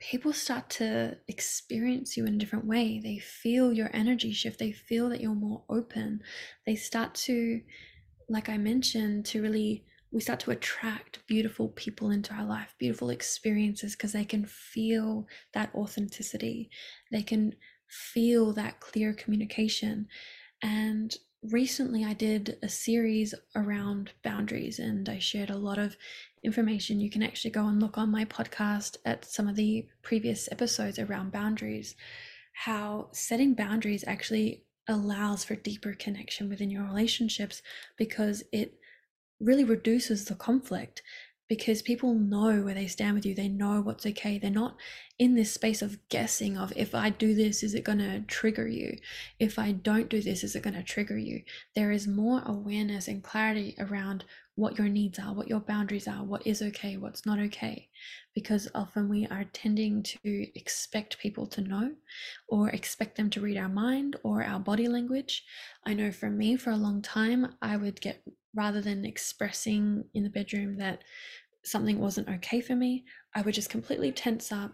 people 0.00 0.32
start 0.32 0.70
to 0.70 1.16
experience 1.28 2.16
you 2.16 2.26
in 2.26 2.34
a 2.34 2.38
different 2.38 2.64
way. 2.64 3.00
They 3.02 3.18
feel 3.18 3.72
your 3.72 3.90
energy 3.92 4.32
shift, 4.32 4.58
they 4.58 4.72
feel 4.72 5.08
that 5.10 5.20
you're 5.20 5.34
more 5.34 5.62
open. 5.68 6.22
They 6.66 6.74
start 6.76 7.14
to, 7.26 7.60
like 8.28 8.48
I 8.48 8.58
mentioned, 8.58 9.24
to 9.26 9.42
really 9.42 9.84
we 10.10 10.20
start 10.20 10.40
to 10.40 10.50
attract 10.50 11.26
beautiful 11.26 11.68
people 11.68 12.10
into 12.10 12.32
our 12.32 12.44
life, 12.44 12.74
beautiful 12.78 13.10
experiences, 13.10 13.94
because 13.94 14.12
they 14.12 14.24
can 14.24 14.46
feel 14.46 15.26
that 15.52 15.70
authenticity. 15.74 16.70
They 17.12 17.22
can 17.22 17.54
feel 17.88 18.52
that 18.54 18.80
clear 18.80 19.12
communication. 19.12 20.08
And 20.62 21.14
recently 21.42 22.04
I 22.04 22.14
did 22.14 22.58
a 22.62 22.68
series 22.68 23.34
around 23.54 24.12
boundaries 24.24 24.78
and 24.78 25.08
I 25.08 25.18
shared 25.18 25.50
a 25.50 25.56
lot 25.56 25.78
of 25.78 25.96
information. 26.42 27.00
You 27.00 27.10
can 27.10 27.22
actually 27.22 27.50
go 27.50 27.66
and 27.66 27.80
look 27.80 27.98
on 27.98 28.10
my 28.10 28.24
podcast 28.24 28.96
at 29.04 29.24
some 29.24 29.46
of 29.46 29.56
the 29.56 29.86
previous 30.02 30.48
episodes 30.50 30.98
around 30.98 31.32
boundaries, 31.32 31.94
how 32.54 33.08
setting 33.12 33.54
boundaries 33.54 34.04
actually 34.06 34.64
allows 34.88 35.44
for 35.44 35.54
deeper 35.54 35.92
connection 35.92 36.48
within 36.48 36.70
your 36.70 36.84
relationships 36.84 37.62
because 37.96 38.42
it 38.52 38.74
really 39.40 39.64
reduces 39.64 40.24
the 40.24 40.34
conflict 40.34 41.02
because 41.48 41.80
people 41.80 42.12
know 42.12 42.60
where 42.60 42.74
they 42.74 42.86
stand 42.86 43.14
with 43.14 43.24
you. 43.24 43.34
They 43.34 43.48
know 43.48 43.80
what's 43.80 44.04
okay. 44.04 44.38
They're 44.38 44.50
not 44.50 44.76
in 45.18 45.34
this 45.34 45.52
space 45.52 45.80
of 45.80 45.98
guessing 46.10 46.58
of 46.58 46.72
if 46.76 46.94
I 46.94 47.08
do 47.08 47.34
this, 47.34 47.62
is 47.62 47.74
it 47.74 47.84
going 47.84 47.98
to 47.98 48.20
trigger 48.20 48.68
you? 48.68 48.98
If 49.40 49.58
I 49.58 49.72
don't 49.72 50.10
do 50.10 50.20
this, 50.20 50.44
is 50.44 50.54
it 50.54 50.62
going 50.62 50.74
to 50.74 50.82
trigger 50.82 51.16
you? 51.16 51.42
There 51.74 51.90
is 51.90 52.06
more 52.06 52.42
awareness 52.44 53.08
and 53.08 53.24
clarity 53.24 53.74
around 53.78 54.24
what 54.56 54.76
your 54.76 54.88
needs 54.88 55.18
are, 55.18 55.32
what 55.32 55.48
your 55.48 55.60
boundaries 55.60 56.06
are, 56.06 56.22
what 56.22 56.46
is 56.46 56.60
okay, 56.60 56.98
what's 56.98 57.24
not 57.24 57.38
okay. 57.38 57.88
Because 58.38 58.68
often 58.72 59.08
we 59.08 59.26
are 59.26 59.46
tending 59.52 60.04
to 60.04 60.46
expect 60.54 61.18
people 61.18 61.44
to 61.48 61.60
know 61.60 61.90
or 62.48 62.68
expect 62.68 63.16
them 63.16 63.30
to 63.30 63.40
read 63.40 63.56
our 63.56 63.68
mind 63.68 64.14
or 64.22 64.44
our 64.44 64.60
body 64.60 64.86
language. 64.86 65.42
I 65.84 65.94
know 65.94 66.12
for 66.12 66.30
me, 66.30 66.56
for 66.56 66.70
a 66.70 66.76
long 66.76 67.02
time, 67.02 67.56
I 67.60 67.76
would 67.76 68.00
get 68.00 68.22
rather 68.54 68.80
than 68.80 69.04
expressing 69.04 70.04
in 70.14 70.22
the 70.22 70.30
bedroom 70.30 70.76
that 70.76 71.02
something 71.64 71.98
wasn't 71.98 72.28
okay 72.28 72.60
for 72.60 72.76
me, 72.76 73.04
I 73.34 73.42
would 73.42 73.54
just 73.54 73.70
completely 73.70 74.12
tense 74.12 74.52
up 74.52 74.72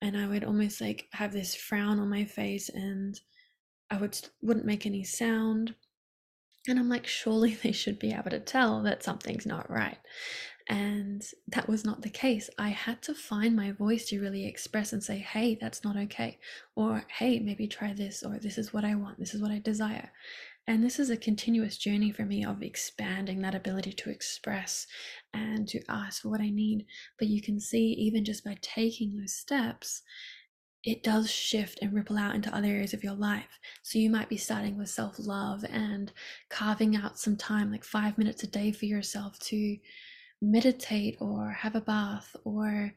and 0.00 0.16
I 0.16 0.28
would 0.28 0.44
almost 0.44 0.80
like 0.80 1.08
have 1.12 1.32
this 1.32 1.56
frown 1.56 1.98
on 1.98 2.08
my 2.08 2.24
face 2.24 2.68
and 2.68 3.18
I 3.90 3.96
would 3.96 4.16
wouldn't 4.40 4.66
make 4.66 4.86
any 4.86 5.02
sound. 5.02 5.74
And 6.68 6.78
I'm 6.78 6.88
like, 6.88 7.08
surely 7.08 7.54
they 7.62 7.72
should 7.72 7.98
be 7.98 8.12
able 8.12 8.30
to 8.30 8.38
tell 8.38 8.82
that 8.84 9.02
something's 9.02 9.46
not 9.46 9.68
right. 9.68 9.98
And 10.68 11.24
that 11.48 11.68
was 11.68 11.84
not 11.84 12.02
the 12.02 12.10
case. 12.10 12.48
I 12.58 12.68
had 12.68 13.02
to 13.02 13.14
find 13.14 13.56
my 13.56 13.72
voice 13.72 14.08
to 14.08 14.20
really 14.20 14.46
express 14.46 14.92
and 14.92 15.02
say, 15.02 15.18
hey, 15.18 15.58
that's 15.60 15.82
not 15.82 15.96
okay. 15.96 16.38
Or, 16.76 17.04
hey, 17.08 17.40
maybe 17.40 17.66
try 17.66 17.92
this. 17.92 18.22
Or, 18.22 18.38
this 18.38 18.58
is 18.58 18.72
what 18.72 18.84
I 18.84 18.94
want. 18.94 19.18
This 19.18 19.34
is 19.34 19.42
what 19.42 19.50
I 19.50 19.58
desire. 19.58 20.12
And 20.66 20.84
this 20.84 21.00
is 21.00 21.10
a 21.10 21.16
continuous 21.16 21.76
journey 21.76 22.12
for 22.12 22.24
me 22.24 22.44
of 22.44 22.62
expanding 22.62 23.40
that 23.40 23.56
ability 23.56 23.92
to 23.94 24.10
express 24.10 24.86
and 25.34 25.66
to 25.68 25.80
ask 25.88 26.22
for 26.22 26.28
what 26.28 26.40
I 26.40 26.50
need. 26.50 26.86
But 27.18 27.28
you 27.28 27.42
can 27.42 27.58
see, 27.58 27.92
even 27.94 28.24
just 28.24 28.44
by 28.44 28.56
taking 28.60 29.16
those 29.16 29.34
steps, 29.34 30.02
it 30.84 31.02
does 31.02 31.30
shift 31.30 31.78
and 31.82 31.92
ripple 31.92 32.16
out 32.16 32.34
into 32.34 32.54
other 32.54 32.68
areas 32.68 32.94
of 32.94 33.04
your 33.04 33.14
life. 33.14 33.58
So 33.82 33.98
you 33.98 34.10
might 34.10 34.28
be 34.28 34.36
starting 34.36 34.78
with 34.78 34.88
self 34.88 35.16
love 35.18 35.64
and 35.68 36.12
carving 36.48 36.96
out 36.96 37.18
some 37.18 37.36
time, 37.36 37.70
like 37.70 37.84
five 37.84 38.16
minutes 38.16 38.42
a 38.44 38.46
day 38.46 38.72
for 38.72 38.86
yourself 38.86 39.38
to 39.40 39.76
meditate 40.40 41.16
or 41.20 41.50
have 41.50 41.74
a 41.74 41.80
bath 41.80 42.34
or 42.44 42.94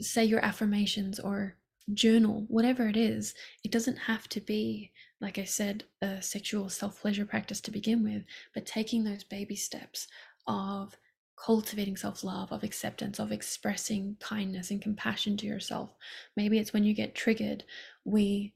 say 0.00 0.24
your 0.24 0.44
affirmations 0.44 1.18
or 1.18 1.56
journal, 1.94 2.44
whatever 2.48 2.88
it 2.88 2.96
is. 2.96 3.34
It 3.64 3.72
doesn't 3.72 3.96
have 3.96 4.28
to 4.28 4.40
be 4.40 4.92
like 5.20 5.38
I 5.38 5.44
said, 5.44 5.84
a 6.00 6.22
sexual 6.22 6.68
self 6.68 7.00
pleasure 7.00 7.24
practice 7.24 7.60
to 7.62 7.70
begin 7.70 8.04
with, 8.04 8.22
but 8.54 8.66
taking 8.66 9.04
those 9.04 9.24
baby 9.24 9.56
steps 9.56 10.06
of 10.46 10.96
cultivating 11.36 11.96
self 11.96 12.22
love, 12.22 12.52
of 12.52 12.62
acceptance, 12.62 13.18
of 13.18 13.32
expressing 13.32 14.16
kindness 14.20 14.70
and 14.70 14.80
compassion 14.80 15.36
to 15.38 15.46
yourself. 15.46 15.90
Maybe 16.36 16.58
it's 16.58 16.72
when 16.72 16.84
you 16.84 16.94
get 16.94 17.14
triggered, 17.14 17.64
we 18.04 18.54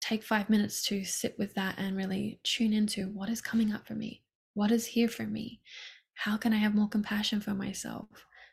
take 0.00 0.22
five 0.22 0.48
minutes 0.48 0.82
to 0.84 1.04
sit 1.04 1.38
with 1.38 1.54
that 1.54 1.74
and 1.78 1.96
really 1.96 2.40
tune 2.44 2.72
into 2.72 3.08
what 3.08 3.28
is 3.28 3.40
coming 3.40 3.72
up 3.72 3.86
for 3.86 3.94
me, 3.94 4.22
what 4.54 4.70
is 4.70 4.86
here 4.86 5.08
for 5.08 5.24
me, 5.24 5.60
how 6.18 6.36
can 6.36 6.52
I 6.52 6.56
have 6.56 6.74
more 6.74 6.88
compassion 6.88 7.40
for 7.40 7.54
myself. 7.54 8.08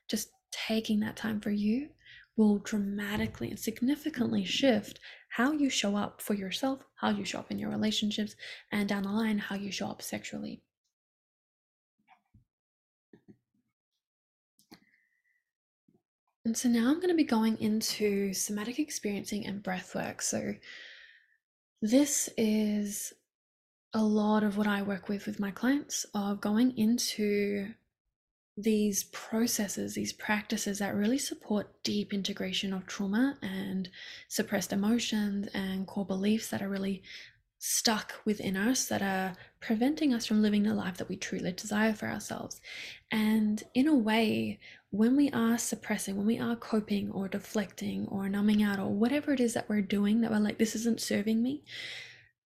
Just 0.07 0.29
taking 0.51 0.99
that 0.99 1.15
time 1.15 1.41
for 1.41 1.49
you 1.49 1.89
will 2.37 2.59
dramatically 2.59 3.49
and 3.49 3.59
significantly 3.59 4.45
shift 4.45 4.99
how 5.29 5.51
you 5.51 5.67
show 5.67 5.95
up 5.95 6.21
for 6.21 6.35
yourself, 6.35 6.81
how 6.93 7.09
you 7.09 7.25
show 7.25 7.39
up 7.39 7.49
in 7.49 7.57
your 7.57 7.71
relationships, 7.71 8.35
and 8.71 8.87
down 8.87 9.01
the 9.01 9.09
line, 9.09 9.39
how 9.39 9.55
you 9.55 9.71
show 9.71 9.87
up 9.87 10.03
sexually. 10.03 10.61
And 16.45 16.55
so 16.55 16.69
now 16.69 16.89
I'm 16.89 16.97
going 16.97 17.09
to 17.09 17.15
be 17.15 17.23
going 17.23 17.59
into 17.59 18.31
somatic 18.35 18.77
experiencing 18.77 19.47
and 19.47 19.63
breath 19.63 19.95
work. 19.95 20.21
So 20.21 20.53
this 21.81 22.29
is 22.37 23.11
a 23.95 24.03
lot 24.03 24.43
of 24.43 24.57
what 24.57 24.67
I 24.67 24.81
work 24.81 25.07
with 25.07 25.25
with 25.25 25.39
my 25.39 25.51
clients 25.51 26.05
of 26.13 26.41
going 26.41 26.77
into 26.77 27.69
these 28.57 29.05
processes, 29.05 29.95
these 29.95 30.11
practices 30.11 30.79
that 30.79 30.93
really 30.93 31.17
support 31.17 31.81
deep 31.81 32.13
integration 32.13 32.73
of 32.73 32.85
trauma 32.85 33.37
and 33.41 33.89
suppressed 34.27 34.73
emotions 34.73 35.47
and 35.53 35.87
core 35.87 36.05
beliefs 36.05 36.49
that 36.49 36.61
are 36.61 36.67
really 36.67 37.03
stuck 37.57 38.15
within 38.25 38.57
us 38.57 38.85
that 38.87 39.01
are 39.01 39.33
preventing 39.61 40.13
us 40.13 40.25
from 40.25 40.41
living 40.41 40.63
the 40.63 40.73
life 40.73 40.97
that 40.97 41.07
we 41.07 41.15
truly 41.15 41.53
desire 41.53 41.93
for 41.93 42.07
ourselves. 42.07 42.59
And 43.11 43.63
in 43.73 43.87
a 43.87 43.95
way, 43.95 44.59
when 44.89 45.15
we 45.15 45.31
are 45.31 45.57
suppressing, 45.57 46.17
when 46.17 46.27
we 46.27 46.37
are 46.37 46.57
coping 46.57 47.11
or 47.11 47.29
deflecting 47.29 48.07
or 48.07 48.27
numbing 48.27 48.61
out 48.61 48.77
or 48.77 48.89
whatever 48.89 49.31
it 49.31 49.39
is 49.39 49.53
that 49.53 49.69
we're 49.69 49.81
doing 49.81 50.19
that 50.21 50.31
we're 50.31 50.39
like, 50.39 50.57
this 50.57 50.75
isn't 50.75 50.99
serving 50.99 51.41
me, 51.41 51.63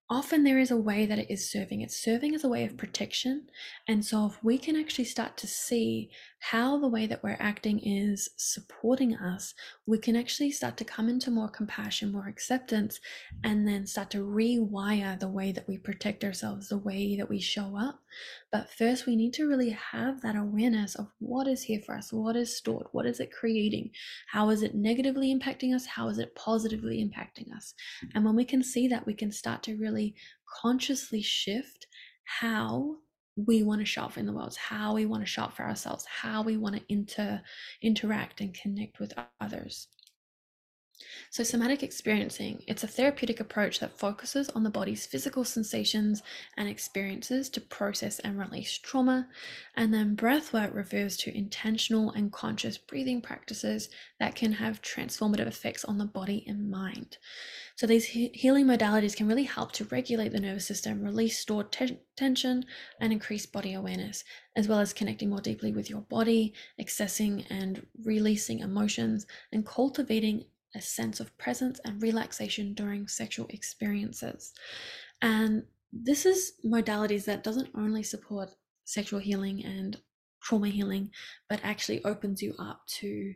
often 0.10 0.44
there 0.44 0.60
is 0.60 0.72
a 0.72 0.78
way 0.78 1.06
that 1.06 1.20
it 1.20 1.30
is 1.30 1.50
serving. 1.50 1.82
It's 1.82 1.96
serving 1.96 2.34
as 2.34 2.44
a 2.44 2.50
way 2.50 2.64
of 2.66 2.78
protection. 2.78 3.44
And 3.88 4.04
so, 4.04 4.26
if 4.26 4.44
we 4.44 4.58
can 4.58 4.76
actually 4.76 5.06
start 5.06 5.38
to 5.38 5.48
see 5.48 6.10
how 6.40 6.80
the 6.80 6.88
way 6.88 7.06
that 7.06 7.22
we're 7.22 7.38
acting 7.40 7.80
is 7.80 8.30
supporting 8.38 9.16
us, 9.16 9.54
we 9.86 9.98
can 9.98 10.16
actually 10.16 10.52
start 10.52 10.78
to 10.78 10.86
come 10.86 11.10
into 11.10 11.30
more 11.30 11.50
compassion, 11.50 12.12
more 12.12 12.28
acceptance, 12.28 13.00
and 13.44 13.68
then 13.68 13.86
start 13.86 14.10
to 14.12 14.26
rewire 14.26 15.20
the 15.20 15.28
way 15.28 15.52
that 15.52 15.68
we 15.68 15.78
protect 15.78 16.24
ourselves, 16.24 16.70
the 16.70 16.78
way 16.78 17.18
that 17.18 17.30
we 17.30 17.40
show 17.40 17.78
up. 17.78 18.00
But 18.52 18.70
first, 18.72 19.06
we 19.06 19.16
need 19.16 19.34
to 19.34 19.48
really 19.48 19.72
have 19.72 20.22
that 20.22 20.38
awareness 20.38 20.96
of 20.96 21.08
what 21.20 21.48
is 21.48 21.62
here 21.64 21.82
for 21.86 21.96
us, 21.96 22.14
what 22.14 22.36
is 22.36 22.56
stored, 22.56 22.88
what 22.94 23.06
is 23.06 23.20
it 23.20 23.32
creating, 23.32 23.92
how 24.28 24.50
is 24.50 24.64
it 24.64 24.76
negatively 24.76 25.36
impacting 25.36 25.76
us, 25.76 25.86
how 25.86 26.08
is 26.08 26.20
it 26.20 26.36
positively 26.36 27.04
impacting 27.04 27.56
us. 27.56 27.74
And 28.16 28.24
when 28.24 28.36
we 28.36 28.46
can 28.46 28.64
see 28.64 28.88
that, 28.88 29.06
we 29.06 29.14
can 29.14 29.32
start 29.32 29.62
to 29.64 29.76
really 29.76 30.16
consciously 30.62 31.22
shift 31.22 31.88
how 32.24 32.98
we 33.46 33.64
want 33.64 33.82
to 33.82 33.86
shop 33.86 34.18
in 34.18 34.26
the 34.26 34.34
world, 34.34 34.56
how 34.56 34.94
we 34.94 35.06
want 35.06 35.24
to 35.24 35.30
shop 35.30 35.56
for 35.56 35.64
ourselves, 35.64 36.06
how 36.06 36.42
we 36.42 36.58
want 36.58 36.76
to 36.76 36.82
inter 36.90 37.42
interact 37.82 38.42
and 38.42 38.54
connect 38.54 39.00
with 39.00 39.14
others. 39.40 39.88
So, 41.30 41.44
somatic 41.44 41.82
experiencing, 41.82 42.64
it's 42.68 42.84
a 42.84 42.88
therapeutic 42.88 43.40
approach 43.40 43.80
that 43.80 43.98
focuses 43.98 44.50
on 44.50 44.64
the 44.64 44.70
body's 44.70 45.06
physical 45.06 45.46
sensations 45.46 46.24
and 46.58 46.68
experiences 46.68 47.50
to 47.52 47.62
process 47.62 48.20
and 48.20 48.38
release 48.38 48.78
trauma. 48.78 49.28
And 49.76 49.94
then 49.94 50.18
breathwork 50.18 50.74
refers 50.74 51.16
to 51.18 51.38
intentional 51.38 52.12
and 52.12 52.34
conscious 52.34 52.78
breathing 52.78 53.22
practices 53.22 53.90
that 54.20 54.36
can 54.36 54.52
have 54.54 54.82
transformative 54.82 55.48
effects 55.48 55.86
on 55.86 55.98
the 55.98 56.06
body 56.06 56.44
and 56.48 56.70
mind. 56.70 57.18
So, 57.76 57.88
these 57.88 58.06
he- 58.06 58.32
healing 58.34 58.66
modalities 58.66 59.16
can 59.16 59.28
really 59.28 59.44
help 59.44 59.72
to 59.74 59.86
regulate 59.86 60.34
the 60.34 60.42
nervous 60.42 60.66
system, 60.66 61.02
release 61.02 61.40
stored 61.40 61.72
te- 61.72 62.00
tension, 62.18 62.66
and 63.00 63.14
increase 63.14 63.46
body 63.46 63.74
awareness, 63.74 64.26
as 64.56 64.68
well 64.68 64.80
as 64.80 64.92
connecting 64.92 65.30
more 65.30 65.40
deeply 65.40 65.72
with 65.72 65.90
your 65.90 66.02
body, 66.02 66.54
accessing 66.82 67.46
and 67.50 67.86
releasing 68.04 68.60
emotions, 68.60 69.26
and 69.54 69.66
cultivating 69.66 70.44
a 70.76 70.82
sense 70.82 71.20
of 71.20 71.36
presence 71.38 71.80
and 71.86 72.02
relaxation 72.02 72.74
during 72.74 73.08
sexual 73.08 73.48
experiences. 73.50 74.54
And 75.22 75.64
this 75.92 76.26
is 76.26 76.54
modalities 76.66 77.26
that 77.26 77.44
doesn't 77.44 77.70
only 77.76 78.04
support 78.04 78.50
sexual 78.86 79.20
healing 79.20 79.64
and 79.66 79.98
trauma 80.42 80.70
healing, 80.70 81.12
but 81.50 81.60
actually 81.64 82.04
opens 82.06 82.42
you 82.42 82.54
up 82.60 82.82
to 82.88 83.34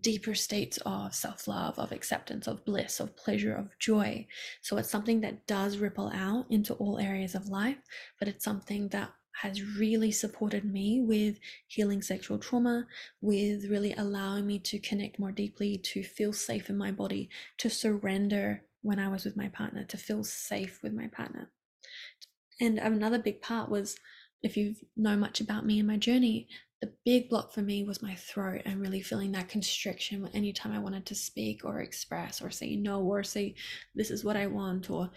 deeper 0.00 0.34
states 0.34 0.78
of 0.86 1.14
self 1.14 1.46
love, 1.46 1.78
of 1.78 1.92
acceptance, 1.92 2.46
of 2.46 2.64
bliss, 2.64 3.00
of 3.00 3.16
pleasure, 3.16 3.54
of 3.54 3.78
joy. 3.78 4.26
So 4.62 4.76
it's 4.76 4.90
something 4.90 5.20
that 5.20 5.46
does 5.46 5.76
ripple 5.78 6.10
out 6.14 6.46
into 6.50 6.74
all 6.74 6.98
areas 6.98 7.34
of 7.34 7.48
life, 7.48 7.78
but 8.18 8.28
it's 8.28 8.44
something 8.44 8.88
that 8.88 9.12
has 9.40 9.62
really 9.78 10.12
supported 10.12 10.64
me 10.64 11.00
with 11.00 11.38
healing 11.66 12.02
sexual 12.02 12.38
trauma, 12.38 12.86
with 13.20 13.70
really 13.70 13.94
allowing 13.94 14.46
me 14.46 14.58
to 14.58 14.78
connect 14.78 15.18
more 15.18 15.32
deeply, 15.32 15.78
to 15.78 16.02
feel 16.02 16.32
safe 16.32 16.68
in 16.68 16.76
my 16.76 16.90
body, 16.90 17.28
to 17.58 17.70
surrender 17.70 18.62
when 18.82 18.98
I 18.98 19.08
was 19.08 19.24
with 19.24 19.36
my 19.36 19.48
partner, 19.48 19.84
to 19.84 19.96
feel 19.96 20.24
safe 20.24 20.80
with 20.82 20.92
my 20.92 21.08
partner. 21.08 21.50
And 22.60 22.78
another 22.78 23.18
big 23.18 23.40
part 23.40 23.70
was 23.70 23.96
if 24.42 24.56
you 24.56 24.74
know 24.96 25.16
much 25.16 25.40
about 25.40 25.64
me 25.64 25.78
and 25.78 25.88
my 25.88 25.96
journey, 25.96 26.48
the 26.82 26.92
big 27.04 27.28
block 27.28 27.52
for 27.52 27.62
me 27.62 27.84
was 27.84 28.02
my 28.02 28.16
throat 28.16 28.62
and 28.64 28.80
really 28.80 29.00
feeling 29.00 29.30
that 29.30 29.48
constriction 29.48 30.28
anytime 30.34 30.72
I 30.72 30.80
wanted 30.80 31.06
to 31.06 31.14
speak 31.14 31.64
or 31.64 31.78
express 31.78 32.42
or 32.42 32.50
say 32.50 32.74
no 32.74 33.00
or 33.00 33.22
say 33.22 33.54
this 33.94 34.10
is 34.10 34.24
what 34.24 34.36
I 34.36 34.48
want 34.48 34.90
or 34.90 35.08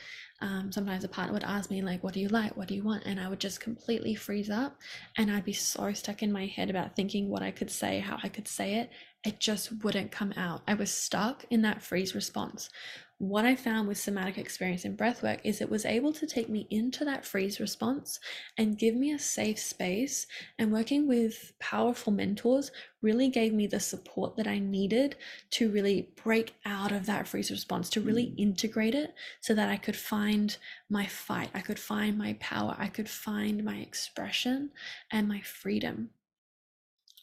um, 0.41 0.71
sometimes 0.71 1.03
a 1.03 1.07
partner 1.07 1.33
would 1.33 1.43
ask 1.43 1.71
me 1.71 1.81
like 1.81 2.03
what 2.03 2.13
do 2.13 2.19
you 2.19 2.27
like? 2.27 2.55
What 2.55 2.67
do 2.67 2.75
you 2.75 2.83
want? 2.83 3.05
And 3.07 3.19
I 3.19 3.27
would 3.27 3.39
just 3.39 3.61
completely 3.61 4.13
freeze 4.13 4.51
up 4.51 4.79
and 5.17 5.31
I'd 5.31 5.43
be 5.43 5.53
so 5.53 5.91
stuck 5.93 6.21
in 6.21 6.31
my 6.31 6.45
head 6.45 6.69
about 6.69 6.95
thinking 6.95 7.29
what 7.29 7.41
I 7.41 7.49
could 7.49 7.71
say 7.71 7.97
how 7.97 8.19
I 8.21 8.29
could 8.29 8.47
say 8.47 8.75
it. 8.75 8.91
It 9.25 9.39
just 9.39 9.83
wouldn't 9.83 10.11
come 10.11 10.33
out. 10.37 10.61
I 10.67 10.75
was 10.75 10.91
stuck 10.91 11.45
in 11.49 11.63
that 11.63 11.81
freeze 11.81 12.13
response 12.13 12.69
what 13.17 13.45
I 13.45 13.55
found 13.55 13.87
with 13.87 13.97
somatic 13.97 14.37
experience 14.37 14.83
in 14.83 14.97
breathwork 14.97 15.39
is 15.45 15.61
it 15.61 15.69
was 15.69 15.85
able 15.85 16.11
to 16.11 16.27
take 16.27 16.49
me 16.49 16.67
into 16.69 17.05
that 17.05 17.25
freeze 17.25 17.61
response 17.61 18.19
and 18.57 18.77
give 18.77 18.93
me 18.93 19.13
a 19.13 19.19
safe 19.19 19.57
space. 19.57 20.27
And 20.59 20.71
working 20.71 21.07
with 21.07 21.53
powerful 21.59 22.11
mentors 22.11 22.71
really 23.01 23.29
gave 23.29 23.53
me 23.53 23.67
the 23.67 23.79
support 23.79 24.35
that 24.35 24.47
I 24.47 24.59
needed 24.59 25.15
to 25.51 25.71
really 25.71 26.09
break 26.21 26.55
out 26.65 26.91
of 26.91 27.05
that 27.05 27.25
freeze 27.25 27.51
response, 27.51 27.89
to 27.91 28.01
really 28.01 28.27
mm. 28.27 28.37
integrate 28.37 28.95
it 28.95 29.13
so 29.39 29.53
that 29.53 29.69
I 29.69 29.77
could 29.77 29.95
find 29.95 30.57
my 30.89 31.05
fight, 31.05 31.49
I 31.53 31.61
could 31.61 31.79
find 31.79 32.17
my 32.17 32.35
power, 32.41 32.75
I 32.77 32.87
could 32.87 33.09
find 33.09 33.63
my 33.63 33.77
expression 33.77 34.71
and 35.09 35.29
my 35.29 35.39
freedom. 35.39 36.09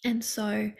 And 0.04 0.24
so 0.24 0.72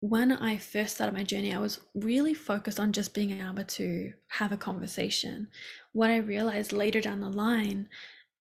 when 0.00 0.32
I 0.32 0.56
first 0.56 0.94
started 0.94 1.14
my 1.14 1.24
journey, 1.24 1.54
I 1.54 1.58
was 1.58 1.80
really 1.94 2.32
focused 2.32 2.80
on 2.80 2.92
just 2.92 3.12
being 3.12 3.38
able 3.38 3.64
to 3.64 4.12
have 4.28 4.50
a 4.50 4.56
conversation. 4.56 5.48
What 5.92 6.10
I 6.10 6.16
realized 6.16 6.72
later 6.72 7.02
down 7.02 7.20
the 7.20 7.28
line, 7.28 7.88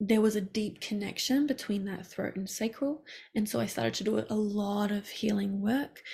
there 0.00 0.20
was 0.20 0.36
a 0.36 0.40
deep 0.40 0.80
connection 0.80 1.48
between 1.48 1.84
that 1.86 2.06
throat 2.06 2.36
and 2.36 2.48
sacral. 2.48 3.02
And 3.34 3.48
so 3.48 3.58
I 3.58 3.66
started 3.66 3.94
to 3.94 4.04
do 4.04 4.24
a 4.30 4.34
lot 4.34 4.92
of 4.92 5.08
healing 5.08 5.60
work, 5.60 6.04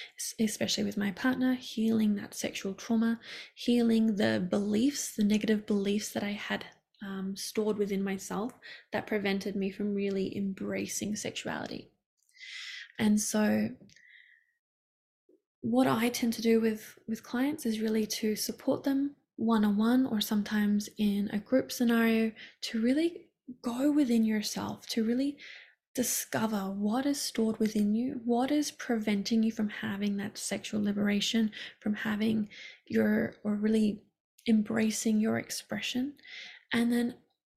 especially 0.41 0.85
with 0.85 0.97
my 0.97 1.11
partner, 1.11 1.53
healing 1.53 2.15
that 2.15 2.33
sexual 2.33 2.73
trauma, 2.73 3.21
healing 3.55 4.17
the 4.17 4.47
beliefs, 4.49 5.15
the 5.15 5.25
negative 5.25 5.67
beliefs 5.67 6.09
that 6.13 6.23
I 6.23 6.33
had 6.33 6.65
um, 7.05 7.37
stored 7.37 7.77
within 7.77 8.03
myself 8.03 8.55
that 8.95 9.07
prevented 9.07 9.57
me 9.57 9.71
from 9.71 9.95
really 9.95 10.35
embracing 10.35 11.17
sexuality. 11.17 11.91
And 12.99 13.21
so 13.21 13.69
what 15.65 15.87
I 15.87 16.09
tend 16.09 16.33
to 16.35 16.43
do 16.43 16.61
with 16.61 16.99
with 17.09 17.23
clients 17.23 17.65
is 17.65 17.81
really 17.81 18.07
to 18.07 18.37
support 18.37 18.85
them 18.85 19.17
one 19.37 19.65
on 19.65 19.77
one 19.77 20.07
or 20.07 20.21
sometimes 20.21 20.89
in 20.99 21.31
a 21.33 21.39
group 21.39 21.73
scenario 21.73 22.33
to 22.63 22.81
really 22.81 23.27
go 23.63 23.91
within 23.91 24.25
yourself 24.25 24.87
to 24.89 25.05
really 25.05 25.37
discover 25.95 26.71
what 26.71 27.07
is 27.07 27.21
stored 27.21 27.59
within 27.59 27.95
you 27.95 28.21
what 28.25 28.51
is 28.51 28.71
preventing 28.71 29.43
you 29.43 29.53
from 29.53 29.69
having 29.69 30.17
that 30.17 30.37
sexual 30.37 30.83
liberation 30.83 31.51
from 31.81 31.95
having 31.95 32.49
your 32.87 33.35
or 33.43 33.55
really 33.55 34.03
embracing 34.49 35.21
your 35.21 35.39
expression. 35.39 36.15
And 36.73 36.93
then 36.93 37.15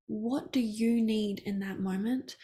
what 0.07 0.51
do 0.51 0.59
you 0.59 1.01
need 1.01 1.39
in 1.39 1.59
that 1.59 1.79
moment 1.79 2.37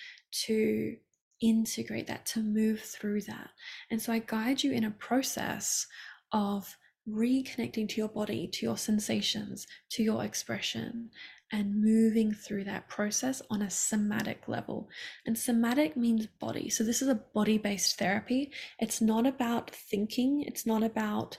to 0.46 0.98
integrate 1.44 2.08
that, 2.08 2.26
to 2.28 2.40
move 2.40 2.80
through 2.80 3.22
that. 3.22 3.50
And 3.92 4.02
so 4.02 4.14
I 4.14 4.20
guide 4.20 4.64
you 4.64 4.72
in 4.72 4.86
a 4.86 4.92
process 4.92 5.86
of 6.32 6.78
reconnecting 7.08 7.90
to 7.90 7.98
your 7.98 8.08
body, 8.08 8.48
to 8.48 8.66
your 8.66 8.78
sensations, 8.78 9.68
to 9.92 10.04
your 10.04 10.24
expression, 10.24 11.10
and 11.52 11.84
moving 11.84 12.34
through 12.34 12.64
that 12.64 12.88
process 12.88 13.42
on 13.52 13.62
a 13.62 13.70
somatic 13.70 14.48
level. 14.48 14.90
And 15.26 15.38
somatic 15.38 15.96
means 15.96 16.26
body. 16.26 16.70
So 16.70 16.84
this 16.84 17.02
is 17.02 17.10
a 17.10 17.22
body 17.34 17.58
based 17.58 18.00
therapy. 18.00 18.52
It's 18.80 19.02
not 19.02 19.28
about 19.28 19.70
thinking, 19.70 20.44
it's 20.48 20.66
not 20.66 20.82
about 20.82 21.38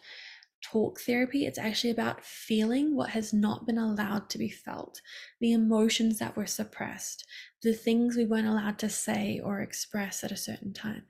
talk 0.64 1.00
therapy, 1.00 1.46
it's 1.46 1.58
actually 1.58 1.90
about 1.90 2.24
feeling 2.24 2.96
what 2.96 3.10
has 3.10 3.32
not 3.32 3.66
been 3.66 3.78
allowed 3.78 4.30
to 4.30 4.38
be 4.38 4.48
felt, 4.48 5.00
the 5.40 5.52
emotions 5.52 6.18
that 6.18 6.36
were 6.36 6.46
suppressed, 6.46 7.26
the 7.62 7.74
things 7.74 8.16
we 8.16 8.24
weren't 8.24 8.46
allowed 8.46 8.78
to 8.78 8.88
say 8.88 9.40
or 9.44 9.60
express 9.60 10.24
at 10.24 10.32
a 10.32 10.36
certain 10.36 10.72
time. 10.72 11.02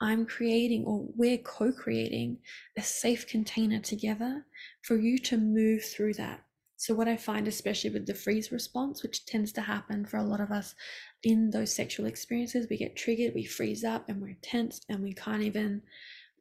I'm 0.00 0.26
creating, 0.26 0.84
or 0.84 1.06
we're 1.16 1.38
co 1.38 1.72
creating, 1.72 2.38
a 2.76 2.82
safe 2.82 3.26
container 3.26 3.80
together 3.80 4.44
for 4.82 4.96
you 4.96 5.18
to 5.18 5.38
move 5.38 5.84
through 5.84 6.14
that. 6.14 6.44
So, 6.76 6.94
what 6.94 7.08
I 7.08 7.16
find, 7.16 7.46
especially 7.46 7.90
with 7.90 8.06
the 8.06 8.14
freeze 8.14 8.50
response, 8.50 9.02
which 9.02 9.24
tends 9.26 9.52
to 9.52 9.60
happen 9.60 10.04
for 10.04 10.16
a 10.16 10.24
lot 10.24 10.40
of 10.40 10.50
us 10.50 10.74
in 11.22 11.50
those 11.50 11.74
sexual 11.74 12.06
experiences, 12.06 12.66
we 12.68 12.76
get 12.76 12.96
triggered, 12.96 13.34
we 13.34 13.44
freeze 13.44 13.84
up, 13.84 14.08
and 14.08 14.20
we're 14.20 14.36
tense, 14.42 14.80
and 14.88 15.02
we 15.02 15.14
can't 15.14 15.42
even 15.42 15.82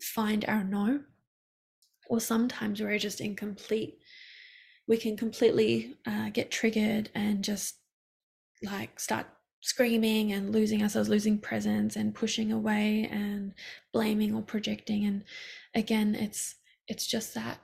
find 0.01 0.43
our 0.47 0.64
no 0.64 1.01
or 2.14 2.20
sometimes 2.20 2.80
we're 2.80 2.99
just 2.99 3.20
incomplete. 3.20 3.97
We 4.88 4.97
can 4.97 5.18
completely 5.18 5.97
uh, 6.05 6.30
get 6.30 6.51
triggered 6.51 7.09
and 7.16 7.43
just 7.43 7.78
like 8.61 8.99
start 8.99 9.26
screaming 9.61 10.32
and 10.32 10.51
losing 10.51 10.84
ourselves 10.84 11.09
losing 11.09 11.39
presence 11.39 11.95
and 11.95 12.14
pushing 12.14 12.51
away 12.51 13.09
and 13.11 13.53
blaming 13.93 14.36
or 14.36 14.43
projecting. 14.43 15.05
And 15.05 15.24
again 15.74 16.14
it's 16.14 16.55
it's 16.88 17.07
just 17.07 17.34
that 17.34 17.57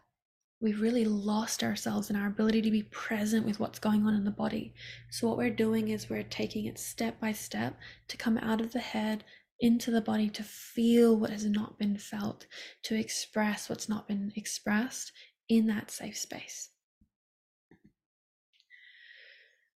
we've 0.60 0.82
really 0.82 1.06
lost 1.06 1.64
ourselves 1.64 2.10
in 2.10 2.16
our 2.16 2.28
ability 2.28 2.64
to 2.64 2.72
be 2.72 2.84
present 2.84 3.46
with 3.46 3.60
what's 3.60 3.78
going 3.78 4.08
on 4.08 4.16
in 4.16 4.26
the 4.26 4.32
body. 4.32 4.74
So 5.12 5.28
what 5.28 5.38
we're 5.38 5.52
doing 5.52 5.90
is 5.90 6.10
we're 6.10 6.24
taking 6.24 6.66
it 6.66 6.80
step 6.80 7.20
by 7.20 7.34
step 7.34 7.78
to 8.08 8.18
come 8.18 8.40
out 8.40 8.62
of 8.62 8.74
the 8.74 8.80
head 8.80 9.24
into 9.60 9.92
the 9.92 10.02
body 10.02 10.30
to 10.30 10.44
feel 10.44 11.18
what 11.18 11.30
has 11.30 11.46
not 11.46 11.78
been 11.78 11.98
felt, 11.98 12.46
to 12.84 12.96
express 12.96 13.70
what's 13.70 13.90
not 13.90 14.08
been 14.08 14.32
expressed 14.36 15.12
in 15.48 15.68
that 15.68 15.92
safe 15.92 16.18
space. 16.18 16.70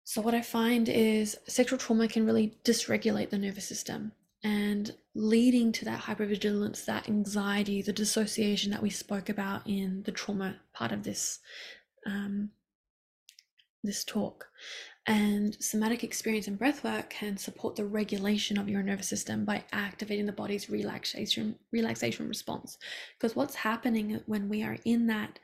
So, 0.05 0.21
what 0.21 0.35
I 0.35 0.43
find 0.43 0.89
is 0.89 1.39
sexual 1.49 1.79
trauma 1.79 2.09
can 2.09 2.27
really 2.27 2.59
dysregulate 2.65 3.31
the 3.31 3.39
nervous 3.39 3.67
system 3.67 4.13
and 4.45 4.95
leading 5.15 5.73
to 5.73 5.85
that 5.85 6.03
hypervigilance, 6.03 6.85
that 6.85 7.09
anxiety, 7.09 7.81
the 7.81 7.93
dissociation 7.93 8.71
that 8.73 8.83
we 8.83 8.91
spoke 8.91 9.29
about 9.29 9.67
in 9.67 10.03
the 10.05 10.13
trauma 10.13 10.57
part 10.75 10.93
of 10.93 11.05
this 11.05 11.39
um, 12.07 12.51
this 13.85 14.05
talk. 14.05 14.47
And 15.07 15.57
somatic 15.61 16.05
experience 16.05 16.47
and 16.47 16.59
breathwork 16.59 17.11
can 17.11 17.37
support 17.37 17.75
the 17.75 17.85
regulation 17.85 18.57
of 18.57 18.69
your 18.69 18.85
nervous 18.85 19.09
system 19.09 19.45
by 19.45 19.65
activating 19.73 20.27
the 20.27 20.33
body's 20.33 20.71
relaxation 20.71 21.57
relaxation 21.73 22.29
response. 22.29 22.79
Because 23.19 23.35
what's 23.35 23.57
happening 23.57 24.21
when 24.27 24.49
we 24.49 24.63
are 24.63 24.77
in 24.85 25.09
that 25.09 25.41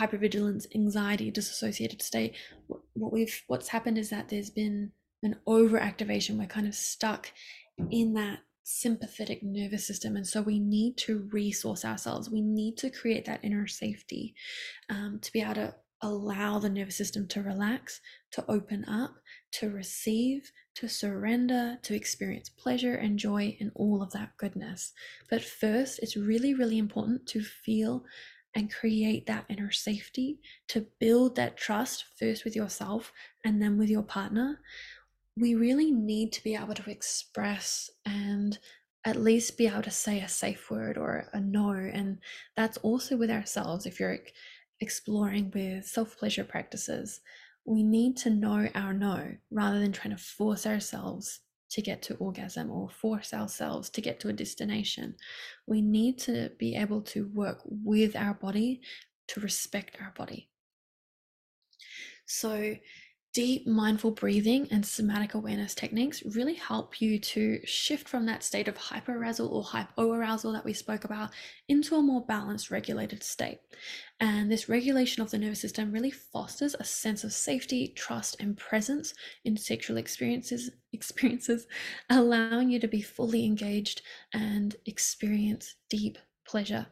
hypervigilance, 0.00 0.66
anxiety, 0.74 1.30
disassociated 1.30 2.00
state, 2.00 2.34
what 2.68 3.12
we've 3.12 3.42
what's 3.48 3.68
happened 3.68 3.98
is 3.98 4.08
that 4.10 4.30
there's 4.30 4.50
been 4.50 4.92
an 5.22 5.36
overactivation. 5.46 6.38
We're 6.38 6.46
kind 6.46 6.66
of 6.66 6.74
stuck 6.74 7.30
in 7.90 8.14
that 8.14 8.38
sympathetic 8.68 9.44
nervous 9.44 9.86
system 9.86 10.16
and 10.16 10.26
so 10.26 10.42
we 10.42 10.58
need 10.58 10.96
to 10.96 11.28
resource 11.30 11.84
ourselves 11.84 12.28
we 12.28 12.40
need 12.40 12.76
to 12.76 12.90
create 12.90 13.24
that 13.24 13.38
inner 13.44 13.64
safety 13.68 14.34
um, 14.90 15.20
to 15.22 15.32
be 15.32 15.40
able 15.40 15.54
to 15.54 15.72
allow 16.02 16.58
the 16.58 16.68
nervous 16.68 16.96
system 16.96 17.26
to 17.28 17.42
relax, 17.42 18.00
to 18.32 18.44
open 18.48 18.84
up, 18.86 19.14
to 19.52 19.70
receive, 19.70 20.52
to 20.74 20.88
surrender, 20.88 21.78
to 21.82 21.94
experience 21.94 22.48
pleasure 22.50 22.94
and 22.94 23.18
joy 23.18 23.56
and 23.60 23.72
all 23.74 24.02
of 24.02 24.12
that 24.12 24.36
goodness. 24.36 24.92
But 25.30 25.42
first, 25.42 25.98
it's 26.00 26.16
really, 26.16 26.54
really 26.54 26.78
important 26.78 27.26
to 27.28 27.42
feel 27.42 28.04
and 28.54 28.72
create 28.72 29.26
that 29.26 29.44
inner 29.48 29.70
safety, 29.70 30.38
to 30.68 30.86
build 30.98 31.36
that 31.36 31.56
trust 31.56 32.04
first 32.18 32.44
with 32.44 32.56
yourself 32.56 33.12
and 33.44 33.60
then 33.60 33.78
with 33.78 33.90
your 33.90 34.02
partner. 34.02 34.60
We 35.36 35.54
really 35.54 35.90
need 35.90 36.32
to 36.32 36.42
be 36.42 36.54
able 36.54 36.74
to 36.74 36.90
express 36.90 37.90
and 38.06 38.58
at 39.04 39.16
least 39.16 39.56
be 39.56 39.66
able 39.66 39.82
to 39.82 39.90
say 39.90 40.20
a 40.20 40.28
safe 40.28 40.70
word 40.70 40.98
or 40.98 41.28
a 41.32 41.40
no. 41.40 41.70
And 41.70 42.18
that's 42.56 42.78
also 42.78 43.16
with 43.16 43.30
ourselves. 43.30 43.86
If 43.86 44.00
you're 44.00 44.18
exploring 44.80 45.50
with 45.54 45.86
self 45.86 46.18
pleasure 46.18 46.44
practices, 46.44 47.20
we 47.64 47.82
need 47.82 48.16
to 48.18 48.30
know 48.30 48.68
our 48.74 48.92
no 48.92 49.32
rather 49.50 49.80
than 49.80 49.92
trying 49.92 50.16
to 50.16 50.22
force 50.22 50.66
ourselves 50.66 51.40
to 51.70 51.82
get 51.82 52.00
to 52.02 52.14
orgasm 52.16 52.70
or 52.70 52.88
force 52.88 53.34
ourselves 53.34 53.90
to 53.90 54.00
get 54.00 54.20
to 54.20 54.28
a 54.28 54.32
destination. 54.32 55.16
We 55.66 55.82
need 55.82 56.18
to 56.20 56.50
be 56.58 56.76
able 56.76 57.02
to 57.02 57.28
work 57.34 57.60
with 57.64 58.14
our 58.14 58.34
body 58.34 58.80
to 59.28 59.40
respect 59.40 59.96
our 60.00 60.12
body. 60.16 60.48
So, 62.26 62.76
deep 63.36 63.66
mindful 63.66 64.12
breathing 64.12 64.66
and 64.70 64.86
somatic 64.86 65.34
awareness 65.34 65.74
techniques 65.74 66.22
really 66.34 66.54
help 66.54 67.02
you 67.02 67.18
to 67.18 67.60
shift 67.66 68.08
from 68.08 68.24
that 68.24 68.42
state 68.42 68.66
of 68.66 68.78
hyperarousal 68.78 69.52
or 69.52 69.62
hypoarousal 69.62 70.54
that 70.54 70.64
we 70.64 70.72
spoke 70.72 71.04
about 71.04 71.28
into 71.68 71.96
a 71.96 72.02
more 72.02 72.24
balanced, 72.24 72.70
regulated 72.70 73.22
state. 73.22 73.58
And 74.20 74.50
this 74.50 74.70
regulation 74.70 75.22
of 75.22 75.30
the 75.30 75.36
nervous 75.36 75.60
system 75.60 75.92
really 75.92 76.10
fosters 76.10 76.74
a 76.80 76.84
sense 76.84 77.24
of 77.24 77.32
safety, 77.34 77.88
trust, 77.88 78.40
and 78.40 78.56
presence 78.56 79.12
in 79.44 79.58
sexual 79.58 79.98
experiences, 79.98 80.70
experiences, 80.94 81.66
allowing 82.08 82.70
you 82.70 82.80
to 82.80 82.88
be 82.88 83.02
fully 83.02 83.44
engaged 83.44 84.00
and 84.32 84.76
experience 84.86 85.74
deep 85.90 86.16
pleasure 86.48 86.86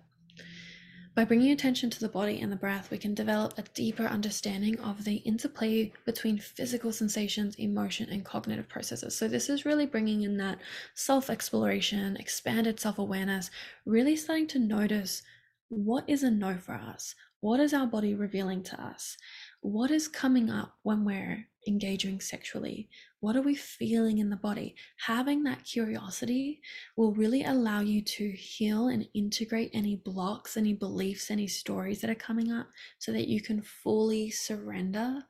by 1.14 1.24
bringing 1.24 1.52
attention 1.52 1.90
to 1.90 2.00
the 2.00 2.08
body 2.08 2.40
and 2.40 2.50
the 2.50 2.56
breath, 2.56 2.90
we 2.90 2.98
can 2.98 3.14
develop 3.14 3.56
a 3.56 3.62
deeper 3.74 4.04
understanding 4.06 4.80
of 4.80 5.04
the 5.04 5.16
interplay 5.16 5.92
between 6.04 6.38
physical 6.38 6.92
sensations, 6.92 7.54
emotion, 7.56 8.08
and 8.10 8.24
cognitive 8.24 8.68
processes. 8.68 9.16
So, 9.16 9.28
this 9.28 9.48
is 9.48 9.64
really 9.64 9.86
bringing 9.86 10.22
in 10.22 10.36
that 10.38 10.58
self 10.94 11.30
exploration, 11.30 12.16
expanded 12.16 12.80
self 12.80 12.98
awareness, 12.98 13.50
really 13.86 14.16
starting 14.16 14.48
to 14.48 14.58
notice 14.58 15.22
what 15.68 16.04
is 16.08 16.22
a 16.22 16.30
no 16.30 16.56
for 16.56 16.74
us? 16.74 17.14
What 17.40 17.60
is 17.60 17.74
our 17.74 17.86
body 17.86 18.14
revealing 18.14 18.62
to 18.64 18.82
us? 18.82 19.16
What 19.60 19.90
is 19.90 20.08
coming 20.08 20.50
up 20.50 20.74
when 20.82 21.04
we're 21.04 21.46
engaging 21.68 22.20
sexually? 22.20 22.88
What 23.24 23.36
are 23.36 23.42
we 23.42 23.54
feeling 23.54 24.18
in 24.18 24.28
the 24.28 24.36
body? 24.36 24.74
Having 24.98 25.44
that 25.44 25.64
curiosity 25.64 26.60
will 26.94 27.14
really 27.14 27.42
allow 27.42 27.80
you 27.80 28.02
to 28.02 28.30
heal 28.32 28.88
and 28.88 29.08
integrate 29.14 29.70
any 29.72 29.96
blocks, 29.96 30.58
any 30.58 30.74
beliefs, 30.74 31.30
any 31.30 31.46
stories 31.46 32.02
that 32.02 32.10
are 32.10 32.14
coming 32.14 32.52
up 32.52 32.66
so 32.98 33.12
that 33.12 33.26
you 33.26 33.40
can 33.40 33.62
fully 33.62 34.28
surrender 34.28 35.22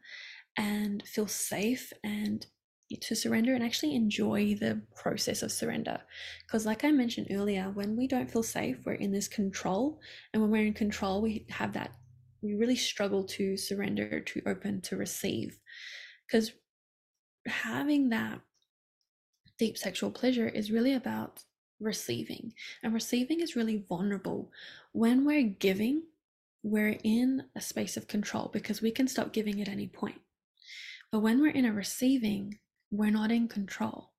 and 0.56 1.04
feel 1.06 1.28
safe 1.28 1.92
and 2.02 2.44
to 3.00 3.14
surrender 3.14 3.54
and 3.54 3.62
actually 3.62 3.94
enjoy 3.94 4.56
the 4.56 4.82
process 4.96 5.44
of 5.44 5.52
surrender. 5.52 6.00
Because, 6.44 6.66
like 6.66 6.82
I 6.82 6.90
mentioned 6.90 7.28
earlier, 7.30 7.70
when 7.74 7.94
we 7.94 8.08
don't 8.08 8.28
feel 8.28 8.42
safe, 8.42 8.78
we're 8.84 8.94
in 8.94 9.12
this 9.12 9.28
control. 9.28 10.00
And 10.32 10.42
when 10.42 10.50
we're 10.50 10.66
in 10.66 10.74
control, 10.74 11.22
we 11.22 11.46
have 11.48 11.74
that, 11.74 11.92
we 12.42 12.54
really 12.54 12.74
struggle 12.74 13.22
to 13.22 13.56
surrender, 13.56 14.18
to 14.18 14.42
open, 14.46 14.80
to 14.80 14.96
receive. 14.96 15.60
Because 16.26 16.50
having 17.46 18.08
that 18.10 18.40
deep 19.58 19.78
sexual 19.78 20.10
pleasure 20.10 20.48
is 20.48 20.70
really 20.70 20.94
about 20.94 21.42
receiving. 21.80 22.52
And 22.82 22.94
receiving 22.94 23.40
is 23.40 23.56
really 23.56 23.84
vulnerable. 23.88 24.50
When 24.92 25.24
we're 25.24 25.42
giving, 25.42 26.02
we're 26.62 26.98
in 27.04 27.44
a 27.54 27.60
space 27.60 27.96
of 27.96 28.08
control 28.08 28.50
because 28.52 28.80
we 28.80 28.90
can 28.90 29.06
stop 29.06 29.32
giving 29.32 29.60
at 29.60 29.68
any 29.68 29.86
point. 29.86 30.20
But 31.12 31.20
when 31.20 31.40
we're 31.40 31.50
in 31.50 31.66
a 31.66 31.72
receiving, 31.72 32.58
we're 32.90 33.10
not 33.10 33.30
in 33.30 33.48
control. 33.48 34.13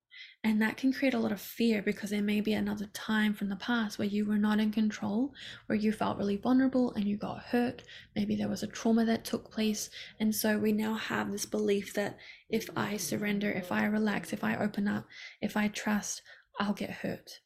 And 0.46 0.62
that 0.62 0.76
can 0.76 0.92
create 0.92 1.12
a 1.12 1.18
lot 1.18 1.32
of 1.32 1.40
fear 1.40 1.82
because 1.82 2.10
there 2.10 2.22
may 2.22 2.40
be 2.40 2.52
another 2.52 2.86
time 2.92 3.34
from 3.34 3.48
the 3.48 3.56
past 3.56 3.98
where 3.98 4.06
you 4.06 4.24
were 4.24 4.38
not 4.38 4.60
in 4.60 4.70
control, 4.70 5.34
where 5.66 5.76
you 5.76 5.90
felt 5.90 6.18
really 6.18 6.36
vulnerable 6.36 6.92
and 6.92 7.04
you 7.04 7.16
got 7.16 7.42
hurt. 7.42 7.82
Maybe 8.14 8.36
there 8.36 8.48
was 8.48 8.62
a 8.62 8.68
trauma 8.68 9.04
that 9.06 9.24
took 9.24 9.50
place. 9.50 9.90
And 10.20 10.32
so 10.32 10.56
we 10.56 10.70
now 10.70 10.94
have 10.94 11.32
this 11.32 11.46
belief 11.46 11.94
that 11.94 12.18
if 12.48 12.70
I 12.76 12.96
surrender, 12.96 13.50
if 13.50 13.72
I 13.72 13.86
relax, 13.86 14.32
if 14.32 14.44
I 14.44 14.56
open 14.56 14.86
up, 14.86 15.06
if 15.42 15.56
I 15.56 15.66
trust, 15.66 16.22
I'll 16.60 16.74
get 16.74 16.90
hurt. 16.90 17.40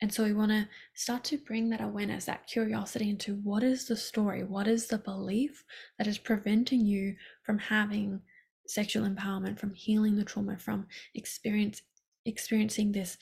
And 0.00 0.10
so 0.10 0.24
we 0.24 0.32
want 0.32 0.52
to 0.52 0.68
start 0.94 1.24
to 1.24 1.36
bring 1.36 1.68
that 1.68 1.82
awareness, 1.82 2.24
that 2.24 2.46
curiosity 2.46 3.10
into 3.10 3.34
what 3.44 3.62
is 3.62 3.86
the 3.86 3.96
story? 3.96 4.42
What 4.42 4.66
is 4.66 4.86
the 4.86 4.96
belief 4.96 5.64
that 5.98 6.06
is 6.06 6.16
preventing 6.16 6.86
you 6.86 7.14
from 7.44 7.58
having 7.58 8.22
sexual 8.66 9.06
empowerment, 9.06 9.58
from 9.58 9.74
healing 9.74 10.16
the 10.16 10.24
trauma, 10.24 10.56
from 10.56 10.86
experience 11.14 11.82
experiencing 12.28 12.92
this 12.92 13.18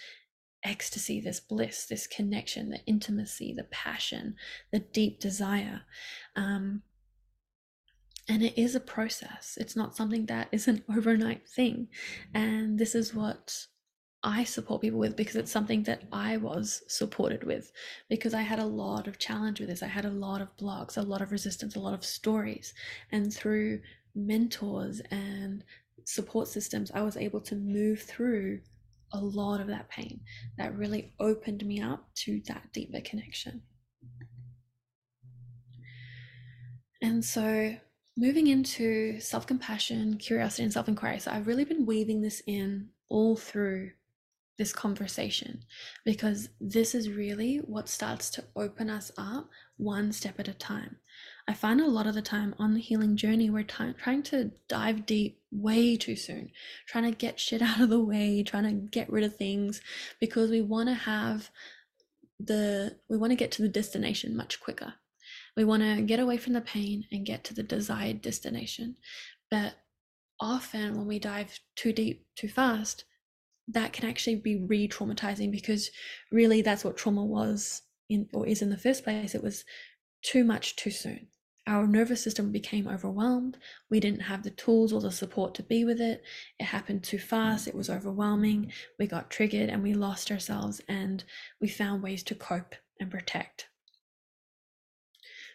ecstasy, 0.64 1.20
this 1.20 1.40
bliss, 1.40 1.86
this 1.86 2.06
connection, 2.06 2.70
the 2.70 2.80
intimacy, 2.86 3.54
the 3.56 3.64
passion, 3.64 4.34
the 4.72 4.80
deep 4.80 5.20
desire. 5.20 5.82
Um, 6.34 6.82
and 8.28 8.42
it 8.42 8.58
is 8.60 8.74
a 8.74 8.80
process. 8.80 9.56
It's 9.60 9.76
not 9.76 9.96
something 9.96 10.26
that 10.26 10.48
is 10.50 10.66
an 10.66 10.82
overnight 10.96 11.48
thing. 11.48 11.88
And 12.34 12.78
this 12.78 12.94
is 12.94 13.14
what 13.14 13.66
I 14.22 14.42
support 14.42 14.80
people 14.80 14.98
with 14.98 15.14
because 15.14 15.36
it's 15.36 15.52
something 15.52 15.84
that 15.84 16.02
I 16.10 16.36
was 16.36 16.82
supported 16.88 17.44
with 17.44 17.70
because 18.08 18.34
I 18.34 18.42
had 18.42 18.58
a 18.58 18.64
lot 18.64 19.06
of 19.06 19.20
challenge 19.20 19.60
with 19.60 19.68
this. 19.68 19.84
I 19.84 19.86
had 19.86 20.04
a 20.04 20.10
lot 20.10 20.40
of 20.40 20.56
blocks, 20.56 20.96
a 20.96 21.02
lot 21.02 21.22
of 21.22 21.30
resistance, 21.30 21.76
a 21.76 21.80
lot 21.80 21.94
of 21.94 22.04
stories. 22.04 22.74
And 23.12 23.32
through 23.32 23.80
mentors 24.16 25.00
and 25.12 25.62
support 26.04 26.48
systems, 26.48 26.90
I 26.92 27.02
was 27.02 27.16
able 27.16 27.40
to 27.42 27.54
move 27.54 28.02
through 28.02 28.60
a 29.12 29.18
lot 29.18 29.60
of 29.60 29.68
that 29.68 29.88
pain 29.88 30.20
that 30.58 30.76
really 30.76 31.12
opened 31.20 31.64
me 31.64 31.80
up 31.80 32.08
to 32.14 32.40
that 32.46 32.72
deeper 32.72 33.00
connection. 33.00 33.62
And 37.02 37.24
so, 37.24 37.76
moving 38.16 38.46
into 38.46 39.20
self 39.20 39.46
compassion, 39.46 40.16
curiosity, 40.18 40.64
and 40.64 40.72
self 40.72 40.88
inquiry. 40.88 41.18
So, 41.18 41.30
I've 41.30 41.46
really 41.46 41.64
been 41.64 41.86
weaving 41.86 42.22
this 42.22 42.42
in 42.46 42.88
all 43.08 43.36
through 43.36 43.90
this 44.58 44.72
conversation 44.72 45.62
because 46.04 46.48
this 46.60 46.94
is 46.94 47.10
really 47.10 47.58
what 47.58 47.88
starts 47.88 48.30
to 48.30 48.44
open 48.56 48.88
us 48.88 49.12
up 49.18 49.48
one 49.76 50.12
step 50.12 50.40
at 50.40 50.48
a 50.48 50.54
time. 50.54 50.96
I 51.48 51.54
find 51.54 51.80
a 51.80 51.86
lot 51.86 52.08
of 52.08 52.14
the 52.14 52.22
time 52.22 52.56
on 52.58 52.74
the 52.74 52.80
healing 52.80 53.16
journey, 53.16 53.50
we're 53.50 53.62
t- 53.62 53.92
trying 53.98 54.24
to 54.24 54.50
dive 54.68 55.06
deep 55.06 55.40
way 55.52 55.96
too 55.96 56.16
soon, 56.16 56.50
trying 56.88 57.04
to 57.04 57.16
get 57.16 57.38
shit 57.38 57.62
out 57.62 57.80
of 57.80 57.88
the 57.88 58.00
way, 58.00 58.42
trying 58.42 58.64
to 58.64 58.72
get 58.72 59.10
rid 59.10 59.22
of 59.22 59.36
things 59.36 59.80
because 60.20 60.50
we 60.50 60.60
want 60.60 60.88
to 60.88 60.94
have 60.94 61.50
the, 62.40 62.96
we 63.08 63.16
want 63.16 63.30
to 63.30 63.36
get 63.36 63.52
to 63.52 63.62
the 63.62 63.68
destination 63.68 64.36
much 64.36 64.60
quicker. 64.60 64.94
We 65.56 65.64
want 65.64 65.82
to 65.82 66.02
get 66.02 66.18
away 66.18 66.36
from 66.36 66.52
the 66.52 66.60
pain 66.60 67.06
and 67.12 67.24
get 67.24 67.44
to 67.44 67.54
the 67.54 67.62
desired 67.62 68.22
destination. 68.22 68.96
But 69.50 69.74
often 70.40 70.96
when 70.96 71.06
we 71.06 71.18
dive 71.20 71.60
too 71.76 71.92
deep 71.92 72.26
too 72.34 72.48
fast, 72.48 73.04
that 73.68 73.92
can 73.92 74.08
actually 74.08 74.36
be 74.36 74.56
re 74.56 74.88
traumatizing 74.88 75.50
because 75.50 75.90
really 76.30 76.60
that's 76.60 76.84
what 76.84 76.96
trauma 76.96 77.24
was 77.24 77.82
in 78.08 78.28
or 78.32 78.46
is 78.46 78.62
in 78.62 78.70
the 78.70 78.76
first 78.76 79.02
place. 79.02 79.34
It 79.34 79.42
was 79.42 79.64
too 80.22 80.44
much 80.44 80.76
too 80.76 80.90
soon 80.90 81.28
our 81.66 81.86
nervous 81.86 82.22
system 82.22 82.52
became 82.52 82.86
overwhelmed. 82.86 83.58
We 83.90 84.00
didn't 84.00 84.20
have 84.20 84.42
the 84.42 84.50
tools 84.50 84.92
or 84.92 85.00
the 85.00 85.10
support 85.10 85.54
to 85.56 85.62
be 85.62 85.84
with 85.84 86.00
it. 86.00 86.22
It 86.58 86.64
happened 86.64 87.02
too 87.02 87.18
fast. 87.18 87.66
It 87.66 87.74
was 87.74 87.90
overwhelming. 87.90 88.72
We 88.98 89.06
got 89.06 89.30
triggered 89.30 89.68
and 89.68 89.82
we 89.82 89.94
lost 89.94 90.30
ourselves 90.30 90.80
and 90.88 91.24
we 91.60 91.68
found 91.68 92.02
ways 92.02 92.22
to 92.24 92.34
cope 92.34 92.74
and 93.00 93.10
protect. 93.10 93.68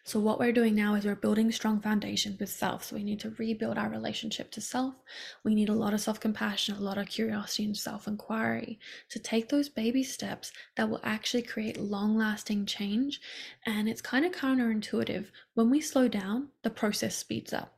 So, 0.04 0.20
what 0.20 0.39
we're 0.39 0.52
doing 0.52 0.74
now 0.74 0.95
is 0.95 1.06
we're 1.06 1.16
building 1.16 1.52
strong 1.52 1.80
foundations 1.80 2.39
with 2.39 2.49
self. 2.49 2.86
So, 2.86 2.95
we 2.95 3.04
need 3.04 3.20
to 3.20 3.36
rebuild 3.38 3.78
our 3.78 3.89
relationship 3.89 4.49
to 4.52 4.62
self. 4.62 4.95
We 5.43 5.54
need 5.54 5.70
a 5.70 5.74
lot 5.74 5.93
of 5.93 6.02
self 6.02 6.20
compassion, 6.20 6.76
a 6.76 6.82
lot 6.82 6.97
of 6.97 7.08
curiosity 7.08 7.66
and 7.66 7.78
self 7.78 8.08
inquiry 8.08 8.80
to 9.10 9.20
take 9.20 9.49
those 9.49 9.70
baby 9.70 10.04
steps 10.04 10.52
that 10.76 10.89
will 10.89 11.02
actually 11.04 11.43
create 11.43 11.80
long 11.80 12.18
lasting 12.18 12.66
change. 12.66 13.22
And 13.66 13.88
it's 13.88 14.02
kind 14.02 14.26
of 14.26 14.32
counterintuitive. 14.32 15.28
When 15.54 15.70
we 15.70 15.82
slow 15.82 16.08
down, 16.08 16.47
the 16.64 16.72
process 16.72 17.16
speeds 17.16 17.54
up. 17.54 17.78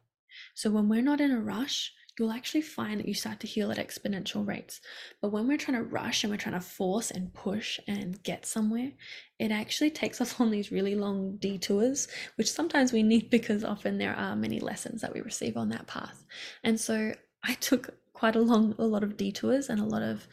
So, 0.53 0.71
when 0.71 0.88
we're 0.88 1.01
not 1.01 1.19
in 1.19 1.32
a 1.32 1.41
rush, 1.41 1.93
you'll 2.18 2.32
actually 2.32 2.61
find 2.61 2.99
that 2.99 3.07
you 3.07 3.14
start 3.14 3.39
to 3.39 3.47
heal 3.47 3.72
at 3.72 3.78
exponential 3.78 4.45
rates. 4.47 4.82
But 5.22 5.32
when 5.32 5.47
we're 5.47 5.57
trying 5.57 5.78
to 5.78 5.84
rush 5.84 6.24
and 6.24 6.32
we're 6.32 6.38
trying 6.38 6.53
to 6.53 6.61
force 6.61 7.09
and 7.09 7.34
push 7.34 7.80
and 7.88 8.22
get 8.24 8.45
somewhere, 8.45 8.91
it 9.39 9.51
actually 9.51 9.89
takes 9.89 10.22
us 10.22 10.39
on 10.39 10.51
these 10.51 10.72
really 10.72 10.95
long 10.95 11.38
detours, 11.38 12.07
which 12.36 12.51
sometimes 12.51 12.93
we 12.93 13.03
need 13.03 13.30
because 13.30 13.64
often 13.64 13.97
there 13.97 14.16
are 14.16 14.36
many 14.36 14.59
lessons 14.59 15.01
that 15.01 15.14
we 15.14 15.22
receive 15.22 15.57
on 15.57 15.70
that 15.70 15.88
path. 15.88 16.26
And 16.64 16.80
so 16.80 17.14
I 17.43 17.55
took 17.55 17.95
quite 18.14 18.36
a 18.36 18.41
long, 18.41 18.76
a 18.78 18.86
lot 18.86 19.03
of 19.03 19.18
detours 19.18 19.70
and 19.70 19.80
a 19.80 19.86
lot 19.86 20.01
of 20.01 20.28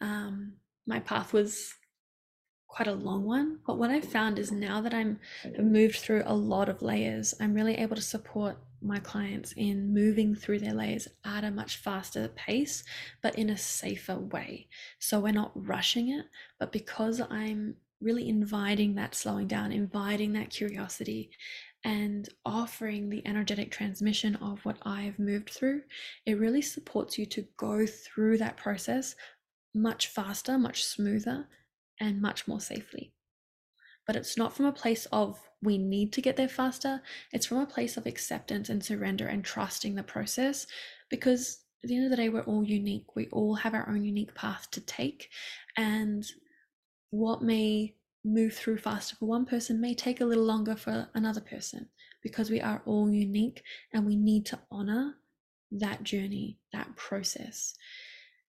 um, 0.00 0.54
my 0.86 1.00
path 1.00 1.32
was 1.32 1.74
quite 2.68 2.88
a 2.88 2.92
long 2.92 3.24
one. 3.24 3.58
But 3.66 3.78
what 3.78 3.90
I've 3.90 4.04
found 4.04 4.38
is 4.38 4.52
now 4.52 4.80
that 4.80 4.94
I'm 4.94 5.18
moved 5.58 5.96
through 5.96 6.22
a 6.26 6.34
lot 6.34 6.68
of 6.68 6.82
layers, 6.82 7.34
I'm 7.40 7.54
really 7.54 7.76
able 7.76 7.96
to 7.96 8.02
support 8.02 8.58
my 8.82 8.98
clients 8.98 9.52
in 9.52 9.92
moving 9.92 10.34
through 10.34 10.60
their 10.60 10.74
layers 10.74 11.08
at 11.24 11.44
a 11.44 11.50
much 11.50 11.76
faster 11.76 12.28
pace, 12.28 12.84
but 13.22 13.36
in 13.36 13.50
a 13.50 13.56
safer 13.56 14.18
way. 14.18 14.68
So 14.98 15.20
we're 15.20 15.32
not 15.32 15.52
rushing 15.54 16.10
it, 16.10 16.26
but 16.58 16.72
because 16.72 17.20
I'm 17.20 17.76
really 18.00 18.28
inviting 18.28 18.94
that 18.96 19.14
slowing 19.14 19.46
down, 19.46 19.72
inviting 19.72 20.32
that 20.32 20.50
curiosity, 20.50 21.30
and 21.84 22.28
offering 22.44 23.08
the 23.08 23.26
energetic 23.26 23.70
transmission 23.70 24.36
of 24.36 24.64
what 24.64 24.78
I've 24.82 25.18
moved 25.18 25.50
through, 25.50 25.82
it 26.26 26.38
really 26.38 26.62
supports 26.62 27.18
you 27.18 27.26
to 27.26 27.46
go 27.56 27.86
through 27.86 28.38
that 28.38 28.56
process 28.56 29.16
much 29.74 30.08
faster, 30.08 30.58
much 30.58 30.84
smoother, 30.84 31.48
and 31.98 32.20
much 32.20 32.46
more 32.46 32.60
safely. 32.60 33.12
But 34.06 34.16
it's 34.16 34.36
not 34.36 34.54
from 34.54 34.66
a 34.66 34.72
place 34.72 35.06
of 35.12 35.38
we 35.62 35.78
need 35.78 36.12
to 36.14 36.20
get 36.20 36.36
there 36.36 36.48
faster, 36.48 37.02
it's 37.32 37.46
from 37.46 37.58
a 37.58 37.66
place 37.66 37.96
of 37.96 38.06
acceptance 38.06 38.68
and 38.68 38.84
surrender 38.84 39.28
and 39.28 39.44
trusting 39.44 39.94
the 39.94 40.02
process 40.02 40.66
because 41.08 41.62
at 41.82 41.88
the 41.88 41.96
end 41.96 42.04
of 42.04 42.10
the 42.10 42.16
day, 42.16 42.28
we're 42.28 42.42
all 42.42 42.64
unique. 42.64 43.16
We 43.16 43.28
all 43.32 43.56
have 43.56 43.74
our 43.74 43.88
own 43.88 44.04
unique 44.04 44.34
path 44.34 44.68
to 44.72 44.80
take. 44.80 45.30
And 45.76 46.24
what 47.10 47.42
may 47.42 47.96
move 48.24 48.54
through 48.54 48.78
faster 48.78 49.16
for 49.16 49.26
one 49.26 49.44
person 49.44 49.80
may 49.80 49.94
take 49.94 50.20
a 50.20 50.24
little 50.24 50.44
longer 50.44 50.76
for 50.76 51.08
another 51.14 51.40
person 51.40 51.88
because 52.22 52.50
we 52.50 52.60
are 52.60 52.82
all 52.86 53.10
unique 53.10 53.62
and 53.92 54.06
we 54.06 54.14
need 54.14 54.46
to 54.46 54.60
honor 54.70 55.16
that 55.72 56.04
journey, 56.04 56.58
that 56.72 56.94
process. 56.94 57.74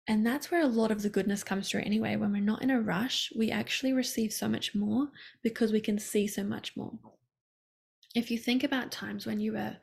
And 0.08 0.26
that's 0.26 0.51
where 0.51 0.62
a 0.62 0.68
lot 0.68 0.91
of 0.91 1.01
the 1.01 1.10
goodness 1.10 1.43
comes 1.43 1.70
through 1.70 1.82
anyway. 1.82 2.16
When 2.16 2.34
we're 2.34 2.41
not 2.41 2.62
in 2.62 2.70
a 2.70 2.82
rush, 2.82 3.32
we 3.36 3.51
actually 3.51 3.93
receive 3.93 4.34
so 4.34 4.49
much 4.49 4.76
more 4.76 5.10
because 5.41 5.72
we 5.72 5.80
can 5.80 5.97
see 5.97 6.28
so 6.28 6.43
much 6.43 6.76
more. 6.76 6.91
If 8.14 8.30
you 8.30 8.38
think 8.38 8.64
about 8.64 8.91
times 8.91 9.26
when 9.26 9.39
you 9.39 9.54
were 9.54 9.78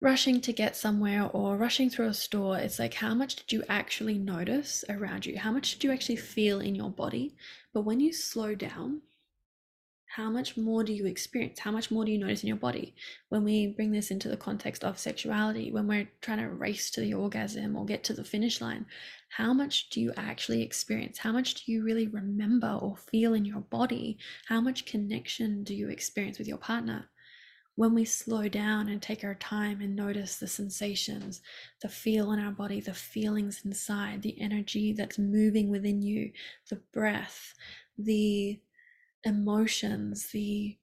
rushing 0.00 0.40
to 0.42 0.52
get 0.52 0.76
somewhere 0.76 1.28
or 1.32 1.56
rushing 1.56 1.90
through 1.90 2.08
a 2.08 2.14
store, 2.14 2.58
it's 2.58 2.78
like 2.78 2.94
how 2.94 3.14
much 3.14 3.36
did 3.36 3.52
you 3.52 3.64
actually 3.68 4.16
notice 4.16 4.84
around 4.88 5.26
you? 5.26 5.38
How 5.38 5.50
much 5.50 5.72
did 5.72 5.84
you 5.84 5.90
actually 5.90 6.16
feel 6.16 6.60
in 6.60 6.74
your 6.74 6.90
body? 6.90 7.36
But 7.74 7.82
when 7.82 7.98
you 7.98 8.12
slow 8.12 8.54
down, 8.54 9.02
how 10.08 10.30
much 10.30 10.56
more 10.56 10.84
do 10.84 10.92
you 10.92 11.06
experience? 11.06 11.58
How 11.58 11.72
much 11.72 11.90
more 11.90 12.04
do 12.04 12.12
you 12.12 12.18
notice 12.18 12.42
in 12.42 12.48
your 12.48 12.56
body? 12.56 12.94
When 13.28 13.44
we 13.44 13.66
bring 13.66 13.90
this 13.90 14.10
into 14.10 14.28
the 14.28 14.36
context 14.36 14.84
of 14.84 14.98
sexuality, 14.98 15.72
when 15.72 15.86
we're 15.86 16.08
trying 16.20 16.38
to 16.38 16.48
race 16.48 16.90
to 16.92 17.00
the 17.00 17.14
orgasm 17.14 17.76
or 17.76 17.84
get 17.84 18.04
to 18.04 18.14
the 18.14 18.24
finish 18.24 18.60
line, 18.60 18.86
how 19.28 19.52
much 19.52 19.90
do 19.90 20.00
you 20.00 20.12
actually 20.16 20.62
experience? 20.62 21.18
How 21.18 21.32
much 21.32 21.54
do 21.54 21.72
you 21.72 21.84
really 21.84 22.06
remember 22.06 22.78
or 22.80 22.96
feel 22.96 23.34
in 23.34 23.44
your 23.44 23.60
body? 23.60 24.18
How 24.46 24.60
much 24.60 24.86
connection 24.86 25.64
do 25.64 25.74
you 25.74 25.88
experience 25.90 26.38
with 26.38 26.48
your 26.48 26.58
partner? 26.58 27.10
When 27.74 27.92
we 27.92 28.06
slow 28.06 28.48
down 28.48 28.88
and 28.88 29.02
take 29.02 29.22
our 29.22 29.34
time 29.34 29.82
and 29.82 29.94
notice 29.94 30.36
the 30.36 30.46
sensations, 30.46 31.42
the 31.82 31.90
feel 31.90 32.32
in 32.32 32.38
our 32.38 32.52
body, 32.52 32.80
the 32.80 32.94
feelings 32.94 33.60
inside, 33.66 34.22
the 34.22 34.40
energy 34.40 34.94
that's 34.94 35.18
moving 35.18 35.68
within 35.68 36.00
you, 36.00 36.32
the 36.70 36.80
breath, 36.94 37.52
the 37.98 38.58
emotions, 39.26 40.28
the 40.32 40.78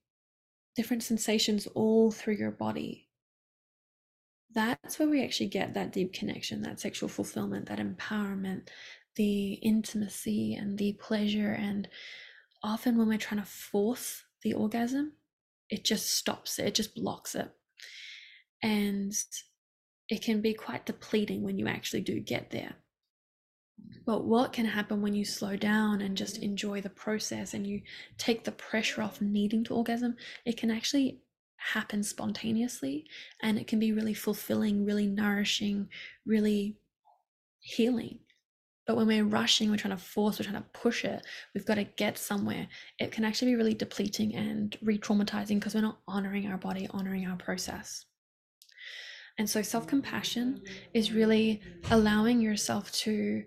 different 0.76 1.04
sensations 1.04 1.68
all 1.74 2.12
through 2.12 2.36
your 2.36 2.52
body. 2.52 3.10
That's 4.54 5.00
where 5.00 5.10
we 5.10 5.24
actually 5.24 5.48
get 5.48 5.74
that 5.74 5.92
deep 5.92 6.14
connection, 6.14 6.62
that 6.62 6.80
sexual 6.80 7.10
fulfillment, 7.10 7.68
that 7.68 7.80
empowerment, 7.80 8.68
the 9.16 9.54
intimacy 9.54 10.54
and 10.56 10.78
the 10.78 10.94
pleasure. 10.94 11.54
And 11.54 11.88
often 12.62 12.98
when 12.98 13.08
we're 13.08 13.18
trying 13.18 13.42
to 13.42 13.48
force 13.48 14.24
the 14.44 14.54
orgasm, 14.54 15.14
it 15.70 15.84
just 15.84 16.12
stops 16.12 16.60
it, 16.60 16.68
it 16.68 16.76
just 16.76 16.94
blocks 16.94 17.34
it. 17.34 17.50
And 18.62 19.14
it 20.10 20.22
can 20.22 20.42
be 20.42 20.54
quite 20.54 20.86
depleting 20.86 21.42
when 21.42 21.58
you 21.58 21.68
actually 21.68 22.02
do 22.02 22.20
get 22.20 22.52
there. 22.52 22.76
But 24.06 24.26
what 24.26 24.54
can 24.54 24.66
happen 24.66 25.02
when 25.02 25.14
you 25.14 25.24
slow 25.24 25.56
down 25.56 26.02
and 26.02 26.18
just 26.18 26.38
enjoy 26.38 26.82
the 26.82 26.90
process 26.90 27.54
and 27.54 27.66
you 27.66 27.82
take 28.18 28.44
the 28.44 28.52
pressure 28.52 29.02
off 29.02 29.22
needing 29.22 29.64
to 29.66 29.76
orgasm? 29.76 30.16
It 30.46 30.58
can 30.58 30.72
actually 30.72 31.22
happen 31.56 32.04
spontaneously 32.04 33.06
and 33.42 33.58
it 33.58 33.68
can 33.68 33.80
be 33.80 33.94
really 33.94 34.14
fulfilling, 34.14 34.86
really 34.86 35.08
nourishing, 35.08 35.88
really 36.26 36.76
healing. 37.60 38.20
But 38.86 38.98
when 38.98 39.08
we're 39.08 39.24
rushing, 39.24 39.72
we're 39.72 39.78
trying 39.78 39.96
to 39.96 40.04
force, 40.04 40.38
we're 40.38 40.44
trying 40.44 40.62
to 40.62 40.70
push 40.74 41.06
it, 41.06 41.26
we've 41.54 41.66
got 41.66 41.76
to 41.76 41.86
get 41.86 42.18
somewhere, 42.18 42.68
it 43.00 43.14
can 43.14 43.24
actually 43.24 43.52
be 43.52 43.56
really 43.56 43.74
depleting 43.74 44.36
and 44.36 44.78
re 44.82 44.98
traumatizing 44.98 45.56
because 45.56 45.74
we're 45.74 45.82
not 45.82 46.00
honoring 46.06 46.48
our 46.48 46.58
body, 46.58 46.88
honoring 46.92 47.26
our 47.26 47.38
process. 47.38 48.06
And 49.38 49.50
so 49.50 49.62
self 49.62 49.88
compassion 49.88 50.62
is 50.94 51.12
really 51.12 51.62
allowing 51.90 52.40
yourself 52.40 52.92
to 52.92 53.44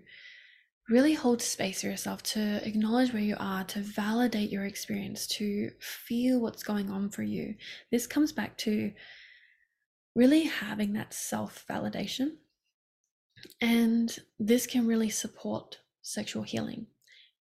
really 0.89 1.13
hold 1.13 1.41
space 1.41 1.81
for 1.81 1.87
yourself, 1.87 2.23
to 2.23 2.65
acknowledge 2.65 3.11
where 3.11 3.21
you 3.21 3.35
are, 3.39 3.63
to 3.65 3.79
validate 3.79 4.49
your 4.49 4.65
experience, 4.65 5.27
to 5.27 5.71
feel 5.79 6.39
what's 6.39 6.63
going 6.63 6.89
on 6.89 7.09
for 7.09 7.23
you. 7.23 7.55
This 7.91 8.07
comes 8.07 8.31
back 8.31 8.57
to 8.59 8.91
really 10.15 10.43
having 10.43 10.93
that 10.93 11.13
self 11.13 11.65
validation. 11.69 12.37
And 13.61 14.17
this 14.39 14.65
can 14.65 14.87
really 14.87 15.09
support 15.09 15.77
sexual 16.01 16.43
healing, 16.43 16.87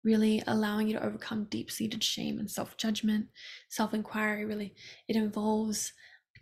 really 0.04 0.42
allowing 0.46 0.88
you 0.88 0.94
to 0.94 1.04
overcome 1.04 1.44
deep 1.44 1.70
seated 1.70 2.04
shame 2.04 2.38
and 2.38 2.50
self 2.50 2.76
judgment, 2.76 3.28
self 3.68 3.94
inquiry. 3.94 4.44
Really, 4.44 4.74
it 5.08 5.16
involves 5.16 5.92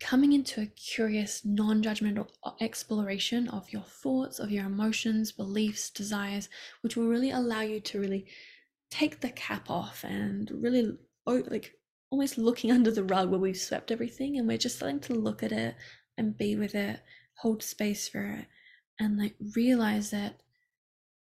coming 0.00 0.32
into 0.32 0.60
a 0.60 0.66
curious, 0.66 1.44
non 1.44 1.82
judgmental 1.82 2.28
uh, 2.42 2.52
exploration 2.60 3.48
of 3.48 3.72
your 3.72 3.82
thoughts, 3.82 4.38
of 4.38 4.50
your 4.50 4.66
emotions, 4.66 5.32
beliefs, 5.32 5.90
desires, 5.90 6.48
which 6.82 6.96
will 6.96 7.06
really 7.06 7.30
allow 7.30 7.60
you 7.60 7.80
to 7.80 8.00
really 8.00 8.26
take 8.90 9.20
the 9.20 9.30
cap 9.30 9.70
off 9.70 10.04
and 10.04 10.50
really 10.50 10.96
like 11.26 11.74
almost 12.10 12.38
looking 12.38 12.70
under 12.76 12.90
the 12.90 13.04
rug 13.04 13.30
where 13.30 13.40
we've 13.40 13.56
swept 13.56 13.90
everything 13.90 14.38
and 14.38 14.46
we're 14.46 14.58
just 14.58 14.76
starting 14.76 15.00
to 15.00 15.14
look 15.14 15.42
at 15.42 15.52
it 15.52 15.74
and 16.16 16.38
be 16.38 16.56
with 16.56 16.74
it, 16.74 17.00
hold 17.38 17.62
space 17.62 18.08
for 18.08 18.24
it, 18.24 18.46
and 19.00 19.18
like 19.18 19.34
realize 19.56 20.10
that 20.10 20.40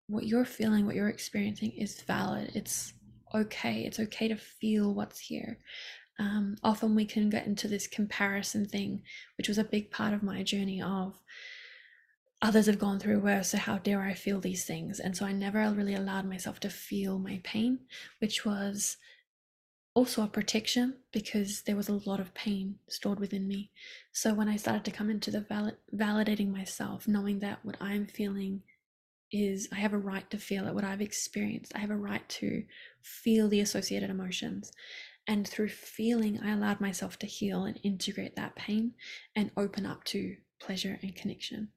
what 0.09 0.27
you're 0.27 0.47
feeling, 0.47 0.87
what 0.87 0.95
you're 0.95 1.09
experiencing 1.09 1.73
is 1.73 2.01
valid. 2.03 2.51
It's 2.55 2.95
okay. 3.35 3.83
It's 3.83 4.01
okay 4.01 4.29
to 4.29 4.37
feel 4.37 4.95
what's 4.95 5.19
here 5.19 5.59
um, 6.19 6.57
often 6.63 6.95
we 6.95 7.05
can 7.05 7.31
get 7.31 7.47
into 7.47 7.69
this 7.69 7.87
comparison 7.87 8.67
thing, 8.67 9.03
which 9.37 9.49
was 9.49 9.59
a 9.59 9.65
big 9.65 9.91
part 9.91 10.13
of 10.13 10.23
my 10.23 10.43
journey 10.43 10.83
of 10.83 11.19
others 12.41 12.67
have 12.67 12.79
gone 12.79 12.99
through 12.99 13.21
worse, 13.21 13.51
so 13.51 13.59
how 13.59 13.79
dare 13.79 14.03
I 14.03 14.15
feel 14.15 14.41
these 14.41 14.65
things? 14.65 15.01
And 15.01 15.17
so 15.17 15.27
I 15.27 15.33
never 15.33 15.71
really 15.71 15.95
allowed 15.95 16.29
myself 16.29 16.61
to 16.61 16.71
feel 16.71 17.19
my 17.19 17.41
pain, 17.43 17.81
which 18.21 18.45
was 18.45 18.97
also 19.95 20.23
a 20.23 20.29
protection 20.29 20.95
because 21.13 21.63
there 21.63 21.75
was 21.75 21.89
a 21.89 22.01
lot 22.09 22.21
of 22.21 22.35
pain 22.35 22.77
stored 22.89 23.19
within 23.19 23.49
me. 23.49 23.73
So 24.13 24.35
when 24.35 24.49
I 24.49 24.57
started 24.57 24.85
to 24.85 24.93
come 24.93 25.11
into 25.11 25.31
the 25.31 25.41
valid- 25.41 25.79
validating 25.93 26.51
myself, 26.53 27.09
knowing 27.09 27.41
that 27.41 27.65
what 27.65 27.77
I'm 27.81 28.07
feeling 28.07 28.63
is 29.33 29.69
I 29.73 29.77
have 29.77 29.93
a 29.93 29.99
right 29.99 30.29
to 30.31 30.39
feel 30.39 30.69
it, 30.69 30.75
what 30.75 30.85
I've 30.85 31.01
experienced, 31.01 31.73
I 31.75 31.81
have 31.81 31.91
a 31.91 31.97
right 31.97 32.27
to 32.29 32.65
feel 33.03 33.49
the 33.49 33.61
associated 33.61 34.11
emotions. 34.11 34.73
And 35.29 35.47
through 35.47 35.69
feeling, 35.69 36.41
I 36.43 36.53
allowed 36.53 36.81
myself 36.81 37.19
to 37.19 37.27
heal 37.27 37.65
and 37.67 37.79
integrate 37.83 38.35
that 38.37 38.57
pain 38.57 38.95
and 39.37 39.51
open 39.59 39.85
up 39.85 40.03
to 40.05 40.37
pleasure 40.59 40.99
and 41.03 41.15
connection. 41.15 41.69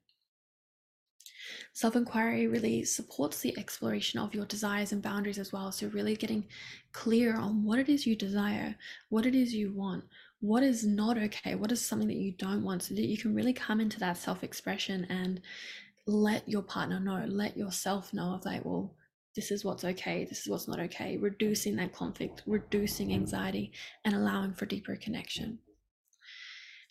Self 1.74 1.94
inquiry 1.94 2.46
really 2.46 2.84
supports 2.84 3.40
the 3.40 3.56
exploration 3.58 4.18
of 4.18 4.34
your 4.34 4.46
desires 4.46 4.92
and 4.92 5.02
boundaries 5.02 5.38
as 5.38 5.52
well. 5.52 5.70
So, 5.70 5.88
really 5.88 6.16
getting 6.16 6.46
clear 6.92 7.36
on 7.36 7.62
what 7.62 7.78
it 7.78 7.90
is 7.90 8.06
you 8.06 8.16
desire, 8.16 8.74
what 9.10 9.26
it 9.26 9.34
is 9.34 9.52
you 9.52 9.72
want, 9.72 10.04
what 10.40 10.62
is 10.62 10.86
not 10.86 11.18
okay, 11.18 11.54
what 11.54 11.72
is 11.72 11.84
something 11.84 12.08
that 12.08 12.16
you 12.16 12.32
don't 12.32 12.64
want, 12.64 12.84
so 12.84 12.94
that 12.94 13.06
you 13.06 13.18
can 13.18 13.34
really 13.34 13.52
come 13.52 13.80
into 13.80 14.00
that 14.00 14.16
self 14.16 14.42
expression 14.42 15.04
and 15.10 15.42
let 16.06 16.48
your 16.48 16.62
partner 16.62 16.98
know, 16.98 17.24
let 17.28 17.56
yourself 17.56 18.14
know 18.14 18.34
of 18.34 18.44
like, 18.46 18.64
well, 18.64 18.94
this 19.34 19.50
is 19.50 19.64
what's 19.64 19.84
okay, 19.84 20.24
this 20.24 20.40
is 20.40 20.48
what's 20.48 20.68
not 20.68 20.80
okay, 20.80 21.16
reducing 21.16 21.76
that 21.76 21.92
conflict, 21.92 22.42
reducing 22.46 23.12
anxiety, 23.12 23.72
and 24.04 24.14
allowing 24.14 24.54
for 24.54 24.66
deeper 24.66 24.96
connection. 24.96 25.58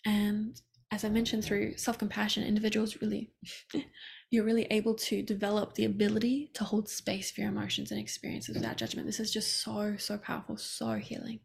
And 0.04 0.60
as 0.90 1.04
I 1.04 1.08
mentioned, 1.08 1.44
through 1.44 1.76
self 1.76 1.98
compassion, 1.98 2.44
individuals 2.44 3.00
really, 3.00 3.30
you're 4.30 4.44
really 4.44 4.66
able 4.70 4.94
to 4.94 5.22
develop 5.22 5.74
the 5.74 5.84
ability 5.84 6.50
to 6.54 6.64
hold 6.64 6.88
space 6.88 7.30
for 7.30 7.40
your 7.40 7.50
emotions 7.50 7.90
and 7.90 8.00
experiences 8.00 8.54
without 8.54 8.76
judgment. 8.76 9.06
This 9.06 9.20
is 9.20 9.32
just 9.32 9.62
so, 9.62 9.96
so 9.96 10.18
powerful, 10.18 10.56
so 10.56 10.94
healing. 10.94 11.40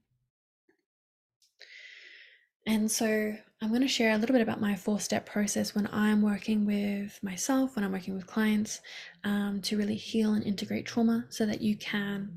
And 2.68 2.92
so 2.92 3.34
I'm 3.62 3.70
going 3.70 3.82
to 3.82 3.88
share 3.88 4.12
a 4.12 4.18
little 4.18 4.34
bit 4.34 4.42
about 4.42 4.60
my 4.60 4.76
four 4.76 5.00
step 5.00 5.26
process 5.26 5.74
when 5.74 5.88
I'm 5.92 6.22
working 6.22 6.66
with 6.66 7.18
myself, 7.24 7.76
when 7.76 7.86
I'm 7.86 7.94
working 7.94 8.14
with 8.14 8.28
clients, 8.28 8.82
um, 9.24 9.62
to 9.64 9.78
really 9.78 9.96
heal 9.96 10.34
and 10.34 10.44
integrate 10.44 10.86
trauma 10.86 11.26
so 11.30 11.46
that 11.46 11.62
you 11.62 11.78
can 11.78 12.30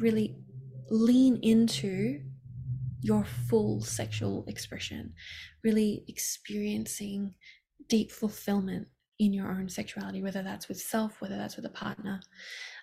really 0.00 0.34
lean 0.90 1.38
into 1.42 2.20
your 3.02 3.24
full 3.48 3.80
sexual 3.80 4.44
expression, 4.48 5.14
really 5.62 6.04
experiencing 6.08 7.34
deep 7.88 8.10
fulfillment 8.10 8.88
in 9.20 9.32
your 9.32 9.48
own 9.48 9.68
sexuality, 9.68 10.22
whether 10.22 10.42
that's 10.42 10.68
with 10.68 10.80
self, 10.80 11.20
whether 11.20 11.36
that's 11.36 11.54
with 11.54 11.66
a 11.66 11.70
partner. 11.70 12.20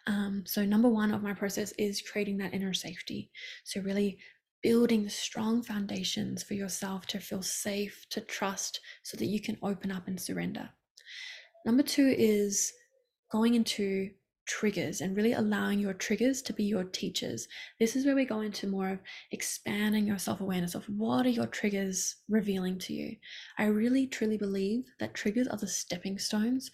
Um, 0.08 0.44
so, 0.46 0.64
number 0.64 0.88
one 0.88 1.14
of 1.14 1.22
my 1.22 1.34
process 1.34 1.74
is 1.78 2.02
creating 2.02 2.38
that 2.38 2.54
inner 2.54 2.74
safety. 2.74 3.32
So, 3.66 3.82
really 3.82 4.18
building 4.62 5.07
strong 5.10 5.62
foundations 5.62 6.43
for 6.43 6.53
yourself 6.53 7.05
to 7.07 7.20
feel 7.20 7.41
safe, 7.41 8.05
to 8.10 8.22
trust, 8.22 8.80
so 9.03 9.18
that 9.18 9.26
you 9.26 9.41
can 9.41 9.57
open 9.64 9.91
up 9.91 10.07
and 10.07 10.20
surrender. 10.20 10.70
Number 11.66 11.84
two 11.84 12.14
is 12.18 12.72
going 13.32 13.55
into 13.55 14.10
triggers 14.49 15.01
and 15.01 15.16
really 15.16 15.34
allowing 15.34 15.80
your 15.80 15.93
triggers 15.93 16.41
to 16.41 16.53
be 16.53 16.64
your 16.64 16.84
teachers. 16.84 17.47
This 17.80 17.95
is 17.95 18.05
where 18.05 18.16
we 18.16 18.26
go 18.26 18.41
into 18.41 18.66
more 18.66 18.89
of 18.89 18.99
expanding 19.32 20.07
your 20.07 20.18
self 20.18 20.41
awareness 20.41 20.74
of 20.74 20.86
what 20.86 21.26
are 21.26 21.30
your 21.30 21.45
triggers 21.45 22.16
revealing 22.28 22.80
to 22.80 22.93
you. 22.93 23.16
I 23.57 23.66
really 23.66 24.07
truly 24.07 24.38
believe 24.38 24.86
that 24.99 25.14
triggers 25.14 25.47
are 25.47 25.57
the 25.57 25.68
stepping 25.68 26.18
stones 26.18 26.72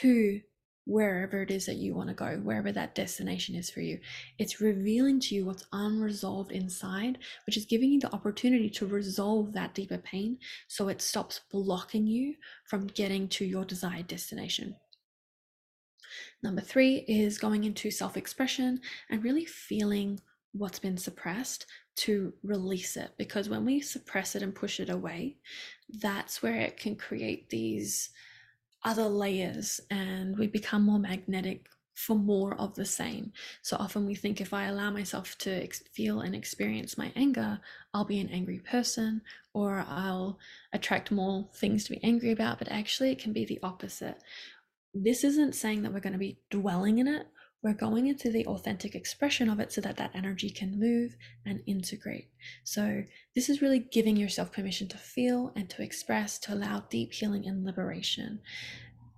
to 0.00 0.40
wherever 0.86 1.42
it 1.42 1.50
is 1.50 1.66
that 1.66 1.76
you 1.76 1.94
want 1.94 2.08
to 2.08 2.14
go, 2.14 2.36
wherever 2.42 2.70
that 2.72 2.94
destination 2.94 3.54
is 3.54 3.70
for 3.70 3.80
you. 3.80 3.98
It's 4.38 4.60
revealing 4.60 5.18
to 5.20 5.34
you 5.34 5.46
what's 5.46 5.66
unresolved 5.72 6.52
inside, 6.52 7.18
which 7.46 7.56
is 7.56 7.64
giving 7.64 7.90
you 7.90 8.00
the 8.00 8.12
opportunity 8.12 8.68
to 8.70 8.86
resolve 8.86 9.52
that 9.54 9.74
deeper 9.74 9.98
pain 9.98 10.38
so 10.68 10.88
it 10.88 11.00
stops 11.00 11.40
blocking 11.50 12.06
you 12.06 12.34
from 12.68 12.86
getting 12.88 13.28
to 13.28 13.44
your 13.44 13.64
desired 13.64 14.06
destination. 14.06 14.76
Number 16.42 16.60
three 16.60 17.04
is 17.08 17.38
going 17.38 17.64
into 17.64 17.90
self 17.90 18.16
expression 18.16 18.80
and 19.10 19.24
really 19.24 19.46
feeling 19.46 20.20
what's 20.52 20.78
been 20.78 20.98
suppressed 20.98 21.66
to 21.96 22.32
release 22.42 22.96
it. 22.96 23.10
Because 23.18 23.48
when 23.48 23.64
we 23.64 23.80
suppress 23.80 24.36
it 24.36 24.42
and 24.42 24.54
push 24.54 24.80
it 24.80 24.90
away, 24.90 25.36
that's 26.00 26.42
where 26.42 26.56
it 26.56 26.76
can 26.76 26.96
create 26.96 27.48
these 27.50 28.10
other 28.84 29.04
layers 29.04 29.80
and 29.90 30.38
we 30.38 30.46
become 30.46 30.82
more 30.82 30.98
magnetic 30.98 31.68
for 31.94 32.16
more 32.16 32.54
of 32.56 32.74
the 32.74 32.84
same. 32.84 33.32
So 33.62 33.76
often 33.78 34.04
we 34.04 34.16
think 34.16 34.40
if 34.40 34.52
I 34.52 34.64
allow 34.64 34.90
myself 34.90 35.38
to 35.38 35.62
ex- 35.62 35.84
feel 35.92 36.20
and 36.20 36.34
experience 36.34 36.98
my 36.98 37.12
anger, 37.14 37.60
I'll 37.92 38.04
be 38.04 38.18
an 38.20 38.30
angry 38.30 38.58
person 38.58 39.22
or 39.52 39.84
I'll 39.88 40.38
attract 40.72 41.12
more 41.12 41.48
things 41.54 41.84
to 41.84 41.92
be 41.92 42.02
angry 42.02 42.32
about. 42.32 42.58
But 42.58 42.68
actually, 42.68 43.12
it 43.12 43.20
can 43.20 43.32
be 43.32 43.44
the 43.44 43.60
opposite 43.62 44.18
this 44.94 45.24
isn't 45.24 45.54
saying 45.54 45.82
that 45.82 45.92
we're 45.92 46.00
going 46.00 46.12
to 46.12 46.18
be 46.18 46.38
dwelling 46.50 46.98
in 46.98 47.08
it. 47.08 47.26
We're 47.64 47.72
going 47.72 48.08
into 48.08 48.30
the 48.30 48.46
authentic 48.46 48.94
expression 48.94 49.48
of 49.48 49.58
it 49.58 49.72
so 49.72 49.80
that 49.80 49.96
that 49.96 50.10
energy 50.14 50.50
can 50.50 50.78
move 50.78 51.16
and 51.46 51.62
integrate. 51.64 52.28
So, 52.62 53.02
this 53.34 53.48
is 53.48 53.62
really 53.62 53.78
giving 53.78 54.18
yourself 54.18 54.52
permission 54.52 54.86
to 54.88 54.98
feel 54.98 55.50
and 55.56 55.70
to 55.70 55.82
express, 55.82 56.38
to 56.40 56.52
allow 56.52 56.84
deep 56.90 57.14
healing 57.14 57.48
and 57.48 57.64
liberation. 57.64 58.40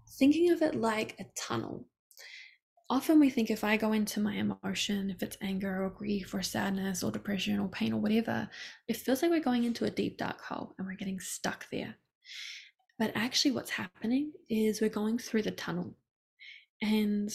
Thinking 0.08 0.52
of 0.52 0.62
it 0.62 0.76
like 0.76 1.16
a 1.18 1.26
tunnel. 1.36 1.88
Often 2.88 3.18
we 3.18 3.30
think 3.30 3.50
if 3.50 3.64
I 3.64 3.76
go 3.76 3.92
into 3.92 4.20
my 4.20 4.34
emotion, 4.34 5.10
if 5.10 5.24
it's 5.24 5.36
anger 5.42 5.82
or 5.82 5.90
grief 5.90 6.32
or 6.32 6.40
sadness 6.40 7.02
or 7.02 7.10
depression 7.10 7.58
or 7.58 7.66
pain 7.68 7.92
or 7.92 8.00
whatever, 8.00 8.48
it 8.86 8.96
feels 8.96 9.22
like 9.22 9.32
we're 9.32 9.40
going 9.40 9.64
into 9.64 9.86
a 9.86 9.90
deep 9.90 10.18
dark 10.18 10.40
hole 10.40 10.72
and 10.78 10.86
we're 10.86 10.94
getting 10.94 11.18
stuck 11.18 11.68
there. 11.72 11.96
But 12.96 13.10
actually, 13.16 13.50
what's 13.50 13.70
happening 13.70 14.30
is 14.48 14.80
we're 14.80 14.88
going 14.88 15.18
through 15.18 15.42
the 15.42 15.50
tunnel, 15.50 15.96
and 16.80 17.28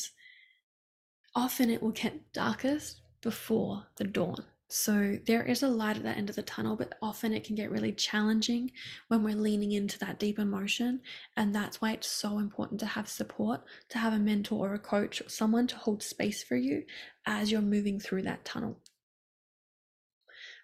often 1.35 1.69
it 1.69 1.81
will 1.81 1.91
get 1.91 2.33
darkest 2.33 3.01
before 3.21 3.85
the 3.97 4.03
dawn. 4.03 4.43
So 4.73 5.17
there 5.27 5.43
is 5.43 5.63
a 5.63 5.67
light 5.67 5.97
at 5.97 6.03
the 6.03 6.09
end 6.11 6.29
of 6.29 6.37
the 6.37 6.43
tunnel, 6.43 6.77
but 6.77 6.97
often 7.01 7.33
it 7.33 7.43
can 7.43 7.57
get 7.57 7.71
really 7.71 7.91
challenging 7.91 8.71
when 9.09 9.21
we're 9.21 9.35
leaning 9.35 9.73
into 9.73 9.99
that 9.99 10.17
deep 10.17 10.39
emotion. 10.39 11.01
And 11.35 11.53
that's 11.53 11.81
why 11.81 11.91
it's 11.91 12.07
so 12.07 12.39
important 12.39 12.79
to 12.79 12.85
have 12.85 13.09
support, 13.09 13.61
to 13.89 13.97
have 13.97 14.13
a 14.13 14.19
mentor 14.19 14.69
or 14.69 14.73
a 14.73 14.79
coach 14.79 15.19
or 15.21 15.27
someone 15.27 15.67
to 15.67 15.75
hold 15.75 16.01
space 16.01 16.41
for 16.41 16.55
you 16.55 16.83
as 17.25 17.51
you're 17.51 17.61
moving 17.61 17.99
through 17.99 18.21
that 18.21 18.45
tunnel. 18.45 18.79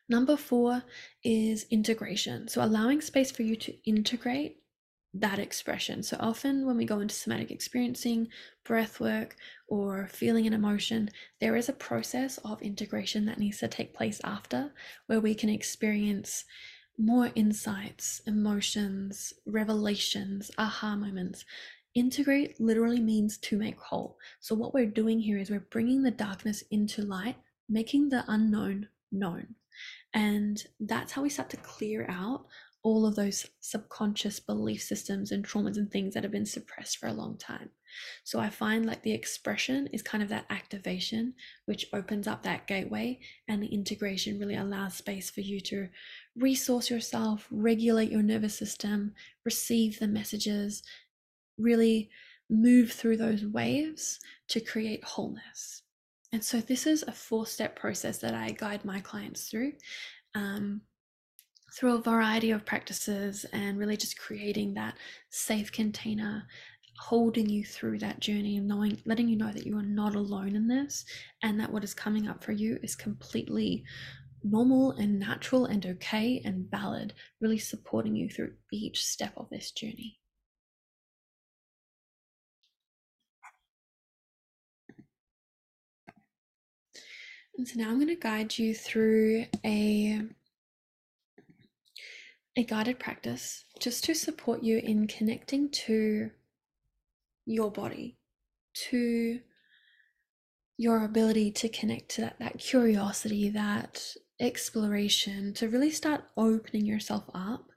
Number 0.07 0.37
four 0.37 0.83
is 1.21 1.65
integration. 1.69 2.47
So 2.47 2.63
allowing 2.63 3.01
space 3.01 3.29
for 3.29 3.43
you 3.43 3.57
to 3.57 3.73
integrate 3.89 4.61
that 5.13 5.39
expression. 5.39 6.03
So 6.03 6.17
often 6.19 6.65
when 6.65 6.77
we 6.77 6.85
go 6.85 6.99
into 6.99 7.15
somatic 7.15 7.51
experiencing, 7.51 8.27
breath 8.63 8.99
work, 8.99 9.35
or 9.67 10.07
feeling 10.11 10.45
an 10.47 10.53
emotion, 10.53 11.09
there 11.39 11.55
is 11.55 11.69
a 11.69 11.73
process 11.73 12.37
of 12.39 12.61
integration 12.61 13.25
that 13.25 13.39
needs 13.39 13.59
to 13.59 13.67
take 13.67 13.95
place 13.95 14.21
after 14.23 14.71
where 15.07 15.19
we 15.19 15.33
can 15.33 15.49
experience 15.49 16.45
more 16.97 17.29
insights, 17.35 18.21
emotions, 18.25 19.33
revelations, 19.45 20.51
aha 20.57 20.95
moments. 20.95 21.45
Integrate 21.93 22.59
literally 22.59 22.99
means 22.99 23.37
to 23.39 23.57
make 23.57 23.79
whole. 23.79 24.17
So, 24.39 24.55
what 24.55 24.73
we're 24.73 24.85
doing 24.85 25.19
here 25.19 25.37
is 25.37 25.49
we're 25.49 25.59
bringing 25.71 26.03
the 26.03 26.11
darkness 26.11 26.63
into 26.69 27.03
light, 27.03 27.37
making 27.69 28.09
the 28.09 28.23
unknown 28.27 28.87
known. 29.11 29.55
And 30.13 30.63
that's 30.79 31.11
how 31.11 31.21
we 31.21 31.29
start 31.29 31.49
to 31.51 31.57
clear 31.57 32.07
out 32.09 32.45
all 32.87 33.05
of 33.05 33.17
those 33.17 33.45
subconscious 33.59 34.39
belief 34.39 34.81
systems 34.81 35.33
and 35.33 35.45
traumas 35.45 35.75
and 35.75 35.91
things 35.91 36.13
that 36.13 36.23
have 36.23 36.31
been 36.31 36.45
suppressed 36.45 36.97
for 36.97 37.07
a 37.07 37.13
long 37.13 37.37
time. 37.37 37.69
So 38.23 38.39
I 38.39 38.49
find 38.49 38.85
like 38.85 39.03
the 39.03 39.11
expression 39.11 39.87
is 39.87 40.01
kind 40.01 40.23
of 40.23 40.29
that 40.29 40.45
activation, 40.49 41.33
which 41.65 41.87
opens 41.91 42.27
up 42.27 42.43
that 42.43 42.65
gateway, 42.65 43.19
and 43.49 43.61
the 43.61 43.67
integration 43.67 44.39
really 44.39 44.55
allows 44.55 44.93
space 44.93 45.29
for 45.29 45.41
you 45.41 45.59
to 45.61 45.89
resource 46.37 46.89
yourself, 46.89 47.45
regulate 47.51 48.09
your 48.09 48.23
nervous 48.23 48.57
system, 48.57 49.13
receive 49.43 49.99
the 49.99 50.07
messages, 50.07 50.81
really 51.57 52.09
move 52.49 52.93
through 52.93 53.17
those 53.17 53.45
waves 53.45 54.21
to 54.47 54.61
create 54.61 55.03
wholeness. 55.03 55.81
And 56.31 56.41
so, 56.41 56.61
this 56.61 56.87
is 56.87 57.03
a 57.03 57.11
four 57.11 57.45
step 57.45 57.75
process 57.75 58.19
that 58.19 58.33
I 58.33 58.51
guide 58.51 58.85
my 58.85 59.01
clients 59.01 59.49
through. 59.49 59.73
Um, 60.35 60.83
through 61.73 61.95
a 61.95 62.01
variety 62.01 62.51
of 62.51 62.65
practices 62.65 63.45
and 63.51 63.77
really 63.77 63.97
just 63.97 64.17
creating 64.17 64.73
that 64.73 64.95
safe 65.29 65.71
container 65.71 66.47
holding 66.99 67.47
you 67.47 67.63
through 67.63 67.99
that 67.99 68.19
journey 68.19 68.57
and 68.57 68.67
knowing 68.67 68.99
letting 69.05 69.27
you 69.27 69.35
know 69.35 69.51
that 69.51 69.67
you 69.67 69.77
are 69.77 69.83
not 69.83 70.15
alone 70.15 70.55
in 70.55 70.67
this 70.67 71.05
and 71.43 71.59
that 71.59 71.71
what 71.71 71.83
is 71.83 71.93
coming 71.93 72.27
up 72.27 72.43
for 72.43 72.53
you 72.53 72.79
is 72.81 72.95
completely 72.95 73.83
normal 74.43 74.91
and 74.93 75.19
natural 75.19 75.65
and 75.65 75.85
okay 75.85 76.41
and 76.45 76.69
valid 76.71 77.13
really 77.41 77.57
supporting 77.57 78.15
you 78.15 78.29
through 78.29 78.51
each 78.71 79.05
step 79.05 79.33
of 79.37 79.49
this 79.49 79.71
journey. 79.71 80.19
And 87.57 87.67
so 87.67 87.79
now 87.79 87.89
i'm 87.89 87.95
going 87.95 88.07
to 88.07 88.15
guide 88.15 88.55
you 88.57 88.75
through 88.75 89.45
a 89.65 90.21
a 92.57 92.63
guided 92.63 92.97
practice 92.97 93.65
just 93.79 94.03
to 94.03 94.15
support 94.15 94.63
you 94.63 94.79
in 94.79 95.05
connecting 95.05 95.69
to 95.69 96.31
your 97.45 97.69
body, 97.69 98.17
to 98.73 99.39
your 100.75 101.05
ability 101.05 101.51
to 101.51 101.69
connect 101.69 102.09
to 102.09 102.21
that, 102.21 102.39
that 102.39 102.57
curiosity, 102.57 103.47
that 103.49 104.03
exploration, 104.39 105.53
to 105.53 105.69
really 105.69 105.91
start 105.91 106.23
opening 106.35 106.83
yourself 106.83 107.23
up 107.33 107.69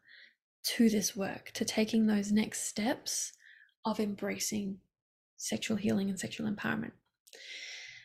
to 0.63 0.89
this 0.89 1.15
work, 1.15 1.51
to 1.53 1.65
taking 1.65 2.07
those 2.07 2.33
next 2.33 2.67
steps 2.67 3.33
of 3.85 4.01
embracing 4.01 4.79
sexual 5.37 5.77
healing 5.77 6.09
and 6.09 6.19
sexual 6.19 6.51
empowerment. 6.51 6.93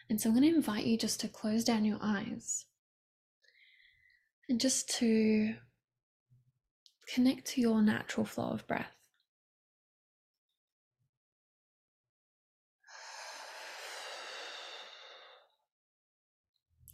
And 0.10 0.20
so 0.20 0.30
I'm 0.30 0.36
going 0.36 0.50
to 0.50 0.56
invite 0.56 0.86
you 0.86 0.98
just 0.98 1.22
to 1.22 1.30
close 1.30 1.64
down 1.64 1.86
your 1.86 2.00
eyes 2.02 2.66
and 4.50 4.60
just 4.60 4.90
to 5.00 5.56
Connect 7.14 7.46
to 7.48 7.62
your 7.62 7.82
natural 7.82 8.26
flow 8.26 8.50
of 8.50 8.66
breath. 8.68 8.92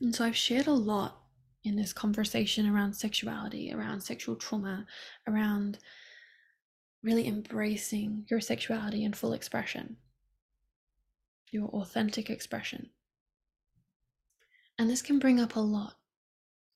And 0.01 0.16
so 0.16 0.26
I've 0.26 0.36
shared 0.36 0.68
a 0.68 0.74
lot 0.74 1.22
in 1.64 1.76
this 1.76 1.93
conversation 1.93 2.68
around 2.68 2.93
sexuality, 2.93 3.72
around 3.72 4.01
sexual 4.01 4.36
trauma, 4.36 4.88
around 5.28 5.78
really 7.03 7.28
embracing 7.28 8.26
your 8.30 8.41
sexuality 8.41 9.03
in 9.03 9.14
full 9.14 9.34
expression, 9.34 9.97
your 11.51 11.68
authentic 11.70 12.30
expression. 12.30 12.89
And 14.78 14.89
this 14.89 15.03
can 15.03 15.20
bring 15.20 15.39
up 15.39 15.55
a 15.55 15.59
lot. 15.59 15.97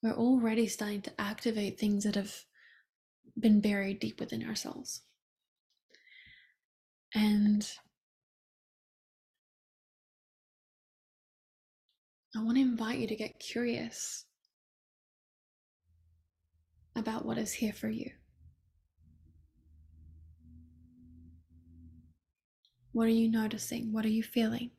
We're 0.03 0.13
already 0.13 0.67
starting 0.67 1.01
to 1.01 1.21
activate 1.21 1.79
things 1.79 2.03
that 2.03 2.15
have 2.15 2.45
been 3.39 3.61
buried 3.61 3.99
deep 3.99 4.19
within 4.19 4.47
ourselves. 4.47 5.01
And 7.13 7.67
I 12.35 12.43
want 12.43 12.57
to 12.57 12.61
invite 12.61 12.99
you 12.99 13.07
to 13.07 13.15
get 13.15 13.39
curious 13.39 14.25
about 16.95 17.25
what 17.25 17.37
is 17.37 17.53
here 17.53 17.73
for 17.73 17.89
you. 17.89 18.11
What 22.91 23.07
are 23.07 23.11
you 23.11 23.29
noticing? 23.29 23.91
What 23.91 24.05
are 24.05 24.09
you 24.09 24.23
feeling? 24.23 24.71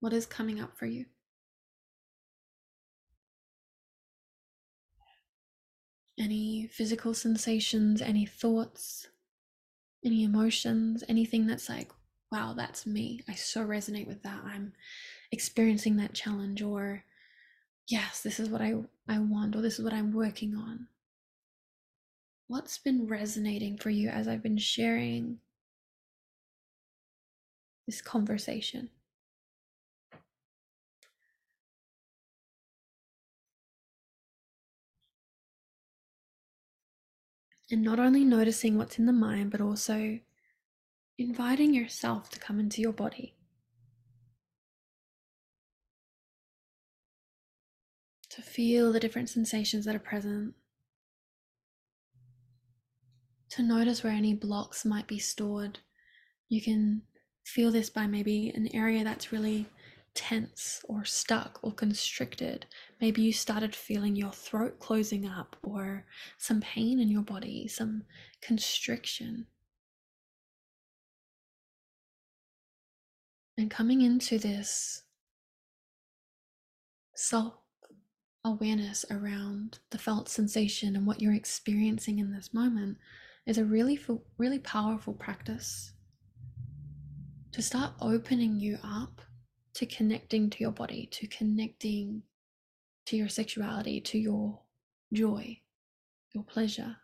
What 0.00 0.12
is 0.12 0.26
coming 0.26 0.60
up 0.60 0.78
for 0.78 0.86
you? 0.86 1.06
Any 6.18 6.66
physical 6.68 7.14
sensations, 7.14 8.00
any 8.00 8.26
thoughts, 8.26 9.08
any 10.04 10.24
emotions, 10.24 11.04
anything 11.08 11.46
that's 11.46 11.68
like 11.68 11.90
wow, 12.32 12.54
that's 12.56 12.86
me. 12.86 13.22
I 13.28 13.34
so 13.34 13.64
resonate 13.64 14.06
with 14.06 14.22
that. 14.22 14.40
I'm 14.44 14.72
experiencing 15.32 15.96
that 15.96 16.14
challenge, 16.14 16.62
or 16.62 17.04
yes, 17.88 18.22
this 18.22 18.40
is 18.40 18.48
what 18.48 18.60
I, 18.60 18.74
I 19.08 19.18
want, 19.18 19.56
or 19.56 19.60
this 19.62 19.78
is 19.78 19.84
what 19.84 19.94
I'm 19.94 20.12
working 20.12 20.54
on. 20.54 20.88
What's 22.48 22.78
been 22.78 23.06
resonating 23.06 23.76
for 23.76 23.90
you 23.90 24.08
as 24.08 24.28
I've 24.28 24.42
been 24.42 24.58
sharing 24.58 25.38
this 27.86 28.00
conversation? 28.00 28.90
And 37.70 37.82
not 37.82 37.98
only 37.98 38.24
noticing 38.24 38.76
what's 38.78 38.98
in 38.98 39.06
the 39.06 39.12
mind, 39.12 39.50
but 39.50 39.60
also 39.60 40.20
inviting 41.18 41.74
yourself 41.74 42.30
to 42.30 42.38
come 42.38 42.60
into 42.60 42.80
your 42.80 42.92
body. 42.92 43.34
To 48.30 48.42
feel 48.42 48.92
the 48.92 49.00
different 49.00 49.30
sensations 49.30 49.84
that 49.86 49.96
are 49.96 50.00
present. 50.00 50.54
To 53.50 53.62
notice 53.62 54.04
where 54.04 54.12
any 54.12 54.34
blocks 54.34 54.84
might 54.84 55.06
be 55.06 55.18
stored. 55.18 55.78
You 56.48 56.60
can 56.60 57.02
feel 57.44 57.72
this 57.72 57.90
by 57.90 58.06
maybe 58.06 58.50
an 58.50 58.68
area 58.74 59.02
that's 59.02 59.32
really 59.32 59.66
tense 60.16 60.80
or 60.88 61.04
stuck 61.04 61.60
or 61.62 61.72
constricted. 61.72 62.66
Maybe 63.00 63.22
you 63.22 63.32
started 63.32 63.76
feeling 63.76 64.16
your 64.16 64.32
throat 64.32 64.80
closing 64.80 65.26
up 65.26 65.56
or 65.62 66.06
some 66.38 66.60
pain 66.60 66.98
in 66.98 67.08
your 67.08 67.22
body, 67.22 67.68
some 67.68 68.02
constriction. 68.40 69.46
And 73.58 73.70
coming 73.70 74.00
into 74.02 74.38
this 74.38 75.04
self 77.14 77.54
awareness 78.44 79.04
around 79.10 79.78
the 79.90 79.98
felt 79.98 80.28
sensation 80.28 80.94
and 80.94 81.06
what 81.06 81.20
you're 81.20 81.34
experiencing 81.34 82.18
in 82.18 82.32
this 82.32 82.54
moment 82.54 82.96
is 83.44 83.58
a 83.58 83.64
really, 83.64 83.98
really 84.38 84.58
powerful 84.58 85.12
practice 85.12 85.92
to 87.52 87.62
start 87.62 87.92
opening 88.00 88.60
you 88.60 88.78
up 88.84 89.20
to 89.76 89.84
connecting 89.84 90.48
to 90.48 90.60
your 90.60 90.72
body, 90.72 91.06
to 91.12 91.26
connecting 91.26 92.22
to 93.04 93.14
your 93.14 93.28
sexuality, 93.28 94.00
to 94.00 94.18
your 94.18 94.58
joy, 95.12 95.60
your 96.32 96.44
pleasure. 96.44 96.96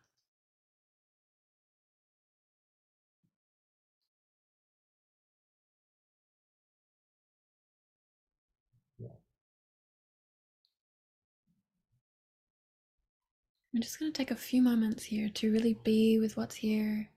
I'm 13.75 13.81
just 13.81 13.99
going 13.99 14.13
to 14.13 14.17
take 14.17 14.31
a 14.31 14.37
few 14.37 14.63
moments 14.63 15.05
here 15.05 15.31
to 15.31 15.53
really 15.53 15.79
be 15.83 16.19
with 16.19 16.37
what's 16.39 16.55
here, 16.55 17.09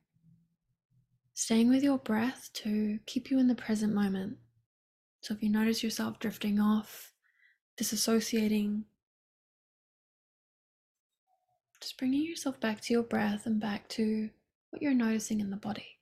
staying 1.34 1.70
with 1.70 1.84
your 1.84 1.98
breath 1.98 2.50
to 2.56 3.00
keep 3.06 3.30
you 3.30 3.40
in 3.40 3.48
the 3.48 3.56
present 3.56 3.94
moment. 3.94 4.38
So 5.26 5.34
if 5.34 5.42
you 5.42 5.50
notice 5.50 5.82
yourself 5.82 6.20
drifting 6.20 6.60
off, 6.60 7.12
disassociating, 7.82 8.84
just 11.82 11.98
bringing 11.98 12.22
yourself 12.22 12.60
back 12.60 12.80
to 12.82 12.94
your 12.94 13.02
breath 13.02 13.48
and 13.48 13.60
back 13.60 13.90
to 13.90 14.30
what 14.70 14.84
you're 14.84 14.94
noticing 14.94 15.40
in 15.40 15.50
the 15.50 15.58
body. 15.58 15.98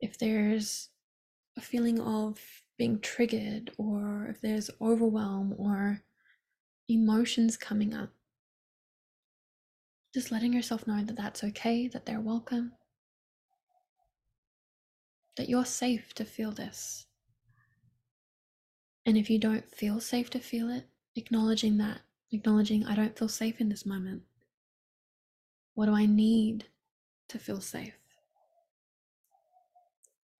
If 0.00 0.18
there's 0.18 0.88
a 1.56 1.60
feeling 1.60 2.00
of 2.00 2.40
being 2.76 2.98
triggered, 2.98 3.70
or 3.78 4.26
if 4.28 4.40
there's 4.40 4.68
overwhelm 4.80 5.54
or 5.56 6.02
emotions 6.88 7.56
coming 7.56 7.94
up, 7.94 8.10
just 10.12 10.32
letting 10.32 10.52
yourself 10.52 10.88
know 10.88 11.04
that 11.04 11.16
that's 11.16 11.44
okay, 11.44 11.86
that 11.86 12.04
they're 12.04 12.20
welcome, 12.20 12.72
that 15.36 15.48
you're 15.48 15.64
safe 15.64 16.14
to 16.14 16.24
feel 16.24 16.50
this. 16.52 17.06
And 19.04 19.16
if 19.16 19.30
you 19.30 19.38
don't 19.38 19.68
feel 19.70 20.00
safe 20.00 20.30
to 20.30 20.38
feel 20.38 20.70
it, 20.70 20.86
acknowledging 21.16 21.78
that, 21.78 22.00
acknowledging 22.30 22.86
I 22.86 22.94
don't 22.94 23.18
feel 23.18 23.28
safe 23.28 23.60
in 23.60 23.68
this 23.68 23.84
moment. 23.84 24.22
What 25.74 25.86
do 25.86 25.94
I 25.94 26.06
need 26.06 26.66
to 27.28 27.38
feel 27.38 27.60
safe? 27.60 27.94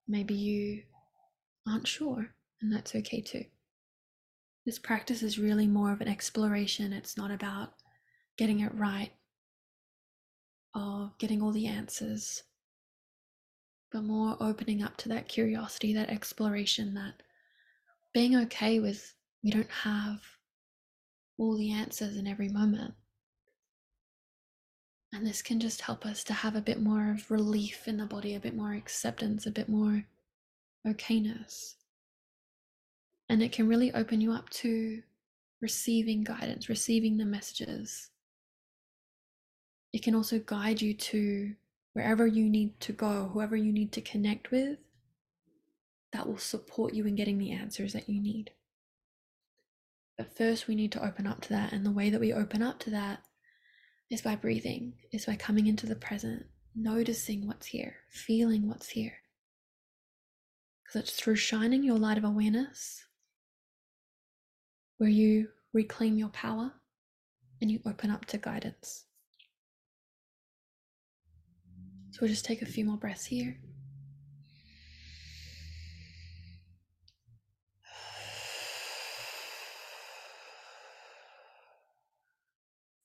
Maybe 0.07 0.35
you 0.35 0.83
aren't 1.67 1.89
sure, 1.89 2.35
and 2.61 2.73
that's 2.73 2.95
okay 2.95 3.21
too. 3.21 3.45
This 4.65 4.79
practice 4.79 5.23
is 5.23 5.39
really 5.39 5.67
more 5.67 5.93
of 5.93 6.01
an 6.01 6.09
exploration. 6.09 6.93
It's 6.93 7.17
not 7.17 7.31
about 7.31 7.73
getting 8.37 8.61
it 8.61 8.75
right 8.75 9.11
or 10.75 11.13
getting 11.19 11.43
all 11.43 11.51
the 11.51 11.67
answers 11.67 12.45
but 13.93 14.03
more 14.03 14.37
opening 14.41 14.83
up 14.83 14.97
to 14.99 15.09
that 15.11 15.29
curiosity, 15.29 15.93
that 15.93 16.09
exploration, 16.09 16.95
that 16.95 17.23
being 18.15 18.37
okay 18.37 18.81
with 18.81 19.15
we 19.43 19.51
don't 19.51 19.71
have 19.71 20.21
all 21.37 21.57
the 21.57 21.73
answers 21.73 22.17
in 22.17 22.27
every 22.27 22.49
moment. 22.49 22.95
And 25.13 25.27
this 25.27 25.43
can 25.43 25.61
just 25.61 25.83
help 25.83 26.07
us 26.07 26.25
to 26.25 26.33
have 26.33 26.55
a 26.57 26.61
bit 26.61 26.81
more 26.81 27.11
of 27.11 27.31
relief 27.31 27.87
in 27.87 27.99
the 27.99 28.07
body, 28.07 28.35
a 28.35 28.41
bit 28.41 28.55
more 28.55 28.73
acceptance, 28.73 29.45
a 29.45 29.51
bit 29.51 29.69
more 29.69 30.05
okayness. 30.87 31.75
And 33.29 33.43
it 33.43 33.53
can 33.53 33.69
really 33.69 33.93
open 33.93 34.21
you 34.21 34.33
up 34.33 34.49
to 34.51 35.03
receiving 35.61 36.25
guidance, 36.25 36.69
receiving 36.69 37.19
the 37.19 37.25
messages. 37.25 38.11
It 39.93 40.03
can 40.03 40.15
also 40.15 40.39
guide 40.39 40.81
you 40.81 40.95
to 40.95 41.55
wherever 41.93 42.27
you 42.27 42.49
need 42.49 42.81
to 42.81 42.93
go, 42.93 43.31
whoever 43.33 43.57
you 43.57 43.73
need 43.73 43.93
to 43.93 44.01
connect 44.01 44.51
with, 44.51 44.79
that 46.13 46.27
will 46.27 46.39
support 46.39 46.95
you 46.95 47.07
in 47.07 47.15
getting 47.15 47.39
the 47.39 47.53
answers 47.53 47.93
that 47.93 48.09
you 48.09 48.21
need. 48.21 48.51
But 50.19 50.37
first, 50.37 50.69
we 50.69 50.75
need 50.75 50.93
to 50.93 51.05
open 51.05 51.27
up 51.27 51.41
to 51.43 51.49
that. 51.51 51.73
And 51.73 51.85
the 51.85 51.91
way 51.91 52.11
that 52.11 52.21
we 52.21 52.33
open 52.33 52.63
up 52.63 52.79
to 52.81 52.91
that 52.91 53.23
is 54.11 54.21
by 54.21 54.37
breathing, 54.37 54.95
is 55.11 55.25
by 55.25 55.37
coming 55.37 55.67
into 55.67 55.87
the 55.87 55.97
present, 55.97 56.45
noticing 56.75 57.47
what's 57.47 57.67
here, 57.67 57.97
feeling 58.11 58.69
what's 58.69 58.91
here. 58.91 59.15
Because 60.85 61.03
it's 61.03 61.13
through 61.13 61.37
shining 61.37 61.83
your 61.83 61.99
light 61.99 62.19
of 62.19 62.25
awareness 62.25 63.05
where 64.99 65.11
you 65.11 65.49
reclaim 65.73 66.19
your 66.19 66.29
power 66.29 66.73
and 67.61 67.71
you 67.71 67.81
open 67.87 68.11
up 68.11 68.27
to 68.27 68.39
guidance. 68.39 69.05
So 72.13 72.19
we'll 72.21 72.31
just 72.31 72.45
take 72.45 72.63
a 72.63 72.67
few 72.67 72.85
more 72.85 72.99
breaths 72.99 73.25
here. 73.25 73.57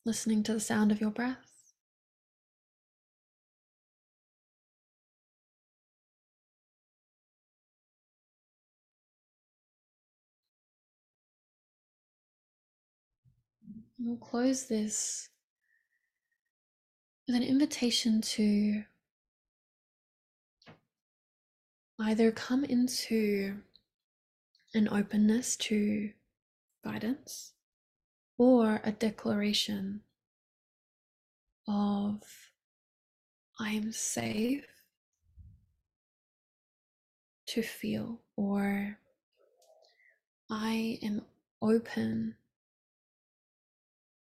Listening 0.06 0.44
to 0.44 0.54
the 0.54 0.60
sound 0.60 0.92
of 0.92 1.02
your 1.02 1.12
breath. 1.12 1.48
we'll 14.00 14.18
close 14.18 14.68
this 14.68 15.30
with 17.28 17.36
an 17.36 17.44
invitation 17.44 18.22
to 18.22 18.84
either 22.00 22.32
come 22.32 22.64
into 22.64 23.58
an 24.74 24.88
openness 24.90 25.56
to 25.56 26.12
guidance 26.84 27.54
or 28.38 28.82
a 28.84 28.92
declaration 28.92 30.02
of 31.68 32.22
I 33.60 33.72
am 33.72 33.92
safe 33.92 34.66
to 37.48 37.62
feel, 37.64 38.22
or 38.36 39.00
I 40.50 41.00
am 41.02 41.24
open 41.62 42.36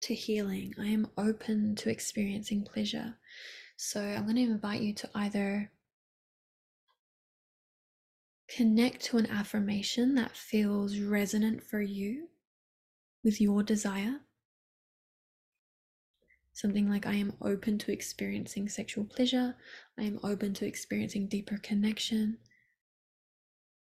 to 0.01 0.13
healing, 0.13 0.74
I 0.80 0.88
am 0.88 1.07
open 1.17 1.76
to 1.76 1.89
experiencing 1.89 2.63
pleasure. 2.63 3.15
So 3.78 4.01
I'm 4.01 4.24
going 4.24 4.36
to 4.36 4.41
invite 4.41 4.82
you 4.82 4.93
to 4.95 5.09
either 5.15 5.72
Connect 8.56 9.02
to 9.06 9.18
an 9.18 9.28
affirmation 9.28 10.16
that 10.16 10.36
feels 10.36 10.99
resonant 10.99 11.64
for 11.64 11.82
you 11.82 12.28
with 13.24 13.39
your 13.39 13.64
desire. 13.64 14.20
Something 16.54 16.89
like, 16.89 17.06
I 17.06 17.14
am 17.14 17.34
open 17.41 17.78
to 17.80 17.93
experiencing 17.93 18.68
sexual 18.68 19.06
pleasure. 19.06 19.56
I 19.97 20.04
am 20.04 20.20
open 20.22 20.54
to 20.56 20.66
experiencing 20.66 21.28
deeper 21.28 21.58
connection. 21.58 22.39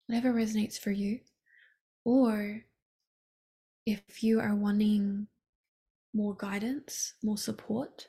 Whatever 0.07 0.34
resonates 0.34 0.80
for 0.80 0.91
you. 0.91 1.20
Or 2.05 2.64
if 3.86 4.24
you 4.24 4.39
are 4.39 4.55
wanting 4.55 5.28
more 6.14 6.36
guidance, 6.36 7.16
more 7.22 7.38
support, 7.38 8.07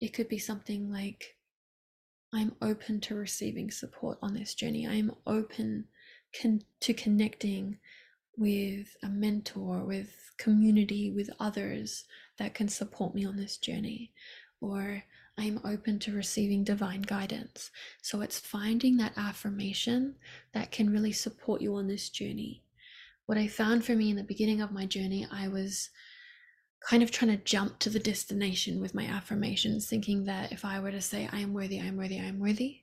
it 0.00 0.14
could 0.14 0.28
be 0.28 0.38
something 0.38 0.90
like, 0.90 1.36
I'm 2.32 2.54
open 2.62 3.00
to 3.02 3.16
receiving 3.16 3.70
support 3.70 4.18
on 4.22 4.34
this 4.34 4.54
journey. 4.54 4.86
I 4.86 4.94
am 4.94 5.14
open 5.26 5.86
con- 6.40 6.62
to 6.80 6.94
connecting 6.94 7.78
with 8.36 8.96
a 9.02 9.08
mentor, 9.08 9.84
with 9.84 10.14
community, 10.38 11.10
with 11.10 11.28
others 11.40 12.04
that 12.38 12.54
can 12.54 12.68
support 12.68 13.14
me 13.14 13.24
on 13.24 13.36
this 13.36 13.56
journey. 13.56 14.12
Or 14.60 15.02
I'm 15.36 15.60
open 15.64 15.98
to 16.00 16.12
receiving 16.12 16.62
divine 16.62 17.02
guidance. 17.02 17.70
So 18.02 18.20
it's 18.20 18.38
finding 18.38 18.96
that 18.98 19.16
affirmation 19.16 20.14
that 20.54 20.70
can 20.70 20.90
really 20.90 21.12
support 21.12 21.60
you 21.60 21.74
on 21.74 21.88
this 21.88 22.10
journey. 22.10 22.62
What 23.26 23.38
I 23.38 23.48
found 23.48 23.84
for 23.84 23.96
me 23.96 24.10
in 24.10 24.16
the 24.16 24.22
beginning 24.22 24.60
of 24.60 24.72
my 24.72 24.86
journey, 24.86 25.26
I 25.32 25.48
was 25.48 25.90
kind 26.80 27.02
of 27.02 27.10
trying 27.10 27.30
to 27.30 27.44
jump 27.44 27.78
to 27.78 27.90
the 27.90 27.98
destination 27.98 28.80
with 28.80 28.94
my 28.94 29.04
affirmations, 29.04 29.86
thinking 29.86 30.24
that 30.24 30.52
if 30.52 30.64
I 30.64 30.80
were 30.80 30.90
to 30.90 31.00
say, 31.00 31.28
I 31.30 31.40
am 31.40 31.52
worthy, 31.52 31.80
I 31.80 31.84
am 31.84 31.96
worthy, 31.96 32.18
I 32.18 32.24
am 32.24 32.38
worthy, 32.38 32.82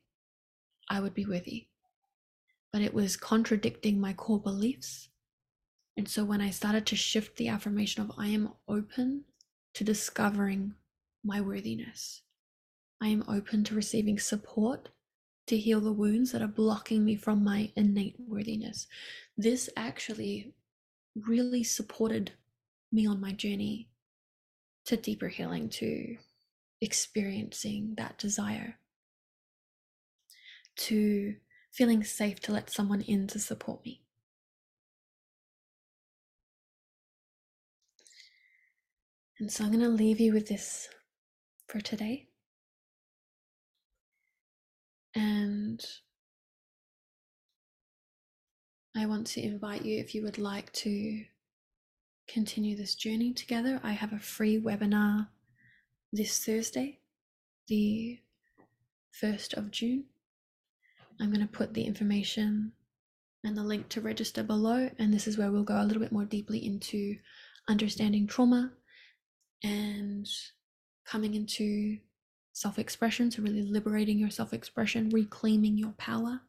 I 0.89 0.99
would 0.99 1.13
be 1.13 1.25
worthy. 1.25 1.67
But 2.71 2.81
it 2.81 2.93
was 2.93 3.17
contradicting 3.17 3.99
my 3.99 4.13
core 4.13 4.39
beliefs. 4.39 5.09
And 5.95 6.07
so 6.07 6.23
when 6.23 6.41
I 6.41 6.51
started 6.51 6.85
to 6.87 6.95
shift 6.95 7.37
the 7.37 7.47
affirmation 7.47 8.03
of, 8.03 8.11
I 8.17 8.27
am 8.27 8.53
open 8.67 9.23
to 9.73 9.83
discovering 9.83 10.75
my 11.23 11.41
worthiness, 11.41 12.21
I 13.01 13.07
am 13.07 13.23
open 13.27 13.63
to 13.65 13.75
receiving 13.75 14.19
support 14.19 14.89
to 15.47 15.57
heal 15.57 15.79
the 15.79 15.93
wounds 15.93 16.31
that 16.31 16.41
are 16.41 16.47
blocking 16.47 17.03
me 17.03 17.15
from 17.15 17.43
my 17.43 17.71
innate 17.75 18.15
worthiness. 18.19 18.87
This 19.37 19.69
actually 19.75 20.53
really 21.15 21.63
supported 21.63 22.31
me 22.91 23.07
on 23.07 23.19
my 23.19 23.31
journey 23.31 23.89
to 24.85 24.97
deeper 24.97 25.27
healing, 25.27 25.69
to 25.69 26.17
experiencing 26.81 27.95
that 27.97 28.17
desire, 28.17 28.77
to 30.77 31.35
feeling 31.71 32.03
safe 32.03 32.39
to 32.41 32.51
let 32.51 32.69
someone 32.69 33.01
in 33.01 33.27
to 33.27 33.39
support 33.39 33.83
me. 33.85 34.01
And 39.39 39.51
so 39.51 39.63
I'm 39.63 39.71
going 39.71 39.83
to 39.83 39.89
leave 39.89 40.19
you 40.19 40.33
with 40.33 40.47
this 40.47 40.89
for 41.67 41.79
today. 41.79 42.27
And 45.13 45.83
I 48.95 49.05
want 49.05 49.27
to 49.27 49.41
invite 49.43 49.85
you 49.85 49.99
if 49.99 50.15
you 50.15 50.23
would 50.23 50.39
like 50.39 50.71
to 50.73 51.23
continue 52.27 52.75
this 52.75 52.95
journey 52.95 53.33
together, 53.33 53.79
I 53.83 53.91
have 53.93 54.13
a 54.13 54.19
free 54.19 54.59
webinar 54.59 55.27
this 56.11 56.43
Thursday, 56.43 56.99
the 57.67 58.19
1st 59.21 59.55
of 59.55 59.71
June. 59.71 60.05
I'm 61.19 61.31
going 61.31 61.45
to 61.45 61.51
put 61.51 61.73
the 61.73 61.83
information 61.83 62.73
and 63.43 63.57
the 63.57 63.63
link 63.63 63.89
to 63.89 64.01
register 64.01 64.43
below, 64.43 64.89
and 64.99 65.13
this 65.13 65.27
is 65.27 65.37
where 65.37 65.51
we'll 65.51 65.63
go 65.63 65.81
a 65.81 65.83
little 65.83 66.01
bit 66.01 66.11
more 66.11 66.25
deeply 66.25 66.65
into 66.65 67.15
understanding 67.67 68.27
trauma 68.27 68.71
and 69.63 70.27
coming 71.05 71.33
into 71.33 71.97
self 72.53 72.77
expression. 72.77 73.31
So, 73.31 73.41
really 73.41 73.63
liberating 73.63 74.19
your 74.19 74.29
self 74.29 74.53
expression, 74.53 75.09
reclaiming 75.09 75.77
your 75.77 75.93
power. 75.97 76.41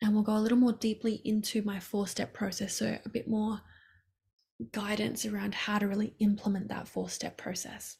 And 0.00 0.14
we'll 0.14 0.22
go 0.22 0.36
a 0.36 0.38
little 0.38 0.58
more 0.58 0.72
deeply 0.72 1.20
into 1.24 1.62
my 1.62 1.80
four 1.80 2.06
step 2.06 2.32
process. 2.32 2.74
So, 2.74 2.98
a 3.04 3.08
bit 3.08 3.28
more 3.28 3.60
guidance 4.72 5.24
around 5.26 5.54
how 5.54 5.78
to 5.78 5.86
really 5.86 6.14
implement 6.18 6.68
that 6.68 6.88
four 6.88 7.08
step 7.08 7.36
process. 7.36 7.96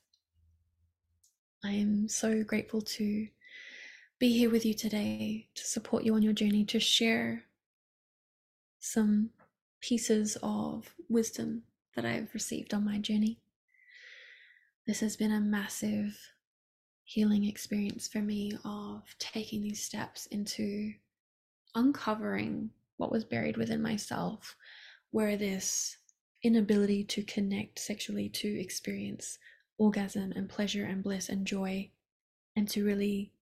I 1.64 1.72
am 1.72 2.08
so 2.08 2.44
grateful 2.44 2.82
to 2.82 3.28
be 4.18 4.36
here 4.36 4.50
with 4.50 4.64
you 4.64 4.74
today 4.74 5.48
to 5.54 5.64
support 5.64 6.04
you 6.04 6.14
on 6.14 6.22
your 6.22 6.32
journey, 6.32 6.64
to 6.66 6.80
share 6.80 7.44
some 8.80 9.30
pieces 9.80 10.36
of 10.42 10.94
wisdom 11.08 11.62
that 11.94 12.04
I've 12.04 12.32
received 12.34 12.74
on 12.74 12.84
my 12.84 12.98
journey. 12.98 13.40
This 14.86 15.00
has 15.00 15.16
been 15.16 15.32
a 15.32 15.40
massive 15.40 16.16
healing 17.04 17.44
experience 17.44 18.08
for 18.08 18.20
me 18.20 18.52
of 18.64 19.02
taking 19.18 19.62
these 19.62 19.82
steps 19.82 20.26
into 20.26 20.92
uncovering 21.78 22.70
what 22.96 23.12
was 23.12 23.24
buried 23.24 23.56
within 23.56 23.80
myself, 23.80 24.56
where 25.12 25.36
this 25.36 25.96
inability 26.42 27.04
to 27.04 27.22
connect 27.22 27.78
sexually 27.78 28.28
to 28.28 28.60
experience 28.60 29.38
orgasm 29.78 30.32
and 30.34 30.48
pleasure 30.48 30.84
and 30.84 31.02
bliss 31.02 31.28
and 31.28 31.46
joy 31.46 31.88
and 32.56 32.68
to 32.68 32.84
really 32.84 33.32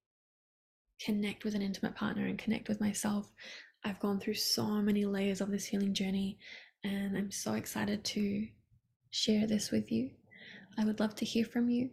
connect 1.00 1.44
with 1.44 1.54
an 1.54 1.62
intimate 1.62 1.94
partner 1.94 2.26
and 2.26 2.38
connect 2.38 2.68
with 2.68 2.80
myself. 2.80 3.32
I've 3.84 4.00
gone 4.00 4.20
through 4.20 4.34
so 4.34 4.66
many 4.66 5.04
layers 5.04 5.40
of 5.40 5.50
this 5.50 5.64
healing 5.64 5.94
journey 5.94 6.38
and 6.84 7.16
I'm 7.16 7.30
so 7.30 7.54
excited 7.54 8.04
to 8.04 8.46
share 9.10 9.46
this 9.46 9.70
with 9.70 9.90
you. 9.90 10.10
I 10.78 10.84
would 10.84 11.00
love 11.00 11.14
to 11.16 11.24
hear 11.24 11.44
from 11.44 11.70
you. 11.70 11.90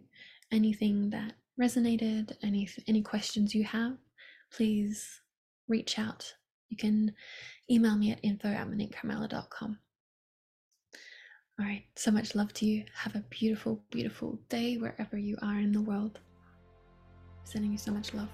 Anything 0.51 1.09
that 1.11 1.33
resonated, 1.59 2.33
any 2.43 2.69
any 2.87 3.01
questions 3.01 3.55
you 3.55 3.63
have, 3.63 3.97
please 4.51 5.21
reach 5.68 5.99
out. 5.99 6.34
You 6.70 6.78
can 6.78 7.14
email 7.70 7.95
me 7.95 8.11
at 8.11 8.20
info 8.24 8.47
at 8.47 8.68
moniquecarmela.com. 8.68 9.78
All 11.59 11.66
right, 11.66 11.84
so 11.95 12.09
much 12.09 12.34
love 12.34 12.51
to 12.53 12.66
you. 12.66 12.84
Have 12.95 13.16
a 13.16 13.24
beautiful, 13.30 13.84
beautiful 13.91 14.39
day 14.49 14.78
wherever 14.78 15.18
you 15.18 15.38
are 15.41 15.59
in 15.59 15.72
the 15.72 15.82
world. 15.82 16.20
Sending 17.43 17.72
you 17.72 17.78
so 17.78 17.91
much 17.91 18.14
love. 18.14 18.30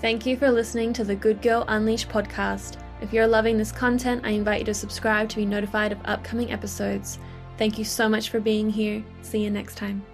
Thank 0.00 0.26
you 0.26 0.36
for 0.36 0.50
listening 0.50 0.92
to 0.92 1.04
the 1.04 1.16
Good 1.16 1.42
Girl 1.42 1.64
Unleashed 1.68 2.08
podcast. 2.08 2.76
If 3.00 3.12
you're 3.12 3.26
loving 3.26 3.58
this 3.58 3.72
content, 3.72 4.22
I 4.24 4.30
invite 4.30 4.60
you 4.60 4.66
to 4.66 4.74
subscribe 4.74 5.28
to 5.30 5.36
be 5.36 5.46
notified 5.46 5.90
of 5.90 5.98
upcoming 6.04 6.52
episodes. 6.52 7.18
Thank 7.58 7.78
you 7.78 7.84
so 7.84 8.08
much 8.08 8.28
for 8.28 8.38
being 8.38 8.70
here. 8.70 9.02
See 9.22 9.42
you 9.42 9.50
next 9.50 9.76
time. 9.76 10.04